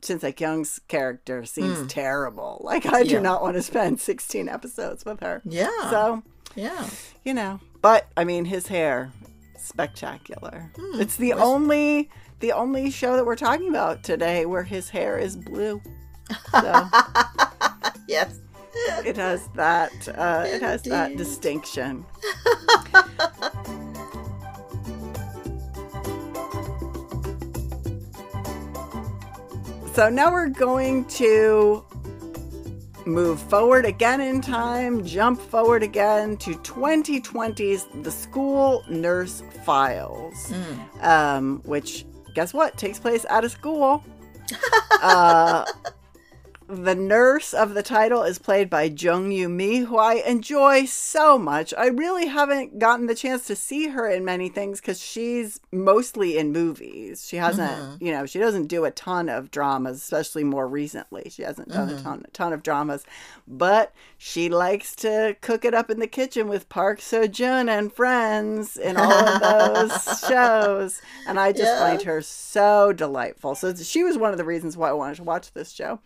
[0.04, 2.62] Shin Se Kyung's character seems terrible.
[2.64, 3.22] Like I do Yeah.
[3.22, 5.42] not want to spend 16 episodes with her.
[5.46, 5.90] Yeah.
[5.90, 6.24] So,
[6.56, 6.88] yeah.
[7.24, 7.60] you know.
[7.82, 9.12] But I mean his hair
[9.58, 10.72] spectacular.
[10.78, 11.02] Hmm.
[11.02, 12.10] It's the only
[12.40, 15.82] the only show that we're talking about today where his hair is blue.
[16.52, 16.62] So
[18.08, 18.40] Yes.
[19.06, 22.06] it has that uh, it has that distinction.
[29.94, 31.86] So now we're going to
[33.06, 40.54] move forward again in time, jump forward again to 2020's The School Nurse Files,
[41.02, 42.06] um, which,
[42.36, 44.04] guess what, takes place at a school.
[45.02, 45.66] uh,
[46.70, 51.40] the nurse of the title is played by Jung Yu Mi, who I enjoy so
[51.40, 51.74] much.
[51.76, 56.38] I really haven't gotten the chance to see her in many things because she's mostly
[56.38, 57.28] in movies.
[57.28, 58.06] She hasn't, mm-hmm.
[58.06, 61.32] you know, she doesn't do a ton of dramas, especially more recently.
[61.32, 62.04] She hasn't done a mm-hmm.
[62.04, 63.04] ton, a ton of dramas,
[63.48, 67.92] but she likes to cook it up in the kitchen with Park Seo Joon and
[67.92, 71.80] friends in all of those shows, and I just Yeah.
[71.80, 73.56] find her so delightful.
[73.56, 76.00] So she was one of the reasons why I wanted to watch this show.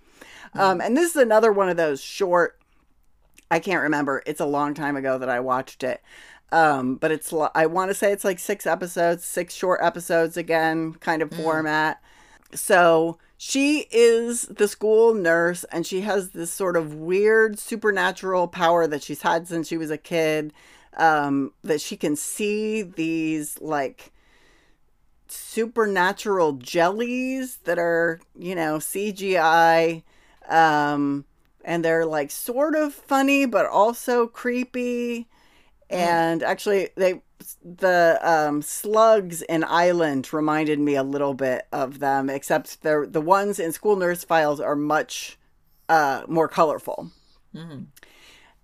[0.56, 2.60] Um, and this is another one of those short.
[3.50, 4.24] I can't remember.
[4.26, 6.02] It's a long time ago that I watched it.
[6.52, 10.94] Um, but it's I want to say it's like six episodes, six short episodes again,
[10.94, 12.00] kind of format.
[12.54, 18.86] So she is the school nurse, and she has this sort of weird supernatural power
[18.86, 20.54] that she's had since she was a kid.
[20.96, 24.14] Um, that she can see these like
[25.28, 30.04] supernatural jellies that are, you know, CGI.
[30.50, 31.26] Um,
[31.64, 35.28] and they're like sort of funny, but also creepy.
[35.90, 37.22] And actually, they
[37.64, 43.22] the um, slugs in Island reminded me a little bit of them, except they're the
[43.22, 45.38] ones in School Nurse Files are much
[45.90, 47.12] uh, more colorful.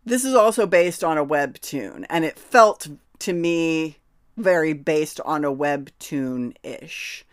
[0.06, 2.88] This is also based on a webtoon, and it felt
[3.19, 3.97] to me
[4.38, 7.26] very based on a webtoon ish.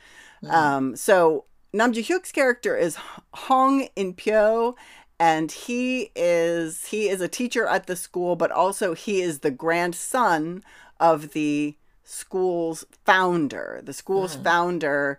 [0.51, 2.97] Um, so Nam Joo Hyuk's character is
[3.35, 4.75] Hong In Pyo,
[5.19, 9.51] and he is he is a teacher at the school, but also he is the
[9.51, 10.63] grandson
[11.01, 13.81] of the school's founder.
[13.83, 15.19] The school's founder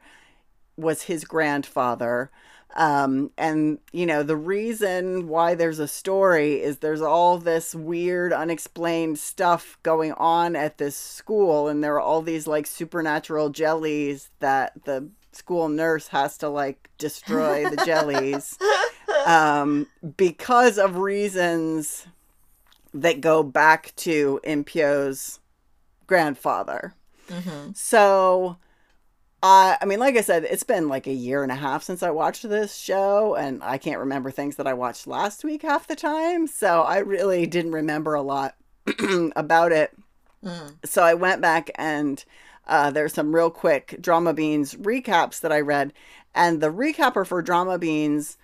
[0.78, 2.32] was his grandfather.
[2.76, 8.32] Um, and you know, the reason why there's a story is there's all this weird,
[8.32, 14.30] unexplained stuff going on at this school, and there are all these like supernatural jellies
[14.40, 18.58] that the school nurse has to like destroy the jellies
[19.26, 19.88] um,
[20.18, 22.08] because of reasons
[22.94, 25.40] that go back to In Pyo's
[26.08, 26.94] grandfather.
[27.76, 28.58] So,
[29.44, 32.02] uh, I mean, like I said, it's been like a year and a half since
[32.02, 35.88] I watched this show, and I can't remember things that I watched last week half
[35.88, 36.48] the time.
[36.48, 38.56] So I really didn't remember a lot
[39.36, 39.92] about it.
[40.86, 42.24] So I went back and
[42.68, 45.94] uh, there's some real quick Dramabeans recaps that I read,
[46.36, 48.38] and the recapper for Dramabeans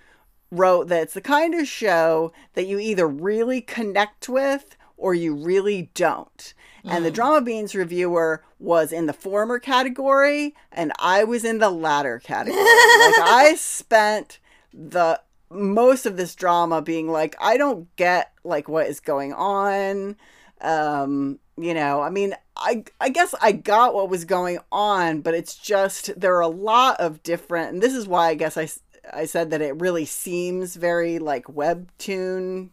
[0.51, 5.35] wrote that it's the kind of show that you either really connect with or you
[5.35, 6.53] really don't.
[6.85, 12.19] And the Dramabeans reviewer was in the former category, and I was in the latter
[12.19, 12.57] category.
[12.57, 12.67] like
[13.19, 14.39] I spent
[14.73, 20.17] the most of this drama being like, I don't get like what is going on.
[20.59, 25.33] Um, you know, I mean, I I guess I got what was going on, but
[25.33, 28.69] it's just there are a lot of different, and this is why I guess I,
[29.11, 32.69] I said that it really seems very like webtoon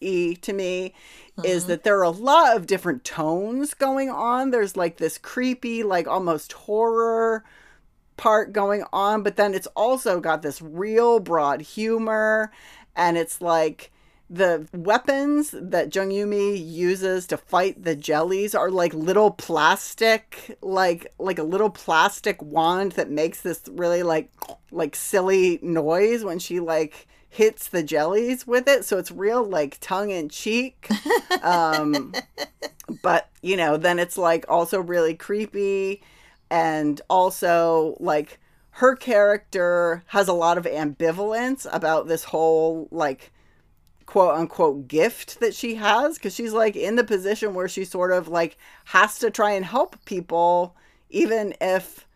[0.00, 0.94] y to me
[1.44, 1.70] is mm-hmm.
[1.70, 4.50] that there are a lot of different tones going on.
[4.50, 7.44] There's like this creepy, like almost horror
[8.16, 12.52] part going on, but then it's also got this real broad humor
[12.96, 13.90] and it's like
[14.32, 21.12] the weapons that Jung Yumi uses to fight the jellies are like little plastic like
[21.18, 24.30] like a little plastic wand that makes this really like
[24.70, 28.84] like silly noise when she like hits the jellies with it.
[28.84, 30.88] So it's real like tongue in cheek
[31.42, 32.14] um
[33.02, 36.02] but you know then it's like also really creepy.
[36.52, 38.38] And also like
[38.74, 43.32] her character has a lot of ambivalence about this whole like
[44.10, 48.10] quote unquote gift that she has because she's like in the position where she sort
[48.10, 50.74] of like has to try and help people
[51.10, 52.08] even if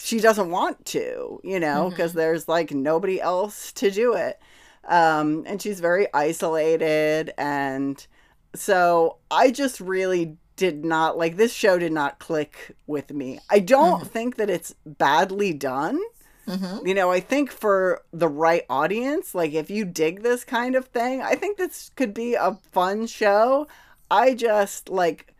[0.00, 4.40] she doesn't want to you know because there's like nobody else to do it.
[4.84, 8.06] Um and she's very isolated and
[8.54, 13.38] so i just really did not like this show did not click with me.
[13.50, 16.00] I don't think that it's badly done
[16.84, 20.86] you know, I think for the right audience, like if you dig this kind of
[20.86, 23.66] thing, I think this could be a fun show.
[24.10, 25.34] I just like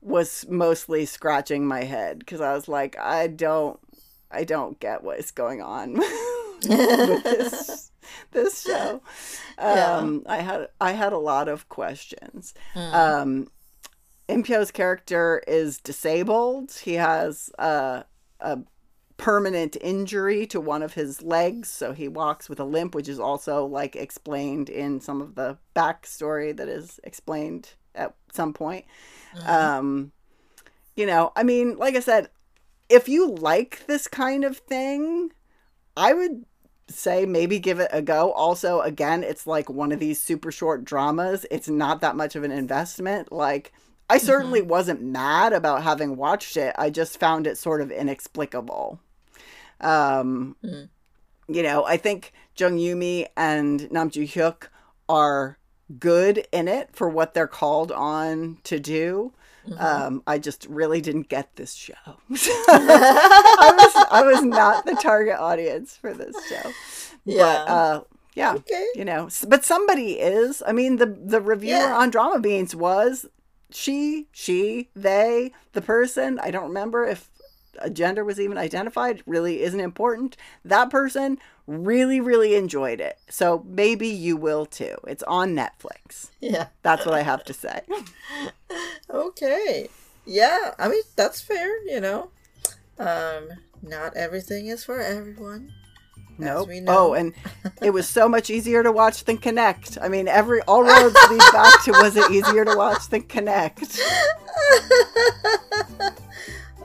[0.00, 3.78] was mostly scratching my head because I was like, I don't,
[4.30, 5.94] I don't get what is going on
[6.68, 7.90] with this
[8.32, 9.02] this show.
[9.58, 12.54] Um, I had I had a lot of questions.
[12.74, 13.48] Um,
[14.28, 16.72] In Pyo's character is disabled.
[16.82, 18.02] He has uh,
[18.40, 18.58] a
[19.18, 23.20] permanent injury to one of his legs, so he walks with a limp, which is
[23.20, 28.86] also like explained in some of the backstory that is explained at some point.
[29.46, 30.12] Um,
[30.96, 32.30] you know, I mean, like I said,
[32.88, 35.32] if you like this kind of thing,
[35.96, 36.44] I would
[36.88, 38.32] say maybe give it a go.
[38.32, 41.44] Also, again, it's like one of these super short dramas.
[41.50, 43.30] It's not that much of an investment.
[43.30, 43.72] Like,
[44.08, 46.74] I certainly wasn't mad about having watched it.
[46.78, 49.00] I just found it sort of inexplicable.
[49.80, 50.56] Um,
[51.50, 54.68] You know, I think Jung Yumi and Nam Joo Hyuk
[55.08, 55.56] are
[55.98, 59.32] good in it for what they're called on to do.
[59.78, 61.94] Um, I just really didn't get this show.
[62.68, 66.70] I was I was not the target audience for this show.
[67.24, 67.42] Yeah.
[67.42, 68.00] But uh,
[68.34, 68.86] yeah, Okay.
[68.94, 70.62] you know, but somebody is.
[70.66, 71.96] I mean, the the reviewer Yeah.
[71.98, 73.26] on Dramabeans was
[73.70, 76.38] she, she, they, the person.
[76.42, 77.28] I don't remember if
[77.92, 79.22] gender was even identified.
[79.26, 80.36] Really isn't important.
[80.64, 83.18] That person really, really enjoyed it.
[83.28, 84.96] So maybe you will too.
[85.06, 86.30] It's on Netflix.
[86.40, 86.68] Yeah.
[86.82, 87.80] That's what I have to say.
[89.10, 89.88] Okay.
[90.26, 92.30] Yeah, I mean that's fair, you know.
[92.98, 93.48] Um
[93.82, 95.72] not everything is for everyone.
[96.38, 96.68] Nope.
[96.86, 97.34] Oh, and
[97.82, 99.98] it was so much easier to watch than Connect.
[100.00, 103.98] I mean, every all roads lead back to was it easier to watch than Connect?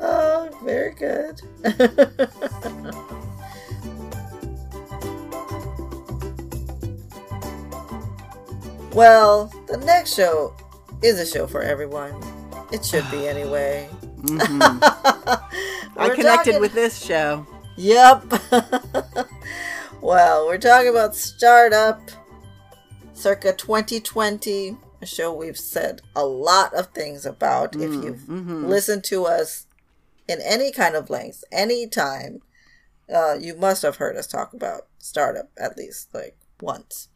[0.04, 1.42] oh, very good.
[8.94, 10.56] well, the next show
[11.02, 12.14] is a show for everyone.
[12.72, 13.90] It should be anyway.
[14.22, 14.62] Mm-hmm.
[15.98, 17.48] I We're connected talking- with this show.
[17.76, 18.34] Yep.
[20.02, 22.00] well, we're talking about Startup
[23.14, 27.76] circa 2020, a show we've said a lot of things about.
[27.76, 28.66] if mm, you've mm-hmm.
[28.66, 29.66] listened to us
[30.28, 32.40] in any kind of length, any time,
[33.14, 37.10] uh, you must have heard us talk about Startup at least like once.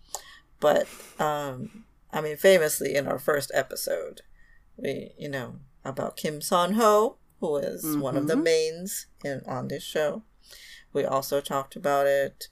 [0.59, 0.88] But,
[1.19, 4.21] um, I mean, famously in our first episode,
[4.75, 9.67] we, you know, about Kim Seon Ho, who is one of the mains in on
[9.67, 10.23] this show.
[10.93, 12.47] We also talked about it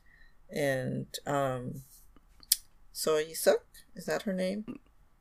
[0.49, 1.83] and um
[2.91, 3.65] So Suk,
[3.95, 4.65] is that her name?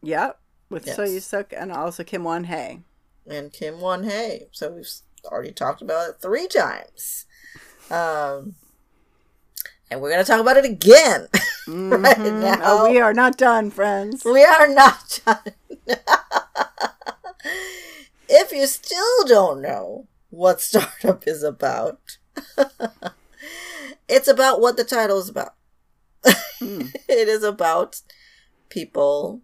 [0.02, 0.38] Yep,
[0.68, 0.96] with Yes.
[0.96, 2.82] So Yu Suk and also Kim Won Hae.
[3.26, 4.48] And Kim Won Hae.
[4.52, 4.86] So we've
[5.26, 7.26] already talked about it three times.
[7.90, 8.54] Um
[9.90, 11.28] and we're gonna talk about it again
[11.68, 12.58] right now.
[12.62, 14.24] Oh, we are not done, friends.
[14.24, 15.52] We are not done.
[18.28, 22.00] if you still don't know what startup is about,
[24.08, 25.54] it's about what the title is about.
[26.60, 28.00] it is about
[28.70, 29.42] people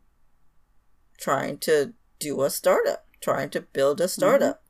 [1.18, 4.62] trying to do a startup, trying to build a startup.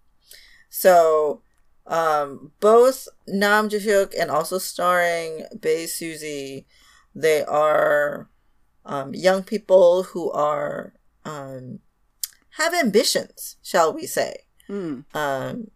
[0.70, 1.42] So,
[1.86, 6.66] um, both Nam Joo Hyuk and also starring Bae Suzy,
[7.14, 8.30] they are
[8.86, 10.94] um, young people who are
[11.24, 11.80] um,
[12.50, 14.44] have ambitions, shall we say?
[14.68, 15.04] Mm.
[15.14, 15.70] Um,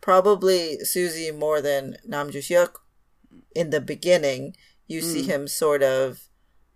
[0.00, 2.74] probably Suzy more than Nam Joo Hyuk.
[3.54, 6.28] In the beginning, you see him sort of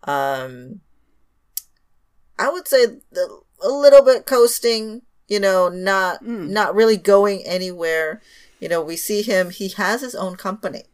[0.04, 0.80] um,
[2.38, 5.02] I would say the, a little bit coasting,
[5.32, 6.48] you know, not Mm.
[6.50, 8.20] not really going anywhere.
[8.60, 10.84] You know, we see him, he has his own company.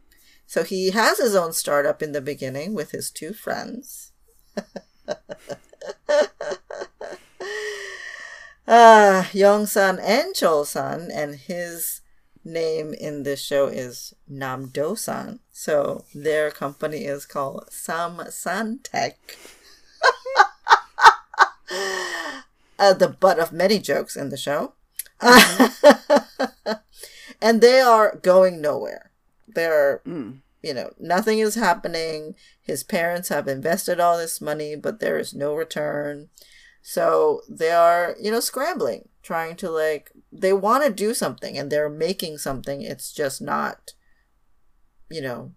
[0.46, 4.12] So he has his own startup in the beginning with his two friends.
[8.70, 12.02] Ah, Yong-san and Chul-san, and his
[12.44, 15.40] name in this show is Nam Do-san.
[15.52, 19.18] So their company is called Samsan Tech.
[22.78, 24.74] uh, the butt of many jokes in the show.
[27.40, 29.10] and they are going nowhere.
[29.46, 30.40] They're, Mm.
[30.62, 32.34] you know, nothing is happening.
[32.60, 36.28] His parents have invested all this money, but there is no return.
[36.82, 41.70] So they are, you know, scrambling, trying to like, they want to do something and
[41.70, 42.82] they're making something.
[42.82, 43.92] It's just not,
[45.10, 45.52] you know,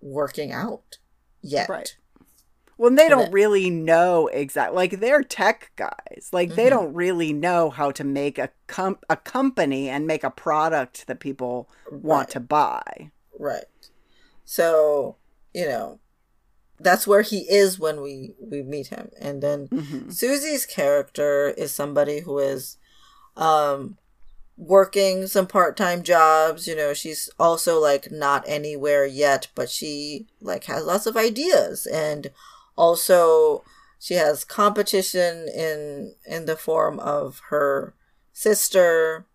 [0.00, 0.98] working out
[1.40, 1.68] yet.
[1.68, 1.96] Right.
[2.78, 4.76] Well, they don't that- really know exactly.
[4.76, 6.30] Like they're tech guys.
[6.32, 6.70] Like they Mhm.
[6.70, 11.18] don't really know how to make a com- a company and make a product that
[11.20, 12.30] people want Right.
[12.30, 13.10] to buy.
[13.38, 13.64] Right.
[14.44, 15.16] So,
[15.52, 15.98] you know,
[16.80, 19.10] that's where he is when we we meet him.
[19.20, 22.76] And then hmm Susie's character is somebody who is
[23.36, 23.98] um
[24.56, 30.64] working some part-time jobs, you know, she's also like not anywhere yet, but she like
[30.64, 32.30] has lots of ideas and
[32.78, 33.64] also
[33.98, 37.94] she has competition in in the form of her
[38.32, 39.26] sister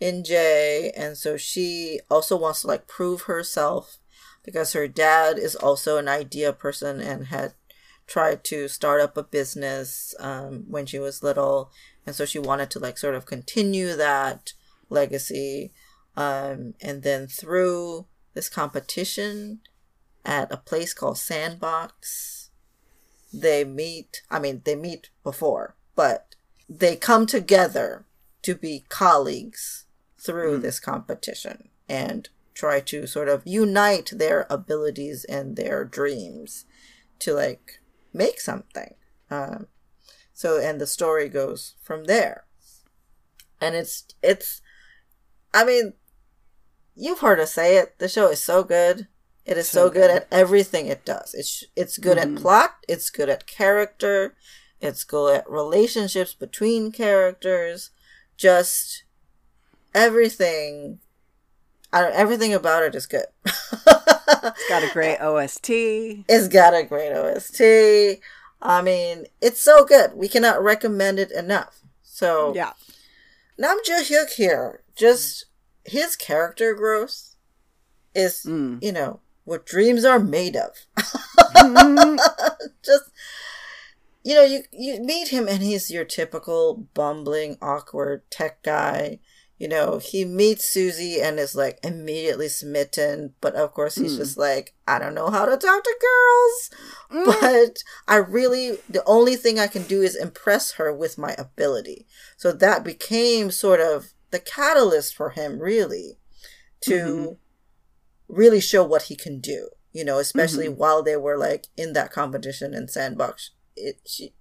[0.00, 3.98] In-jae and so she also wants to like prove herself
[4.44, 7.52] because her dad is also an idea person and had
[8.06, 11.70] tried to start up a business um, when she was little.
[12.06, 14.54] And so she wanted to like sort of continue that
[14.88, 15.72] legacy
[16.16, 19.60] um, and then through this competition
[20.24, 22.37] at a place called sandbox
[23.32, 26.34] they meet i mean they meet before but
[26.68, 28.04] they come together
[28.42, 29.84] to be colleagues
[30.18, 30.62] through Mm.
[30.62, 36.64] this competition and try to sort of unite their abilities and their dreams
[37.20, 37.80] to like
[38.12, 38.94] make something.
[39.30, 39.68] Um,
[40.34, 42.44] so and the story goes from there.
[43.60, 44.60] And it's it's
[45.54, 45.94] i mean
[46.96, 47.98] you've heard us say it.
[47.98, 49.06] The show is so good
[49.48, 50.10] it is so, So good good.
[50.10, 52.36] at everything it does it's it's good Mhm.
[52.36, 54.34] at plot it's good at character
[54.80, 57.90] it's good at relationships between characters
[58.36, 59.04] just
[59.94, 61.00] everything
[61.92, 65.70] I don't, everything about it is good It's got a great OST.
[66.28, 68.20] it's got a great OST.
[68.60, 70.14] I mean, it's so good.
[70.14, 71.80] We cannot recommend it enough.
[72.02, 72.72] So Yeah.
[73.56, 75.46] Nam Joo Hyuk here, just
[75.84, 77.34] his character growth
[78.14, 78.82] is, Mm.
[78.82, 80.72] you know, what dreams are made of.
[81.56, 82.18] Mhm.
[82.84, 83.04] just
[84.24, 89.20] you know, you you meet him and he's your typical bumbling, awkward tech guy.
[89.58, 94.18] You know, he meets Susie and is like immediately smitten, but of course he's Mm.
[94.18, 96.70] just like, I don't know how to talk to girls.
[97.10, 97.40] Mm.
[97.40, 102.06] But I really, the only thing I can do is impress her with my ability.
[102.36, 106.18] So that became sort of the catalyst for him, really,
[106.82, 107.36] to Mhm.
[108.28, 109.70] Really show what he can do.
[109.92, 110.76] You know, especially Mm-hmm.
[110.78, 113.50] while they were like in that competition in Sandbox.
[113.74, 114.34] It, she,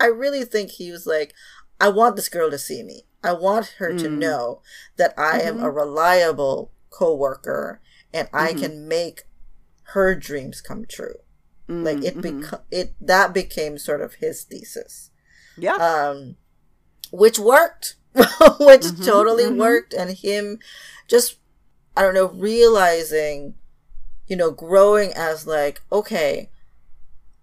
[0.00, 1.32] I really think he was like,
[1.80, 3.04] I want this girl to see me.
[3.22, 4.18] I want her to Mm.
[4.18, 4.62] know
[4.96, 7.80] that I am a reliable coworker
[8.12, 8.60] and I Mhm.
[8.60, 9.22] can make
[9.94, 11.14] her dreams come true
[11.68, 12.22] like it Mhm.
[12.42, 15.10] beca- it that became sort of his thesis
[15.58, 15.74] Yeah.
[15.74, 16.36] um
[17.10, 17.96] which worked
[18.60, 20.58] which totally worked and him
[21.08, 21.37] just
[21.98, 23.54] i don't know realizing
[24.28, 26.48] you know growing as like okay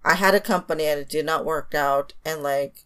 [0.03, 2.85] i had a company and it did not work out and like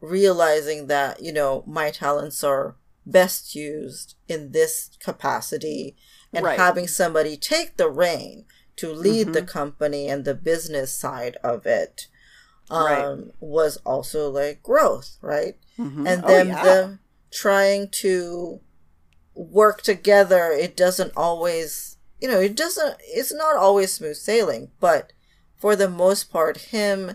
[0.00, 2.76] realizing that you know my talents are
[3.06, 5.96] best used in this capacity
[6.32, 6.58] and Right.
[6.58, 8.44] having somebody take the reign
[8.76, 9.48] to lead the Mhm.
[9.48, 12.08] company and the business side of it
[12.68, 13.34] um, Right.
[13.40, 16.06] was also like growth right Mhm.
[16.06, 16.62] and Oh, then yeah.
[16.62, 16.98] them
[17.30, 18.60] trying to
[19.36, 25.12] work together it doesn't always you know it doesn't it's not always smooth sailing but
[25.56, 27.12] for the most part him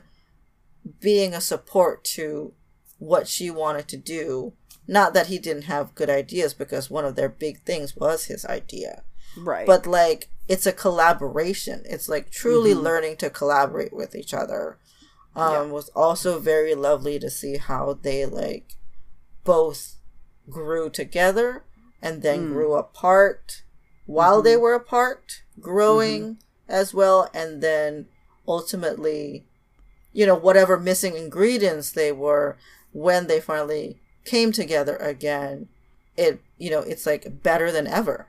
[1.00, 2.54] being a support to
[3.00, 4.54] what she wanted to do
[4.88, 8.46] not that he didn't have good ideas because one of their big things was his
[8.46, 9.02] idea
[9.36, 9.66] right.
[9.66, 12.84] but like it's a collaboration it's like truly Mhm.
[12.84, 14.78] learning to collaborate with each other
[15.36, 15.74] um Yeah.
[15.74, 18.76] was also very lovely to see how they like
[19.44, 19.96] both
[20.50, 21.64] grew together
[22.02, 22.54] and then Mm.
[22.54, 23.64] grew apart
[24.06, 24.62] while they Mhm.
[24.62, 26.38] were apart growing
[26.68, 28.08] as well and then
[28.48, 29.46] ultimately
[30.14, 32.58] you know, whatever missing ingredients they were
[32.92, 35.70] when they finally came together again,
[36.18, 38.28] it, you know, it's like better than ever.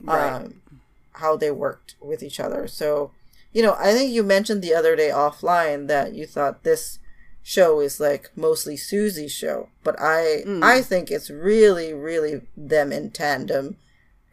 [0.00, 0.30] Right.
[0.32, 0.62] Um,
[1.14, 2.68] how they worked with each other.
[2.68, 3.10] So,
[3.52, 7.00] you know, I think you mentioned the other day offline that you thought this
[7.46, 10.64] show is like mostly Susie's show, but I mm.
[10.64, 13.76] I think it's really really them in tandem,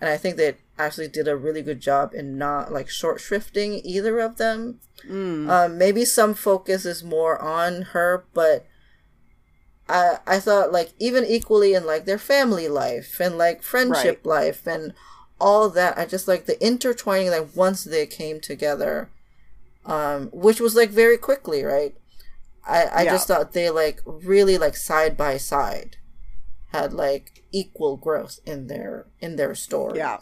[0.02, 3.81] and I think they actually did a really good job in not like short shrifting
[3.84, 4.80] either of them.
[5.07, 5.48] Mm.
[5.48, 8.65] Um, maybe some focus is more on her, but
[9.88, 14.38] I I thought like even equally in like their family life and like friendship right.
[14.38, 14.91] life and
[15.40, 15.99] all that.
[15.99, 19.11] I just like the intertwining like once they came together,
[19.85, 21.94] um, which was like very quickly, right?
[22.65, 23.11] I, I yeah.
[23.11, 25.98] just thought they like really like side by side
[26.72, 29.98] had like equal growth in their in their stories.
[29.98, 30.18] Yeah.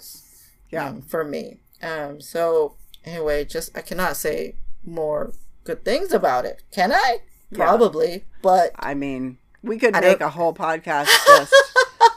[0.70, 0.90] Yeah.
[0.90, 1.60] Um, for me.
[1.82, 6.64] Um so anyway, just I cannot say more good things about it.
[6.72, 7.20] Can I?
[7.54, 8.12] Probably.
[8.12, 8.20] Yeah.
[8.42, 10.28] But I mean, we could I make don't...
[10.28, 11.54] a whole podcast just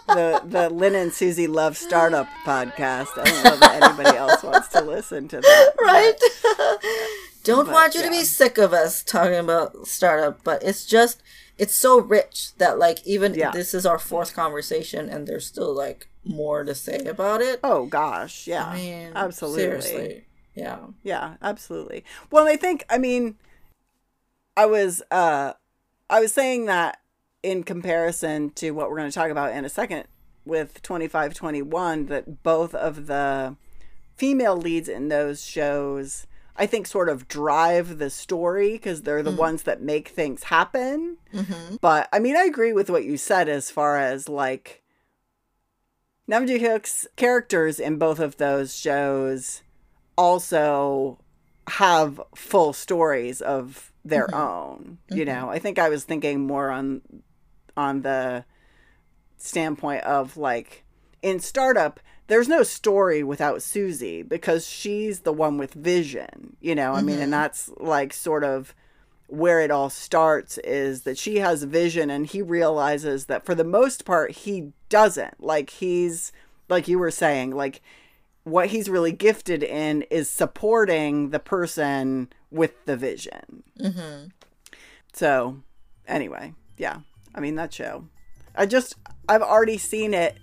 [0.09, 3.19] the the Lynn and Susie Love Startup podcast.
[3.19, 5.73] I don't know that anybody else wants to listen to that.
[5.81, 6.15] Right.
[7.45, 8.07] Don't but, want you yeah.
[8.07, 11.23] to be sick of us talking about startup, but it's just
[11.59, 13.51] it's so rich that like even yeah.
[13.51, 17.61] this is our fourth conversation and there's still like more to say about it.
[17.63, 18.65] Oh gosh, yeah.
[18.65, 19.63] I mean, absolutely.
[19.63, 20.25] Seriously.
[20.55, 20.79] Yeah.
[21.03, 22.03] Yeah, absolutely.
[22.31, 23.37] Well, I think I mean
[24.57, 25.53] I was uh
[26.09, 26.99] I was saying that
[27.43, 30.05] in comparison to what we're going to talk about in a second
[30.47, 33.55] with 2521 that both of the
[34.17, 39.33] female leads in those shows I think sort of drive the story because they're the
[39.33, 41.19] mm ones that make things happen.
[41.33, 41.77] Mm-hmm.
[41.81, 44.83] But I mean, I agree with what you said as far as like
[46.27, 49.63] Nam Joo Hyuk's characters in both of those shows
[50.17, 51.19] also
[51.69, 54.37] have full stories of their mm-hmm.
[54.37, 54.99] own.
[55.11, 55.35] You mm-hmm.
[55.35, 57.03] know, I think I was thinking more on
[57.77, 58.45] on the
[59.37, 60.85] standpoint of like
[61.23, 66.93] in startup there's no story without Susie because she's the one with vision, you know.
[66.93, 67.07] I mm-hmm.
[67.07, 67.43] mean, and mm-hmm.
[67.43, 68.75] that's like sort of
[69.27, 73.65] where it all starts is that she has vision and he realizes that for the
[73.65, 75.43] most part he doesn't.
[75.43, 76.33] Like he's
[76.69, 77.83] like you were saying, like
[78.45, 83.65] what he's really gifted in is supporting the person with the vision.
[83.81, 84.29] Mm-hmm.
[85.13, 85.63] So,
[86.07, 87.01] anyway, yeah.
[87.35, 88.07] I mean, that show.
[88.55, 88.95] I just
[89.29, 90.39] I've already seen it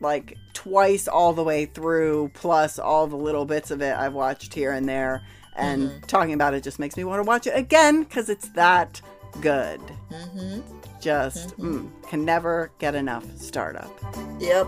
[0.00, 4.52] like twice all the way through, plus all the little bits of it I've watched
[4.52, 5.22] here and there.
[5.56, 6.00] And mm-hmm.
[6.00, 9.00] talking about it just makes me want to watch it again because it's that
[9.40, 9.80] good.
[10.10, 10.60] Mm-hmm.
[11.00, 11.86] Just mm-hmm.
[11.86, 13.90] Mm, can never get enough startup.
[14.38, 14.66] Yep.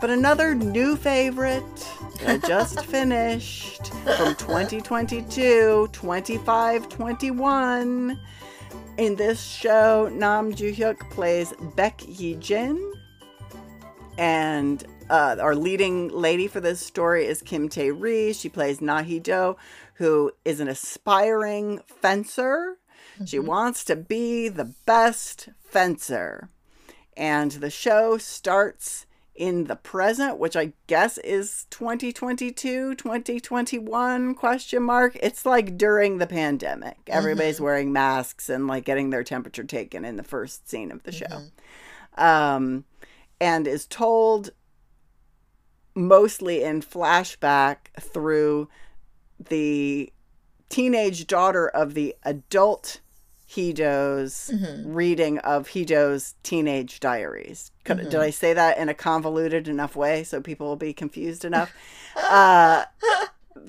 [0.00, 1.64] But another new favorite
[2.24, 8.20] I just finished from 2022 25 21
[8.98, 12.92] in this show, Nam Joo Hyuk plays Baek Yi Jin,
[14.18, 18.32] and uh, our leading lady for this story is Kim Tae Ri.
[18.32, 19.56] She plays Na Hee Do,
[19.94, 22.76] who is an aspiring fencer.
[23.14, 23.24] Mm-hmm.
[23.26, 26.48] She wants to be the best fencer.
[27.16, 29.06] And the show starts
[29.38, 35.16] in the present, which I guess is 2022, 2021 question mark.
[35.22, 36.98] It's like during the pandemic.
[37.06, 37.64] Everybody's mm-hmm.
[37.64, 41.26] wearing masks and like getting their temperature taken in the first scene of the show.
[41.26, 42.22] Mm-hmm.
[42.22, 42.84] Um,
[43.40, 44.50] and is told
[45.94, 48.68] mostly in flashback through
[49.38, 50.12] the
[50.68, 53.00] teenage daughter of the adult
[53.50, 54.92] Hee-do's mm-hmm.
[54.92, 57.72] reading of Hee-do's teenage diaries.
[57.84, 58.10] Could, mm-hmm.
[58.10, 61.72] Did I say that in a convoluted enough way so people will be confused enough?
[62.30, 62.84] uh,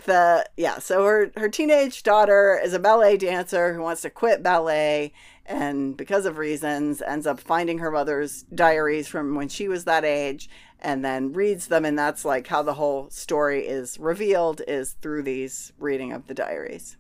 [0.06, 4.44] the yeah, so her her teenage daughter is a ballet dancer who wants to quit
[4.44, 5.14] ballet
[5.46, 10.04] and because of reasons ends up finding her mother's diaries from when she was that
[10.04, 10.50] age
[10.82, 15.24] and then reads them and that's like how the whole story is revealed is through
[15.24, 16.98] these reading of the diaries.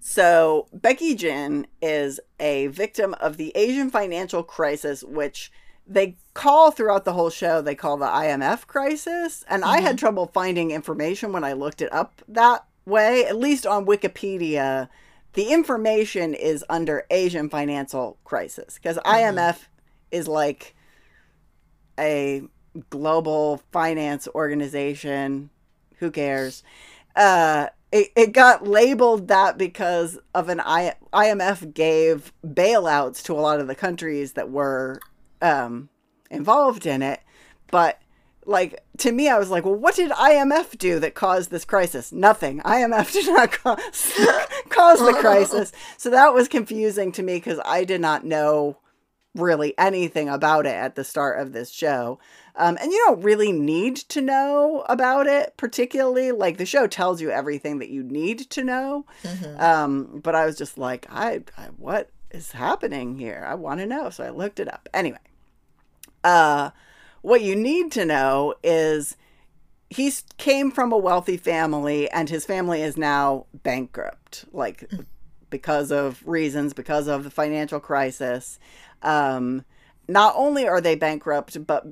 [0.00, 5.50] So, Baek Yi Jin is a victim of the Asian financial crisis, which
[5.88, 9.44] they call throughout the whole show, they call the IMF crisis.
[9.48, 9.72] And mm-hmm.
[9.72, 9.96] I had mm-hmm.
[9.96, 14.88] trouble finding information when I looked it up that way, at least on Wikipedia.
[15.32, 19.38] The information is under Asian financial crisis because mm-hmm.
[19.38, 19.66] IMF
[20.10, 20.74] is like
[21.98, 22.42] a
[22.90, 25.50] global finance organization.
[25.96, 26.62] Who cares?
[27.16, 33.40] Uh, it, it got labeled that because of an I, IMF gave bailouts to a
[33.40, 35.00] lot of the countries that were
[35.40, 35.88] um,
[36.30, 37.20] involved in it,
[37.70, 38.00] but
[38.44, 42.12] like to me, I was like, well, what did IMF do that caused this crisis?
[42.12, 42.60] Nothing.
[42.60, 43.78] IMF did not cause,
[44.70, 45.72] cause the crisis.
[45.98, 48.78] So that was confusing to me because I did not know
[49.34, 52.18] really anything about it at the start of this show.
[52.58, 56.32] Um, and you don't really need to know about it particularly.
[56.32, 59.06] Like the show tells you everything that you need to know.
[59.22, 59.60] Mm-hmm.
[59.60, 63.44] Um, but I was just like, I, I what is happening here?
[63.48, 64.10] I want to know.
[64.10, 64.88] So I looked it up.
[64.92, 65.18] Anyway,
[66.24, 66.70] uh,
[67.22, 69.16] what you need to know is
[69.90, 75.06] he came from a wealthy family and his family is now bankrupt like mm.
[75.50, 78.58] because of reasons because of the financial crisis
[79.02, 79.64] um,
[80.06, 81.86] not only are they bankrupt but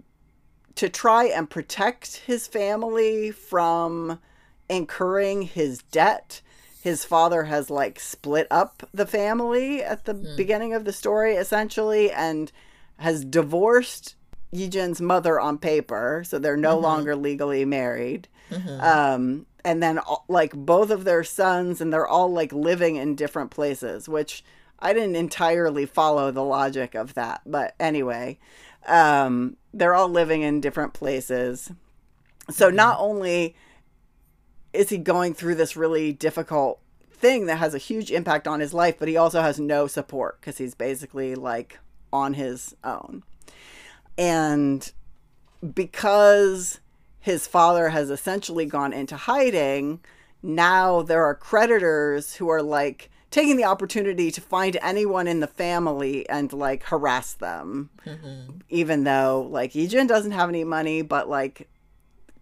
[0.76, 4.18] to try and protect his family from
[4.68, 6.40] incurring his debt
[6.86, 10.36] his father has like split up the family at the mm.
[10.36, 12.52] beginning of the story essentially and
[12.98, 14.14] has divorced
[14.54, 16.84] Yijin's mother on paper, so they're no mm-hmm.
[16.84, 18.28] longer legally married.
[18.52, 18.80] Mm-hmm.
[18.80, 19.98] Um, and then
[20.28, 24.44] like both of their sons, and they're all like living in different places, which
[24.78, 28.38] I didn't entirely follow the logic of that, but anyway,
[28.86, 31.70] um, they're all living in different places.
[32.50, 32.76] So mm-hmm.
[32.76, 33.54] not only
[34.72, 36.80] is he going through this really difficult
[37.10, 40.40] thing that has a huge impact on his life, but he also has no support
[40.40, 41.78] because he's basically like
[42.12, 43.22] on his own.
[44.18, 44.90] And
[45.74, 46.80] because
[47.20, 50.00] his father has essentially gone into hiding,
[50.42, 55.46] now there are creditors who are like taking the opportunity to find anyone in the
[55.46, 57.90] family and like harass them.
[58.04, 58.58] Mm-hmm.
[58.68, 61.68] Even though like Yijin doesn't have any money, but like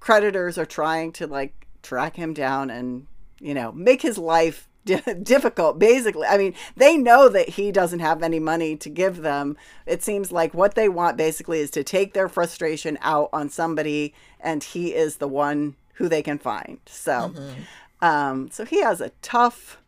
[0.01, 3.07] creditors are trying to like track him down and,
[3.41, 4.69] you know, make his life
[5.23, 9.57] difficult basically i mean they know that he doesn't have any money to give them
[9.87, 14.13] it seems like what they want basically is to take their frustration out on somebody
[14.41, 18.05] and he is the one who they can find so mm-hmm.
[18.05, 19.79] um so he has a tough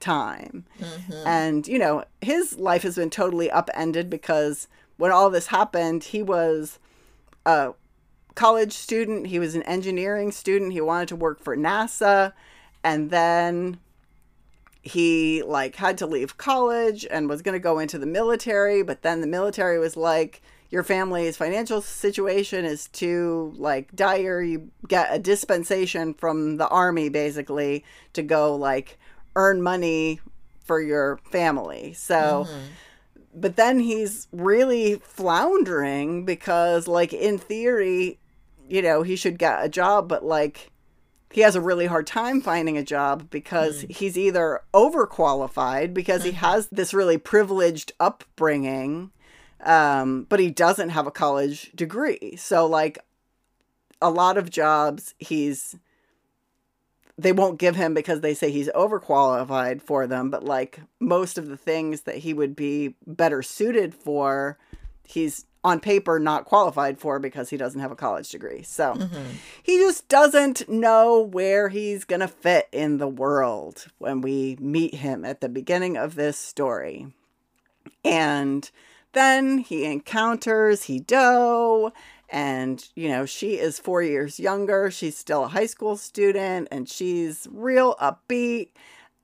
[0.00, 1.26] time mm-hmm.
[1.26, 6.22] and you know his life has been totally upended because when all this happened he
[6.22, 6.78] was
[7.44, 7.72] a
[8.34, 12.32] college student he was an engineering student he wanted to work for nasa
[12.84, 13.78] and then
[14.82, 19.02] he like had to leave college and was going to go into the military but
[19.02, 25.08] then the military was like your family's financial situation is too like dire you get
[25.10, 28.98] a dispensation from the army basically to go like
[29.38, 30.20] earn money
[30.64, 32.58] for your family so mm-hmm.
[33.34, 38.18] but then he's really floundering because like in theory
[38.68, 40.70] you know he should get a job but like
[41.30, 43.90] he has a really hard time finding a job because mm.
[43.94, 46.38] he's either overqualified because he mm-hmm.
[46.38, 49.10] has this really privileged upbringing
[49.64, 52.98] um, but he doesn't have a college degree so like
[54.00, 55.76] a lot of jobs he's
[57.18, 61.48] they won't give him because they say he's overqualified for them but like most of
[61.48, 64.56] the things that he would be better suited for
[65.04, 68.62] he's on paper not qualified for because he doesn't have a college degree.
[68.62, 69.22] So mm-hmm.
[69.62, 74.94] he just doesn't know where he's going to fit in the world when we meet
[74.94, 77.08] him at the beginning of this story.
[78.04, 78.70] And
[79.12, 81.92] then he encounters Hee-do
[82.30, 84.90] and you know she is 4 years younger.
[84.90, 88.70] She's still a high school student and she's real upbeat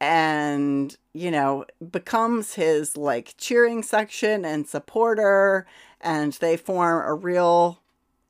[0.01, 5.67] and you know becomes his like cheering section and supporter
[6.01, 7.81] and they form a real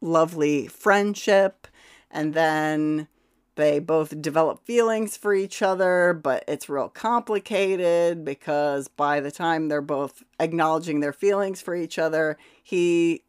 [0.01, 1.67] lovely friendship
[2.11, 3.09] and then
[3.57, 9.69] they both develop feelings for each other but it's real complicated because by the time
[9.69, 13.23] they're both acknowledging their feelings for each other he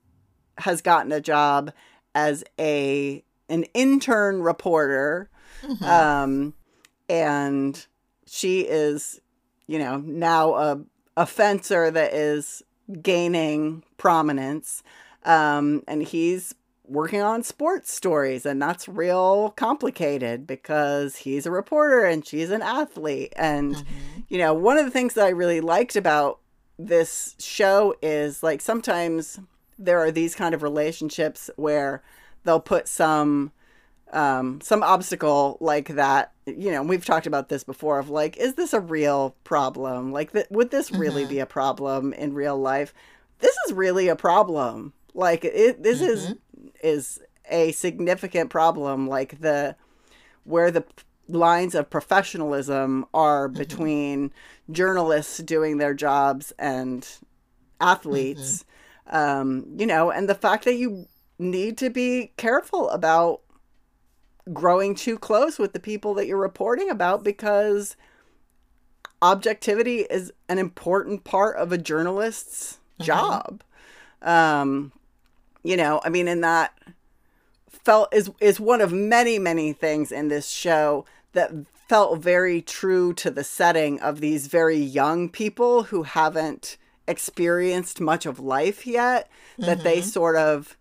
[0.60, 1.72] has gotten a job
[2.14, 5.30] as a an intern reporter
[5.62, 5.84] mm-hmm.
[5.84, 6.54] um,
[7.10, 7.86] and
[8.26, 9.22] she is
[9.68, 10.80] you know now a
[11.18, 12.64] a fencer that is
[13.02, 14.84] gaining prominence.
[15.24, 16.54] Um, and he's
[16.88, 22.62] working on sports stories, and that's real complicated because he's a reporter and she's an
[22.62, 23.34] athlete.
[23.36, 24.20] And, mm-hmm.
[24.28, 26.40] you know, one of the things that I really liked about
[26.78, 29.40] this show is like sometimes
[29.78, 32.02] there are these kind of relationships where
[32.44, 33.52] they'll put some
[34.14, 36.32] um, some obstacle like that.
[36.46, 40.12] You know, we've talked about this before of like, is this a real problem?
[40.12, 41.32] Like, th- would this really mm-hmm.
[41.32, 42.94] be a problem in real life?
[43.40, 44.94] This is really a problem.
[45.14, 46.12] Like, it, this mm-hmm.
[46.12, 46.36] is
[46.84, 47.20] is
[47.50, 49.08] a significant problem.
[49.08, 49.76] Like the
[50.44, 50.86] where the
[51.28, 53.58] lines of professionalism are mm-hmm.
[53.58, 54.32] between
[54.72, 57.08] journalists doing their jobs and
[57.82, 58.64] athletes.
[59.08, 61.08] Um, you know, and the fact that you
[61.38, 63.42] need to be careful about
[64.54, 67.96] growing too close with the people that you're reporting about because
[69.22, 73.06] objectivity is an important part of a journalist's mm-hmm.
[73.06, 73.64] job.
[74.22, 74.92] Um,
[75.64, 76.78] you know, I mean, in that
[77.68, 81.52] felt is is one of many many things in this show that
[81.88, 86.78] felt very true to the setting of these very young people who haven't
[87.08, 89.84] experienced much of life yet that mm-hmm.
[89.84, 90.78] they sort of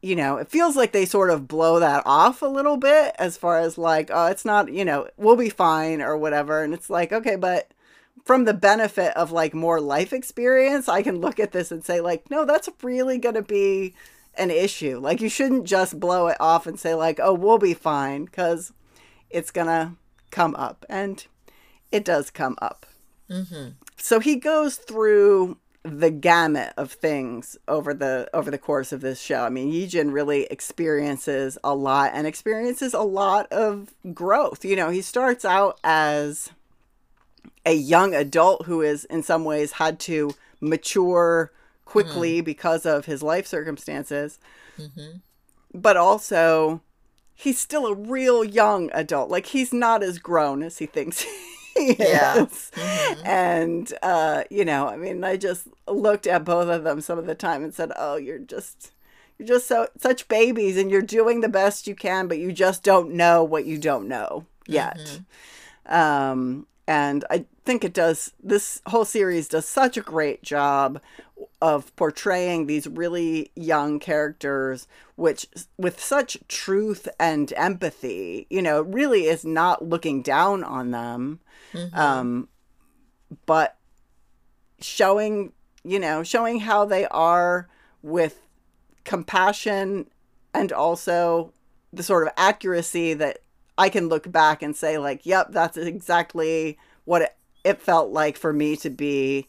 [0.00, 3.36] you know, it feels like they sort of blow that off a little bit as
[3.36, 6.62] far as like, oh, it's not, you know, we'll be fine or whatever.
[6.62, 7.72] And it's like, okay, but
[8.24, 12.00] from the benefit of like more life experience, I can look at this and say,
[12.00, 13.94] like, no, that's really going to be
[14.34, 14.98] an issue.
[14.98, 18.72] Like, you shouldn't just blow it off and say, like, oh, we'll be fine because
[19.30, 19.92] it's going to
[20.30, 20.86] come up.
[20.88, 21.26] And
[21.90, 22.86] it does come up.
[23.28, 23.70] Mm-hmm.
[24.00, 29.20] So he goes through the gamut of things over the over the course of this
[29.20, 29.42] show.
[29.42, 34.64] I mean, Yijin really experiences a lot and experiences a lot of growth.
[34.64, 36.50] You know, he starts out as
[37.64, 41.52] a young adult who is in some ways had to mature
[41.84, 42.44] quickly mm-hmm.
[42.44, 44.38] because of his life circumstances.
[44.78, 45.18] Mm-hmm.
[45.74, 46.82] But also
[47.34, 49.30] he's still a real young adult.
[49.30, 51.24] Like he's not as grown as he thinks
[51.78, 52.46] yeah.
[52.46, 53.26] Mm-hmm.
[53.26, 57.26] And, uh, you know, I mean, I just looked at both of them some of
[57.26, 58.92] the time and said, oh, you're just.
[59.38, 62.82] You're just so such babies, and you're doing the best you can, but you just
[62.82, 64.98] don't know what you don't know yet.
[65.86, 65.94] Mm-hmm.
[65.94, 68.32] Um, and I think it does.
[68.42, 71.02] This whole series does such a great job
[71.60, 75.46] of portraying these really young characters which
[75.76, 81.38] with such truth and empathy you know really is not looking down on them
[81.72, 81.96] mm-hmm.
[81.96, 82.48] um,
[83.46, 83.76] but
[84.80, 85.52] showing
[85.84, 87.68] you know showing how they are
[88.02, 88.40] with
[89.04, 90.06] compassion
[90.52, 91.52] and also
[91.92, 93.38] the sort of accuracy that
[93.78, 97.36] I can look back and say like, yep, that's exactly what it,
[97.68, 99.46] it felt like for me to be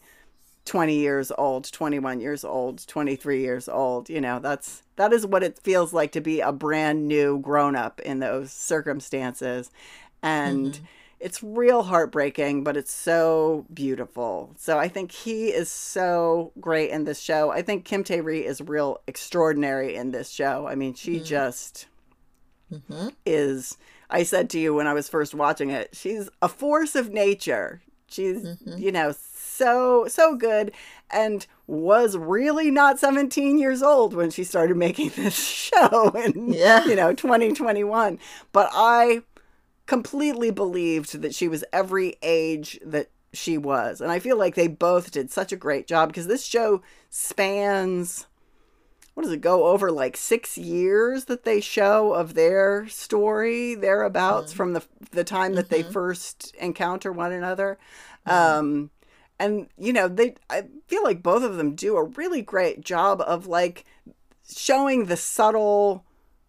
[0.66, 4.08] 20 years old, 21 years old, 23 years old.
[4.08, 7.76] You know, that's that is what it feels like to be a brand new grown
[7.76, 9.70] up in those circumstances.
[10.22, 10.84] And mm-hmm
[11.20, 14.54] it's real heartbreaking, but it's so beautiful.
[14.56, 17.50] So I think he is so great in this show.
[17.50, 20.66] I think Kim Tae Ri is real extraordinary in this show.
[20.66, 21.24] I mean, she mm-hmm.
[21.24, 21.86] just
[22.72, 23.08] mm-hmm.
[23.26, 23.76] is.
[24.08, 27.82] I said to you when I was first watching it, she's a force of nature.
[28.10, 28.78] She's, mm-hmm.
[28.78, 30.72] you know, so so good
[31.10, 36.84] and was really not 17 years old when she started making this show in yeah.
[36.86, 38.18] you know 2021
[38.52, 39.20] but i
[39.90, 44.00] completely believed that she was every age that she was.
[44.00, 48.26] And I feel like they both did such a great job because this show spans
[49.14, 54.52] what does it go over like six years that they show of their story thereabouts
[54.52, 54.56] mm-hmm.
[54.56, 54.82] from the
[55.12, 55.82] the time that mm-hmm.
[55.82, 57.78] they first encounter one another
[58.26, 58.58] mm-hmm.
[58.58, 58.90] um
[59.38, 63.22] and you know they i feel like both of them do a really great job
[63.26, 63.84] of like
[64.48, 66.04] showing the subtle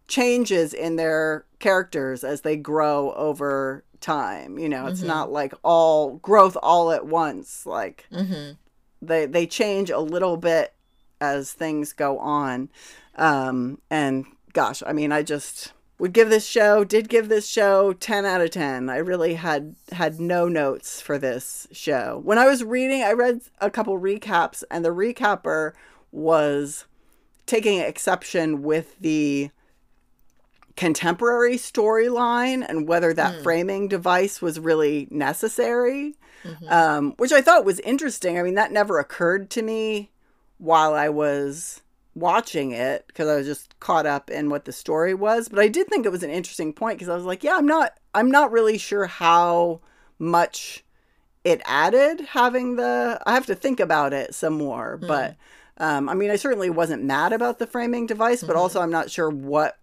[0.08, 4.60] changes in their characters as they grow over time.
[4.60, 5.08] You know, it's mm-hmm.
[5.08, 7.66] not like all growth all at once.
[7.66, 8.54] Like mm-hmm.
[9.02, 10.74] they they change a little bit
[11.22, 12.70] as things go on.
[13.16, 17.94] Um, and gosh, I mean, I just would give this show did give this show
[17.94, 22.48] 10 out of 10 i really had had no notes for this show when i
[22.48, 25.74] was reading i read a couple recaps and the recapper
[26.12, 26.86] was
[27.46, 29.52] taking exception with the
[30.76, 33.44] contemporary storyline and whether that mm.
[33.44, 36.70] framing device was really necessary, mm-hmm.
[36.70, 38.40] um, which I thought was interesting.
[38.40, 40.11] I mean, that never occurred to me
[40.62, 41.82] while I was
[42.14, 45.50] watching it because I was just caught up in what the story was.
[45.50, 47.66] But I did think it was an interesting point because I was like, yeah, I'm
[47.66, 49.82] not, I'm not really sure how
[50.20, 50.84] much
[51.44, 53.20] it added having the.
[53.26, 55.08] I have to think about it some more, mm.
[55.08, 55.36] but.
[55.78, 58.60] Um, I mean, I certainly wasn't mad about the framing device, but mm-hmm.
[58.60, 59.80] also I'm not sure what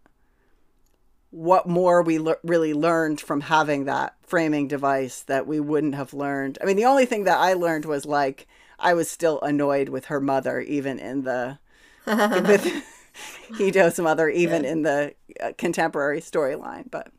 [1.30, 6.14] what more we le- really learned from having that framing device that we wouldn't have
[6.14, 6.56] learned.
[6.62, 8.46] I mean, the only thing that I learned was like
[8.78, 11.58] I was still annoyed with her mother, even in the
[12.06, 12.84] with
[13.56, 14.70] Hee-do's mother, even yeah.
[14.70, 16.90] in the uh, contemporary storyline.
[16.90, 17.10] But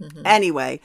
[0.00, 0.22] mm-hmm.
[0.24, 0.80] anyway,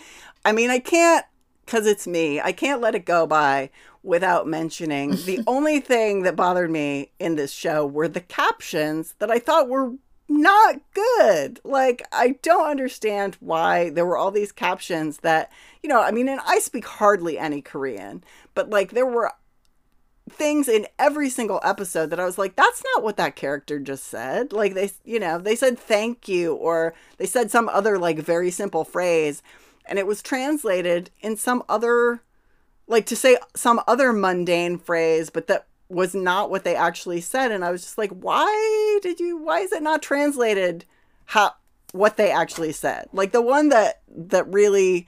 [0.45, 1.25] I mean, I can't
[1.65, 2.41] because it's me.
[2.41, 3.69] I can't let it go by
[4.01, 9.29] without mentioning the only thing that bothered me in this show were the captions that
[9.29, 9.93] I thought were
[10.27, 11.59] not good.
[11.63, 15.51] Like, I don't understand why there were all these captions that,
[15.83, 18.23] you know, I mean, and I speak hardly any Korean,
[18.55, 19.31] but like there were
[20.29, 24.05] things in every single episode that I was like, that's not what that character just
[24.05, 24.53] said.
[24.53, 28.51] Like they, you know, they said thank you or they said some other like very
[28.51, 29.41] simple phrase
[29.85, 32.21] and it was translated in some other
[32.87, 37.51] like to say some other mundane phrase, but that was not what they actually said
[37.51, 40.85] and I was just like, why did you why is it not translated
[41.25, 41.53] how
[41.91, 43.07] what they actually said?
[43.13, 45.07] Like the one that that really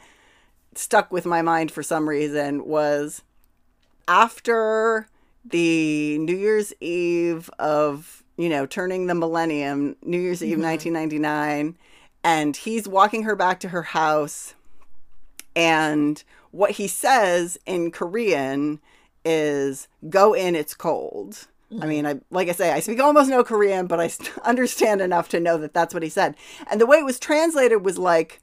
[0.76, 3.23] stuck with my mind for some reason was
[4.07, 5.07] after
[5.45, 10.94] the New Year's Eve of, you know, turning the millennium, New Year's Eve Mm-hmm.
[10.94, 11.78] 1999,
[12.23, 14.53] and he's walking her back to her house.
[15.56, 18.80] And what he says in Korean
[19.26, 21.48] is, go in, it's cold.
[21.82, 24.11] I mean, I like I say, I speak almost no Korean, but I
[24.44, 26.36] understand enough to know that that's what he said.
[26.69, 28.41] And the way it was translated was like,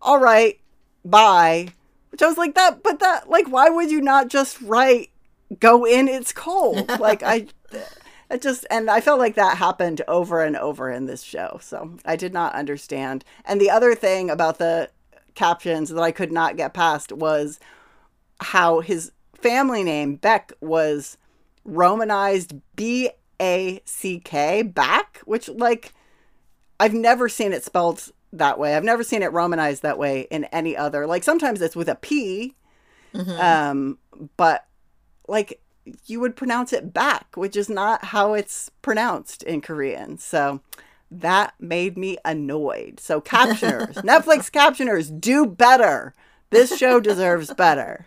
[0.00, 0.60] "All right,
[1.04, 1.70] bye,"
[2.14, 5.10] which I was like, "That, but that, like, why would you not just write,
[5.58, 7.48] go in, it's cold?" like I,
[8.30, 11.96] it just, and I felt like that happened over and over in this show, so
[12.04, 13.24] I did not understand.
[13.44, 14.90] And the other thing about the
[15.34, 17.58] captions that I could not get past was
[18.40, 21.18] how his family name Baek was
[21.64, 23.10] romanized B
[23.42, 25.92] A C K back, which like
[26.78, 28.74] I've never seen it spelled that way.
[28.74, 31.06] I've never seen it romanized that way in any other.
[31.06, 32.54] Like sometimes it's with a P,
[33.38, 33.98] um,
[34.36, 34.66] but
[35.28, 35.60] like
[36.06, 40.18] you would pronounce it back, which is not how it's pronounced in Korean.
[40.18, 40.60] So
[41.10, 43.00] that made me annoyed.
[43.00, 46.14] So captioners, Netflix captioners, do better.
[46.50, 48.06] This show deserves better.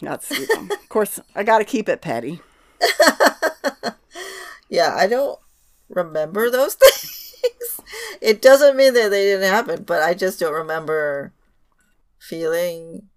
[0.00, 2.40] That's you know, of course I got to keep it petty.
[4.70, 5.38] Yeah, I don't
[5.88, 7.29] remember those things.
[8.20, 11.32] It doesn't mean that they didn't happen, but I just don't remember
[12.18, 13.08] feeling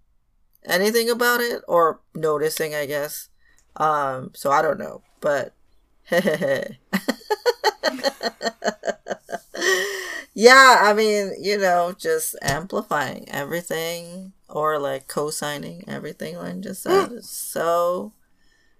[0.65, 3.29] anything about it or noticing, I guess.
[3.75, 5.53] Um, so I don't know, but
[10.33, 17.11] yeah, I mean, you know, just amplifying everything or like co-signing everything Lynn just said
[17.11, 18.13] is so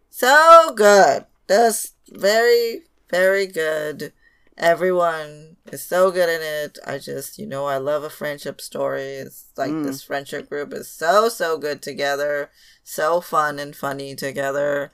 [0.09, 1.25] so good.
[1.47, 4.13] That's very, very good.
[4.55, 6.77] Everyone is so good in it.
[6.85, 9.15] I just, you know, I love a friendship story.
[9.15, 12.51] It's like this friendship group is so, so good together.
[12.83, 14.91] So fun and funny together.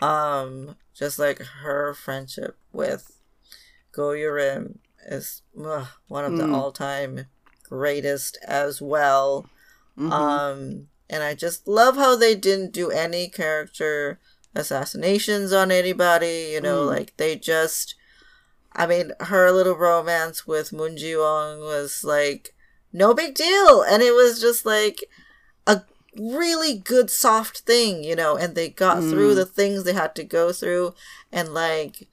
[0.00, 3.20] Um, just like her friendship with
[3.92, 7.26] Go Yurim is ugh, one of the all time
[7.68, 9.48] greatest as well.
[10.12, 14.18] Um, and I just love how they didn't do any character
[14.56, 16.50] assassinations on anybody.
[16.52, 17.94] You know, like they just.
[18.78, 22.54] I mean, her little romance with Moon Ji Woong was like
[22.92, 25.04] no big deal, and it was just like
[25.66, 25.82] a
[26.16, 28.36] really good soft thing, you know.
[28.36, 29.10] And they got hmm.
[29.10, 30.94] through the things they had to go through,
[31.32, 32.08] and like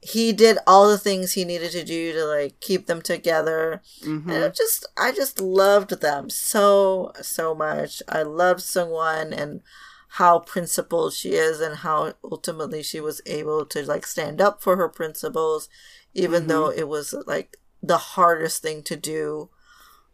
[0.00, 3.82] he did all the things he needed to do to like keep them together.
[4.02, 4.30] And mm-hmm.
[4.30, 8.02] it just i just loved them so so much.
[8.08, 9.60] I loved sungwon and
[10.08, 14.76] how principled she is and how ultimately she was able to like stand up for
[14.76, 15.68] her principles
[16.16, 16.48] even mm-hmm.
[16.48, 19.50] though it was like the hardest thing to do.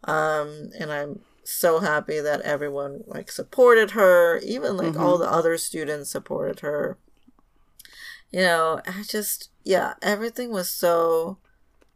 [0.03, 4.37] Um and i'm so happy that everyone like supported her.
[4.39, 5.23] Even like all mm-hmm.
[5.23, 6.97] the other students supported her.
[8.31, 11.37] You know i just yeah everything was so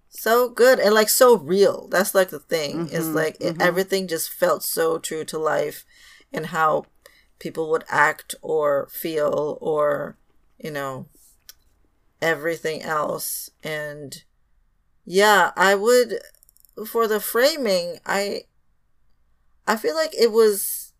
[0.09, 1.87] so good and like so real.
[1.89, 3.15] That's like the thing is mm-hmm.
[3.15, 5.85] like it, everything just felt so true to life
[6.31, 6.85] and how
[7.39, 10.17] people would act or feel or
[10.57, 11.07] you know
[12.21, 13.49] everything else.
[13.63, 14.23] And
[15.09, 16.19] yeah i would
[16.85, 18.41] for the framing i
[19.65, 20.91] i feel like it was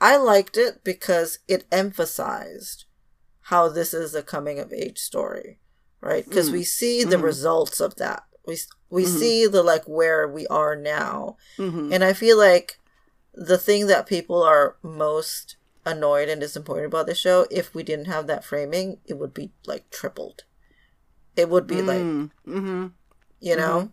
[0.00, 2.86] i liked it because it emphasized
[3.42, 5.58] how this is a coming of age story
[6.00, 6.24] right?
[6.24, 6.66] Because we mm.
[6.66, 7.24] see the mm-hmm.
[7.24, 8.24] results of that.
[8.46, 8.58] We
[8.90, 9.18] we mm-hmm.
[9.18, 11.36] see the like where we are now.
[11.58, 11.92] Mm-hmm.
[11.92, 12.77] And i feel like
[13.46, 15.56] the thing that people are most
[15.86, 19.52] annoyed and disappointed about the show if we didn't have that framing it would be
[19.66, 20.42] like tripled
[21.36, 22.86] it would be like Mm-hmm.
[23.40, 23.92] you know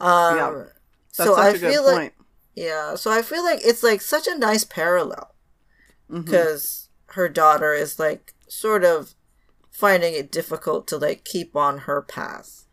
[0.00, 0.64] um Yeah.
[1.12, 1.96] So i feel point.
[1.96, 2.14] like
[2.56, 5.30] yeah so i feel like it's like such a nice parallel
[6.10, 6.22] Mm-hmm.
[6.22, 9.14] because her daughter is like sort of
[9.70, 12.66] finding it difficult to like keep on her path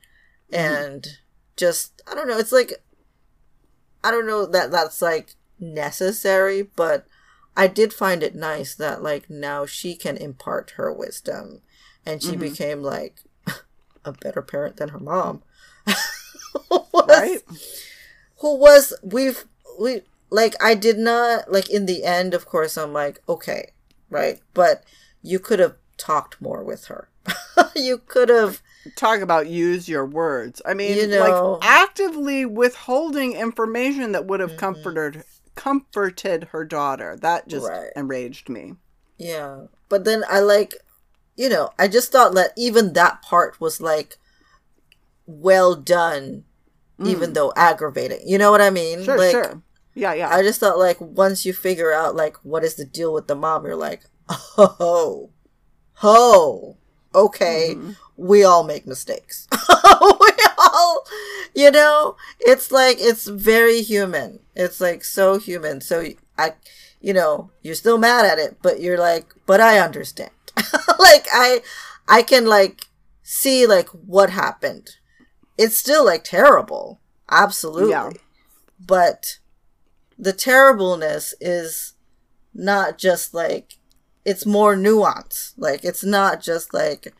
[0.51, 1.19] and
[1.55, 2.73] just i don't know it's like
[4.03, 7.05] i don't know that that's like necessary but
[7.55, 11.61] i did find it nice that like now she can impart her wisdom
[12.05, 13.21] and she became like
[14.05, 15.41] a better parent than her mom
[16.69, 17.41] who was, Right?
[18.39, 19.45] who was we've
[19.79, 22.33] we like I did not like in the end.
[22.33, 23.71] Of course, I'm like okay,
[24.09, 24.83] right, but
[25.21, 27.09] you could have talked more with her.
[27.75, 28.61] you could have
[28.95, 30.61] talk about use your words.
[30.65, 31.19] I mean, You know-
[31.57, 34.59] like actively withholding information that would have Mm-hmm.
[34.59, 35.23] comforted
[35.55, 37.17] comforted her daughter.
[37.21, 37.89] That just Right.
[37.95, 38.75] enraged me.
[39.17, 39.65] Yeah.
[39.89, 40.75] But then I like,
[41.35, 44.17] you know, I just thought that even that part was like
[45.25, 46.45] well done,
[47.03, 48.21] even though aggravating.
[48.25, 48.99] You know what I mean?
[48.99, 49.05] Mm.
[49.05, 49.61] Sure, like, sure.
[49.95, 50.29] Yeah, yeah.
[50.29, 53.35] I just thought like once you figure out like what is the deal with the
[53.35, 54.03] mom, you're like,
[54.57, 55.29] oh,
[56.03, 56.77] oh,
[57.13, 57.91] okay, Mm-hmm.
[58.17, 59.47] we all make mistakes.
[60.73, 61.05] all,
[61.55, 64.39] you know, it's like it's very human.
[64.55, 65.81] It's like so human.
[65.81, 66.05] So
[66.37, 66.53] I,
[66.99, 70.31] you know, you're still mad at it, but you're like, but I understand.
[70.99, 71.61] like I,
[72.07, 72.85] I can like
[73.23, 74.91] see like what happened.
[75.57, 76.99] It's still like terrible,
[77.29, 78.09] absolutely, Yeah.
[78.79, 79.37] but
[80.17, 81.93] the terribleness is
[82.53, 83.77] not just like
[84.25, 85.53] it's more nuance.
[85.57, 87.13] Like it's not just like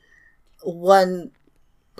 [0.63, 1.31] one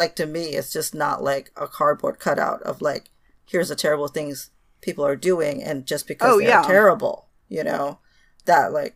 [0.02, 3.10] like to me it's just not like a cardboard cutout of like
[3.46, 4.50] here's the terrible things
[4.82, 6.64] people are doing and just because Oh, they're yeah.
[6.64, 8.00] terrible, you know,
[8.46, 8.96] that like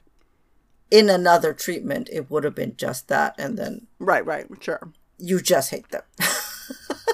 [0.89, 4.89] in another treatment it would have been just that and then right, right, sure.
[5.19, 6.03] you just hate them.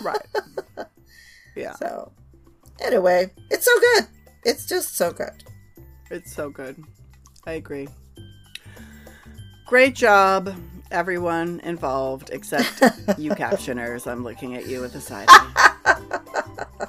[0.01, 0.26] Right.
[1.55, 1.76] yeah.
[1.76, 2.11] so
[2.80, 4.07] anyway, it's so good.
[4.45, 5.43] It's just so good.
[6.09, 6.81] It's so good.
[7.45, 7.88] I agree.
[9.68, 10.55] Great job,
[10.91, 12.81] everyone involved, except
[13.18, 14.09] you captioners.
[14.09, 16.88] I'm looking at you with a side eye.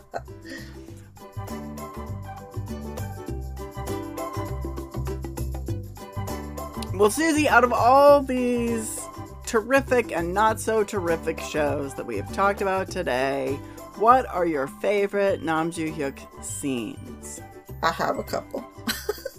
[6.94, 9.00] well, Susie, out of all these
[9.46, 13.58] terrific and not so terrific shows that we have talked about today,
[13.96, 17.40] what are your favorite Nam Joo Hyuk scenes?
[17.82, 18.60] I have a couple.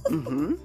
[0.03, 0.55] Mm-hmm.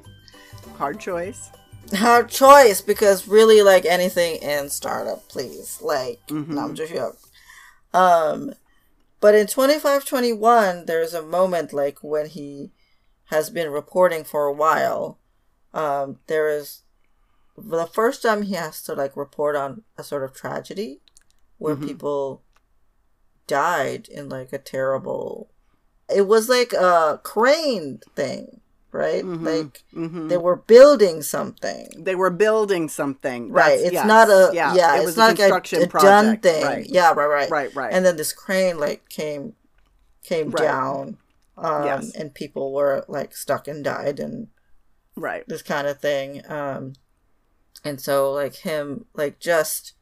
[0.77, 1.51] Hard choice.
[1.95, 5.81] Hard choice because really like anything in startup, please.
[5.81, 6.49] Like Mhm.
[6.49, 7.19] no, I'm just joking.
[7.95, 8.55] Um
[9.21, 12.73] but in twenty five twenty one there's a moment like when he
[13.27, 15.19] has been reporting for a while.
[15.73, 16.83] Um there is
[17.57, 21.01] the first time he has to like report on a sort of tragedy
[21.59, 21.87] where Mhm.
[21.87, 22.43] people
[23.47, 25.49] died in like a terrible
[26.15, 28.61] it was like a crane thing,
[28.93, 29.23] right?
[29.25, 29.43] Mhm.
[29.45, 30.29] Like Mm-hmm.
[30.29, 31.89] they were building something.
[31.99, 33.51] They were building something.
[33.53, 33.65] Right.
[33.71, 35.83] That's- It's yes, not a yeah, yeah it it's was not a like a, construction
[35.83, 36.11] a project.
[36.11, 36.65] done thing.
[36.65, 36.87] Right.
[36.89, 37.51] Yeah, right, right.
[37.51, 37.93] Right, right.
[37.93, 39.55] And then this crane like came
[40.25, 40.63] came Right.
[40.63, 41.19] down.
[41.57, 42.15] Um Yes.
[42.15, 44.49] and people were like stuck and died and
[45.17, 45.45] right.
[45.49, 46.43] this kind of thing.
[46.51, 46.95] Um
[47.85, 49.93] and so like him like just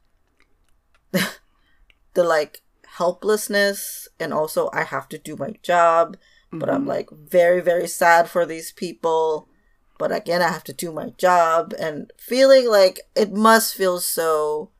[1.11, 6.17] the like helplessness and also I have to do my job,
[6.51, 6.87] but I'm Mhm.
[6.87, 9.47] like very, very sad for these people.
[9.99, 14.71] But again, I have to do my job and feeling like it must feel so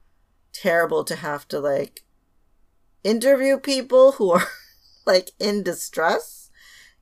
[0.54, 2.04] terrible to have to like
[3.04, 4.48] interview people who are
[5.06, 6.50] like in distress,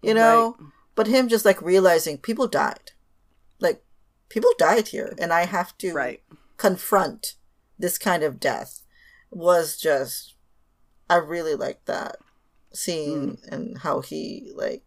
[0.02, 0.58] you know?
[0.96, 2.92] But him just like realizing people died.
[3.60, 3.84] Like
[4.30, 6.22] people died here and I have to right.
[6.58, 7.36] confront
[7.78, 8.82] this kind of death
[9.30, 10.36] was just
[11.10, 12.18] I really liked that
[12.76, 14.84] scene and how he like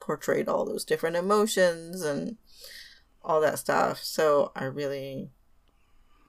[0.00, 2.36] portrayed all those different emotions and
[3.22, 4.02] all that stuff.
[4.02, 5.30] So I really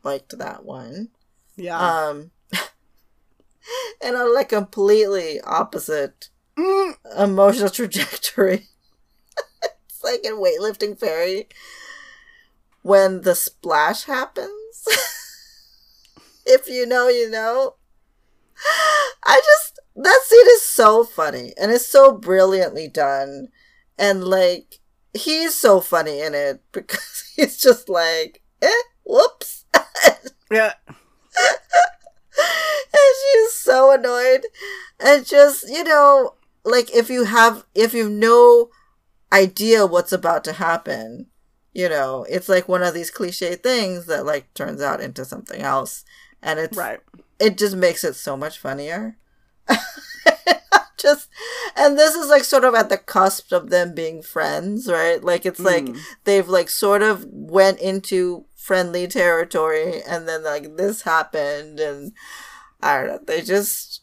[0.03, 1.09] liked that one.
[1.55, 1.77] Yeah.
[2.07, 2.31] Um
[4.01, 6.95] and on like completely opposite Mm.
[7.17, 8.67] emotional trajectory.
[9.63, 11.47] it's like in weightlifting fairy
[12.81, 14.85] when the splash happens.
[16.45, 17.75] if you know, you know.
[19.23, 19.68] I just
[20.03, 23.47] that scene is so funny and it's so brilliantly done
[23.97, 24.79] and like
[25.13, 28.71] he's so funny in it because he's just like eh
[29.05, 29.65] whoops
[30.51, 30.73] yeah.
[30.87, 30.95] and
[33.33, 34.41] she's so annoyed
[34.99, 38.69] and just you know like if you have if you've no
[39.31, 41.27] idea what's about to happen
[41.73, 45.61] you know it's like one of these cliche things that like turns out into something
[45.61, 46.03] else
[46.41, 46.99] and it's Right.
[47.39, 49.17] it just makes it so much funnier
[50.97, 51.29] just
[51.77, 55.45] and this is like sort of at the cusp of them being friends right like
[55.45, 55.99] it's like Mm.
[56.25, 62.11] they've like sort of went into friendly territory and then like this happened and
[62.81, 64.01] i don't know they just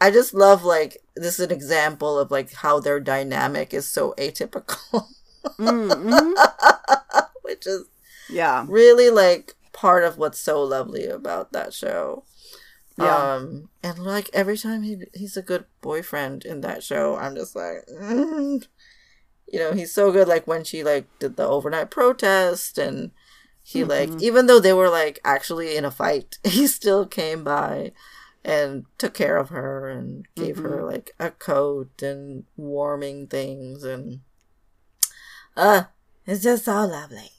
[0.00, 4.14] i just love like this is an example of like how their dynamic is so
[4.18, 5.06] atypical
[5.58, 6.32] Mm-hmm.
[7.42, 7.84] which is
[8.30, 8.64] Yeah.
[8.68, 12.22] really like part of what's so lovely about that show.
[12.96, 13.26] Yeah.
[13.26, 17.56] Um, and like every time he he's a good boyfriend in that show, I'm just
[17.56, 18.66] like, mm,
[19.48, 20.28] you know, he's so good.
[20.28, 23.12] Like when she like did the overnight protest, and
[23.62, 23.84] he Mm-hmm.
[23.84, 27.92] like even though they were like actually in a fight, he still came by
[28.44, 30.84] and took care of her and gave her Mm-hmm.
[30.84, 34.20] like a coat and warming things and
[35.56, 35.84] uh
[36.26, 37.30] it's just so lovely.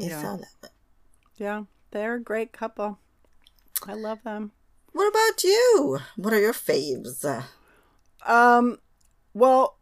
[0.00, 0.20] It's Yeah.
[0.20, 0.70] so lovely.
[1.36, 2.98] Yeah, they're a great couple.
[3.86, 4.52] I love them.
[4.94, 5.98] What about you?
[6.14, 7.44] What are your faves?
[8.24, 8.78] Um,
[9.34, 9.78] well,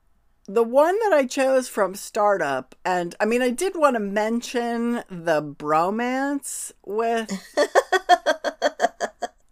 [0.47, 5.05] the one that I chose from Startup, and I mean, I did want to mention
[5.11, 7.29] the bromance with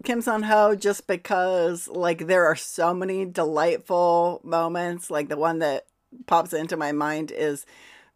[0.02, 5.10] Kim Seon Ho just because, like, there are so many delightful moments.
[5.10, 5.84] Like, the one that
[6.26, 7.66] pops into my mind is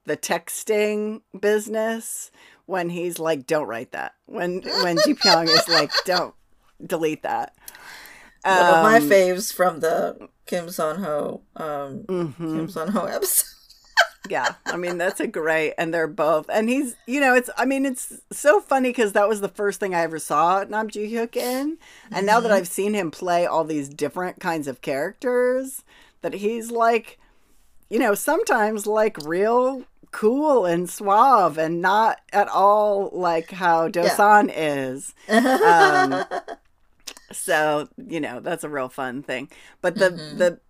[0.07, 2.31] the texting business
[2.65, 6.35] when he's like, "Don't write that." When when Ji Pyeong is like, "Don't
[6.87, 7.55] delete that."
[8.45, 12.37] One of my Um, faves from the Kim Seon Ho um mhm.
[12.37, 13.49] Kim Seon Ho episode.
[14.31, 17.65] yeah i mean that's a great and they're both and he's you know it's i
[17.67, 21.07] mean it's so funny because that was the first thing i ever saw Nam Joo
[21.07, 21.77] Hyuk in
[22.11, 25.85] and now that i've seen him play all these different kinds of characters
[26.23, 27.19] that he's like
[27.91, 34.51] you know sometimes like real cool and suave and not at all like how dosan
[34.55, 36.25] is um,
[37.35, 39.49] so you know that's a real fun thing.
[39.81, 40.61] But the the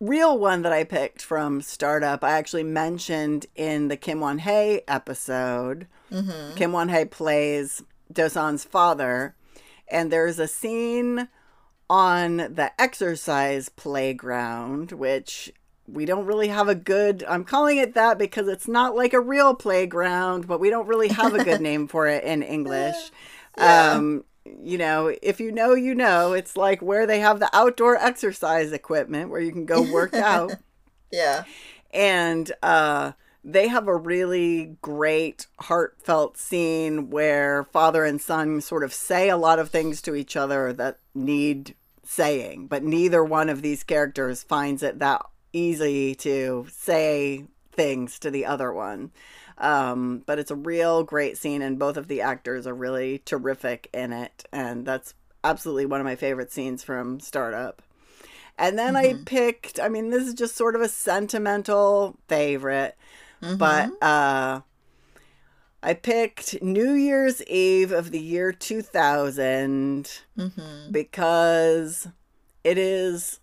[0.00, 4.82] real one that i picked from startup i actually mentioned in the kim won Hae
[4.88, 5.86] episode.
[6.10, 6.56] Mm-hmm.
[6.56, 7.82] kim won Hae plays
[8.12, 9.36] dosan's father
[9.88, 11.28] and there's a scene
[11.88, 15.52] on the exercise playground which
[15.86, 19.20] we don't really have a good i'm calling it that because it's not like a
[19.20, 22.96] real playground but we don't really have a good name for it in english.
[23.56, 23.92] Yeah.
[23.92, 26.32] um you know if you know you know.
[26.32, 30.52] It's like where they have the outdoor exercise equipment where you can go work out.
[31.12, 31.44] Yeah.
[31.92, 33.12] and uh
[33.44, 39.36] they have a really great heartfelt scene where father and son sort of say a
[39.36, 44.42] lot of things to each other that need saying but neither one of these characters
[44.42, 45.20] finds it that
[45.52, 49.10] easy to say things to the other one
[49.58, 53.88] um, but it's a real great scene and both of the actors are really terrific
[53.92, 55.14] in it and that's
[55.44, 57.82] absolutely one of my favorite scenes from startup.
[58.58, 62.96] And then I picked, I mean, this is just sort of a sentimental favorite,
[63.40, 64.60] but uh,
[65.82, 70.92] I picked New Year's Eve of the year 2000 Mm-hmm.
[70.92, 72.08] because
[72.62, 73.40] it is,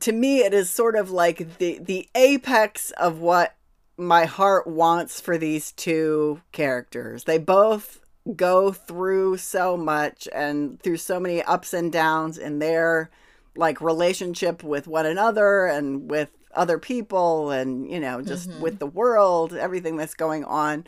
[0.00, 3.54] to me, it is sort of like the, the apex of what
[3.96, 7.24] my heart wants for these two characters.
[7.24, 8.00] They both
[8.36, 13.10] go through so much and through so many ups and downs in their
[13.56, 18.60] like relationship with one another and with other people and you know just mm-hmm.
[18.60, 20.84] with the world everything that's going on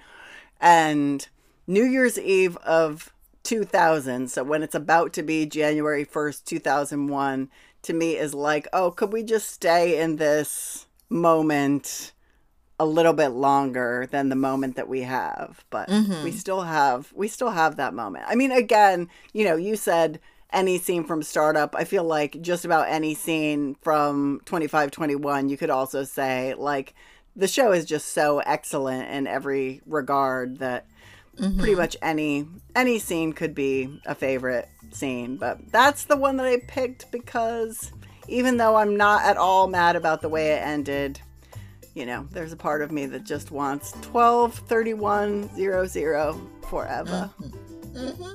[0.60, 1.28] and
[1.66, 3.12] new year's eve of
[3.42, 7.48] 2000 so when it's about to be january 1st 2001
[7.82, 12.12] to me is like oh could we just stay in this moment
[12.78, 16.30] a little bit longer than the moment that we have but we mm-hmm.
[16.30, 18.24] still have we still have that moment.
[18.28, 20.20] I mean again you know you said
[20.52, 25.70] any scene from startup i feel like just about any scene from 2521 you could
[25.70, 26.94] also say like
[27.34, 30.86] the show is just so excellent in every regard that
[31.36, 31.76] pretty mm-hmm.
[31.76, 36.58] much any any scene could be a favorite scene but that's the one that i
[36.66, 37.92] picked because
[38.28, 41.20] even though i'm not at all mad about the way it ended
[41.96, 48.32] you know there's a part of me that just wants 12 31 00 forever mm-hmm.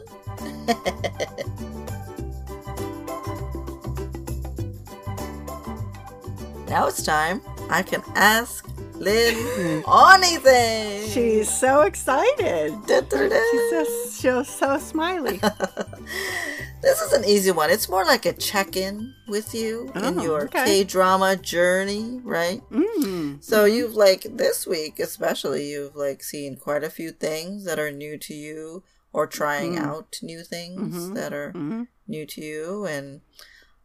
[6.67, 7.41] Now it's time.
[7.69, 11.09] I can ask Lynn anything.
[11.09, 15.41] she's so excited she's just she's so smiley
[16.81, 17.69] This is an easy one.
[17.69, 20.65] It's more like a check-in with you in Oh, your okay.
[20.65, 22.61] K-drama journey, right?
[22.71, 23.43] mm.
[23.43, 27.91] So you've like this week especially you've like seen quite a few things that are
[27.91, 28.83] new to you
[29.13, 31.87] or trying out new things that are Mhm.
[32.07, 33.21] new to you and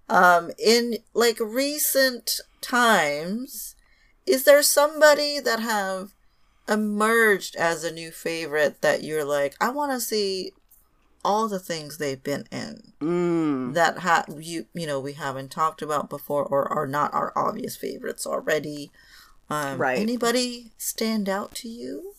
[0.09, 3.75] um in like recent times
[4.27, 6.13] is there somebody that have
[6.69, 10.53] emerged as a new favorite that you're like I want to see
[11.27, 13.75] all the things they've been in Mm.
[13.75, 17.77] that ha- you you know we haven't talked about before or are not our obvious
[17.77, 18.91] favorites already
[19.51, 19.99] um, Right.
[19.99, 22.13] anybody stand out to you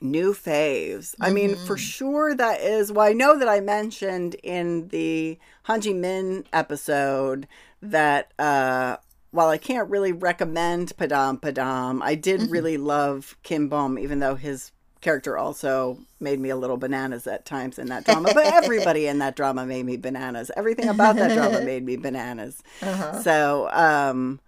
[0.00, 1.14] new faves.
[1.20, 1.64] I mean, Mm-hmm.
[1.66, 2.92] for sure that is.
[2.92, 7.48] Well, I know that I mentioned in the Han Ji Min episode
[7.80, 8.96] that uh,
[9.30, 12.52] while I can't really recommend Padam Padam, I did Mm-hmm.
[12.52, 14.70] really love Kim Bum, even though his
[15.00, 18.32] character also made me a little bananas at times in that drama.
[18.34, 20.50] But everybody in that drama made me bananas.
[20.56, 22.62] Everything about that drama made me bananas.
[22.82, 23.22] Uh-huh.
[23.22, 24.40] So um,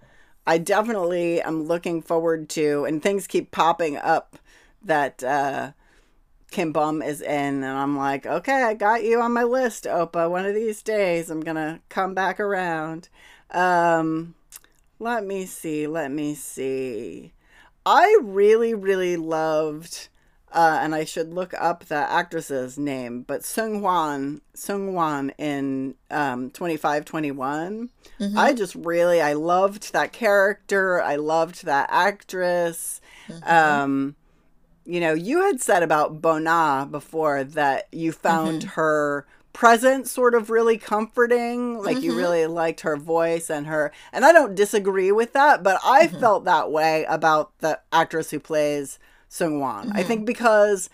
[0.47, 4.39] I definitely am looking forward to, and things keep popping up
[4.83, 5.73] that uh,
[6.51, 10.31] Kim Bum is in, and I'm like, okay, I got you on my list, Oppa.
[10.31, 13.09] One of these days, I'm gonna come back around.
[13.51, 14.35] Um,
[14.99, 15.87] let me see.
[15.87, 17.33] Let me see.
[17.85, 20.09] I really, really loved,
[20.53, 25.95] uh, and I should look up the actress's name, but Sung Hwan, Sung Hwan in
[26.11, 27.91] um, 2521.
[28.37, 31.01] I just really, I loved that character.
[31.03, 33.01] I loved that actress.
[33.45, 34.17] Um,
[34.85, 40.51] you know, you had said about Bona before that you found her presence sort of
[40.51, 41.79] really comforting.
[41.83, 45.79] Like you really liked her voice and her, and I don't disagree with that, but
[45.85, 49.91] I felt that way about the actress who plays Sung Wan.
[49.93, 50.09] I mm-hmm.
[50.09, 50.91] think because,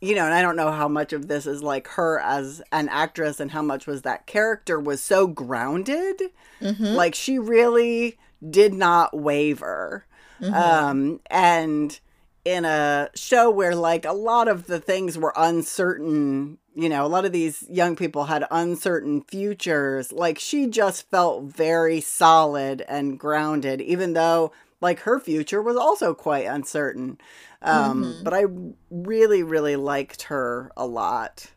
[0.00, 2.88] you know, and I don't know how much of this is like her as an
[2.88, 6.20] actress and how much was that character was so grounded.
[6.60, 6.84] Mm-hmm.
[6.84, 8.18] Like she really
[8.48, 10.06] did not waver.
[10.40, 10.54] Mm-hmm.
[10.54, 11.98] Um, and
[12.44, 17.08] in a show where like a lot of the things were uncertain you know a
[17.08, 23.18] lot of these young people had uncertain futures like she just felt very solid and
[23.18, 27.18] grounded even though like her future was also quite uncertain
[27.62, 28.24] um mm-hmm.
[28.24, 28.44] but i
[28.90, 31.50] really really liked her a lot.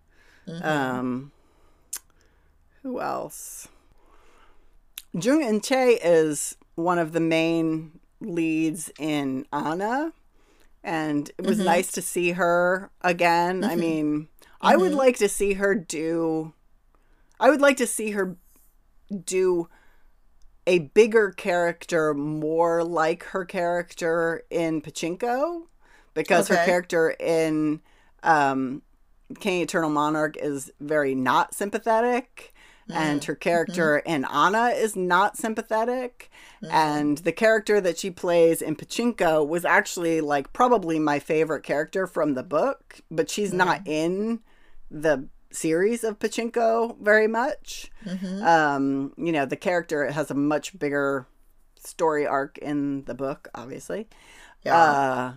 [0.48, 0.66] Mm-hmm.
[0.66, 1.32] Um
[2.82, 3.70] who else?
[5.14, 10.12] Jung Eun Chae is one of the main leads in anna
[10.84, 11.68] and it was mm-hmm.
[11.68, 13.64] nice to see her again.
[13.64, 14.28] I mean,
[14.60, 16.54] I would like to see her do
[17.40, 18.38] I would like to see her
[19.26, 19.68] do
[20.66, 25.64] a bigger character more like her character in Pachinko
[26.14, 27.82] because her character in
[28.24, 28.82] um
[29.40, 32.54] King Eternal Monarch is very not sympathetic
[32.90, 36.30] and her character in Anna is not sympathetic
[36.70, 42.06] and the character that she plays in Pachinko was actually like probably my favorite character
[42.08, 44.42] from the book but she's not in
[44.92, 47.90] the series of Pachinko very much.
[48.44, 51.26] Um you know the character has a much bigger
[51.80, 54.08] story arc in the book obviously.
[54.64, 54.78] Yeah.
[54.78, 55.34] uh,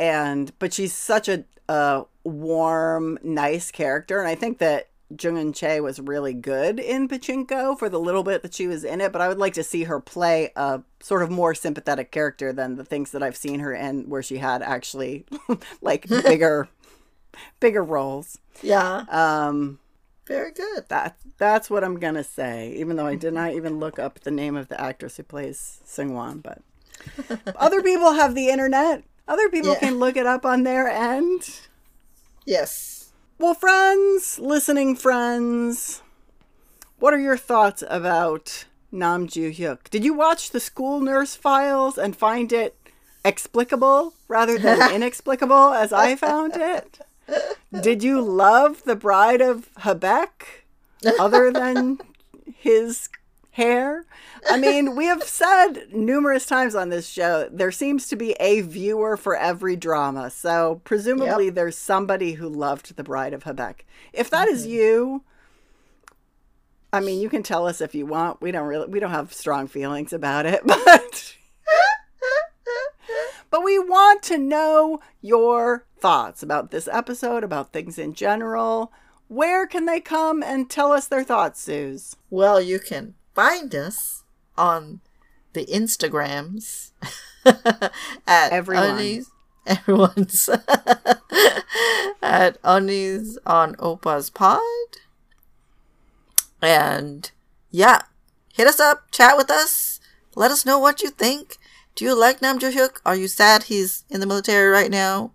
[0.00, 5.52] and but she's such a, a warm, nice character, and I think that Jung Eun
[5.52, 9.12] Chae was really good in Pachinko for the little bit that she was in it.
[9.12, 12.76] But I would like to see her play a sort of more sympathetic character than
[12.76, 15.26] the things that I've seen her in, where she had actually
[15.82, 16.68] like bigger,
[17.60, 18.38] bigger roles.
[18.62, 19.04] yeah.
[19.10, 19.80] Um,
[20.26, 20.84] Very good.
[20.88, 22.72] that that's what I'm gonna say.
[22.76, 25.80] Even though I did not even look up the name of the actress who plays
[25.84, 26.62] Sungwon, but
[27.56, 29.02] other people have the internet.
[29.30, 29.78] Other people Yeah.
[29.78, 31.60] can look it up on their end.
[32.44, 33.12] Yes.
[33.38, 36.02] Well, friends, listening friends,
[36.98, 39.88] what are your thoughts about Nam Joo Hyuk?
[39.88, 42.76] Did you watch the School Nurse Files and find it
[43.24, 46.98] explicable rather than inexplicable as I found it?
[47.80, 50.64] Did you love the Bride of Habaek
[51.20, 52.00] other than
[52.56, 53.08] his
[53.52, 54.06] hair?
[54.48, 58.62] I mean, we have said numerous times on this show there seems to be a
[58.62, 60.30] viewer for every drama.
[60.30, 63.80] So presumably there's somebody who loved the Bride of Habaek.
[64.12, 64.72] If that is mm-hmm.
[64.72, 65.24] you,
[66.92, 68.40] I mean, you can tell us if you want.
[68.40, 71.36] We don't really we don't have strong feelings about it, but
[73.50, 78.92] but we want to know your thoughts about this episode, about things in general.
[79.28, 82.16] Where can they come and tell us their thoughts, Suze?
[82.30, 84.19] Well, you can find us
[84.60, 85.00] on
[85.54, 86.90] the Instagrams
[88.26, 88.98] at Everyone.
[88.98, 89.26] Unnis,
[89.66, 90.48] everyone's
[92.22, 94.60] at Unnis on Oppas Pod.
[96.62, 97.30] And
[97.70, 98.02] yeah,
[98.52, 99.98] hit us up, chat with us,
[100.36, 101.56] let us know what you think.
[101.94, 103.00] Do you like Nam Hyuk?
[103.04, 105.32] Are you sad he's in the military right now?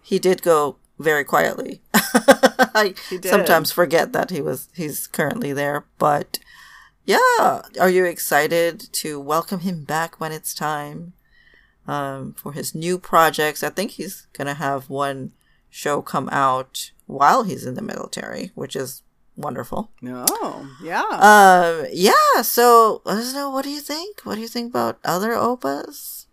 [0.00, 1.82] He did go very quietly.
[1.94, 6.38] I sometimes forget that he was he's currently there, but
[7.04, 11.14] yeah, are you excited to welcome him back when it's time
[11.86, 13.62] um, for his new projects?
[13.62, 15.32] I think he's gonna have one
[15.68, 19.02] show come out while he's in the military, which is
[19.36, 19.90] wonderful.
[20.00, 20.26] No,
[20.82, 21.02] yeah.
[21.02, 22.42] Um, yeah.
[22.42, 23.50] So let us know.
[23.50, 24.20] What do you think?
[24.20, 26.26] What do you think about other oppas?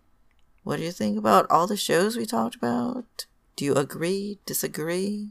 [0.62, 3.26] What do you think about all the shows we talked about?
[3.56, 4.38] Do you agree?
[4.46, 5.30] Disagree?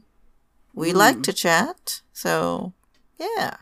[0.74, 2.74] We like to chat, so
[3.18, 3.56] yeah.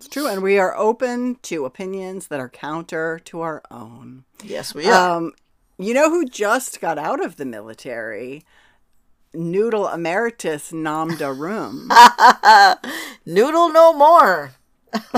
[0.00, 4.24] It's true, and we are open to opinions that are counter to our own.
[4.42, 5.16] Yes, we are.
[5.18, 5.32] Um,
[5.76, 8.42] you know who just got out of the military?
[9.34, 11.90] Noodle Emeritus Nam Da Reum.
[13.26, 14.52] Noodle no more.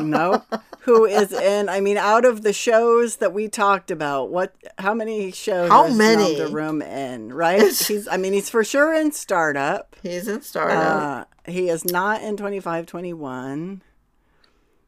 [0.03, 0.43] no,
[0.81, 1.69] Who is in?
[1.69, 4.53] I mean, out of the shows that we talked about, what?
[4.79, 5.71] How many shows?
[5.71, 6.35] How is many?
[6.35, 7.33] Darum in?
[7.33, 7.63] Right?
[7.87, 8.09] He's.
[8.09, 9.95] I mean, he's for sure in Startup.
[10.03, 11.29] He's in startup.
[11.47, 13.83] Uh, he is not in twenty five twenty one.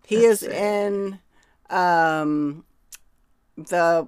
[0.07, 0.52] He is see.
[0.55, 1.18] in
[1.70, 2.65] um,
[3.57, 4.07] the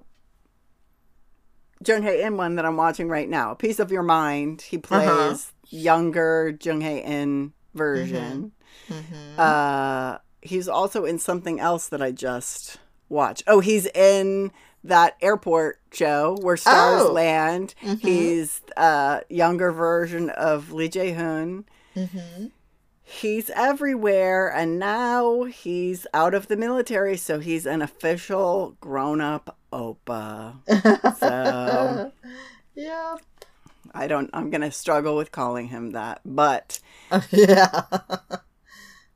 [1.86, 3.52] Jung Hae In one that I'm watching right now.
[3.52, 4.62] A Piece of Your Mind.
[4.62, 5.36] He plays Uh-huh.
[5.68, 8.52] younger Jung Hae In version.
[8.89, 9.39] Mhm.
[9.39, 13.42] Uh, he's also in something else that I just watched.
[13.47, 14.52] Oh, he's in
[14.84, 17.12] that airport show where stars Oh.
[17.12, 17.75] land.
[18.00, 21.65] He's a younger version of Lee Je Hoon.
[23.09, 30.55] He's everywhere, and now he's out of the military, so he's an official grown-up oppa
[31.18, 32.12] so
[32.75, 33.17] yeah.
[33.94, 34.28] I don't.
[34.35, 36.81] I'm gonna struggle with calling him that, but
[37.31, 37.83] yeah.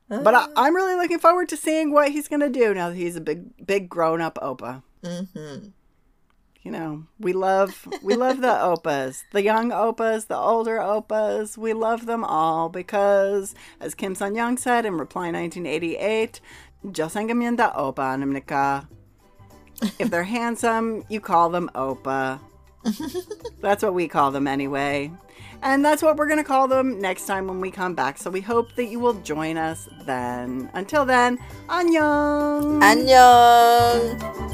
[0.07, 3.17] but I, I'm really looking forward to seeing what he's gonna do now that he's
[3.17, 4.83] a big, big grown-up oppa.
[5.03, 5.67] hmm
[6.63, 11.57] You know, we love we love the oppas, the young oppas, the older oppas.
[11.57, 16.39] We love them all because, as Kim Sun Young said in Reply 1988,
[16.85, 18.87] "Josengamienda oppa nimnika."
[19.97, 22.39] If they're handsome, you call them oppa.
[23.61, 25.11] That's what we call them anyway.
[25.63, 28.17] And that's what we're going to call them next time when we come back.
[28.17, 30.71] So we hope that you will join us then.
[30.73, 31.37] Until then,
[31.69, 32.81] annyeong!
[32.81, 34.51] Annyeong.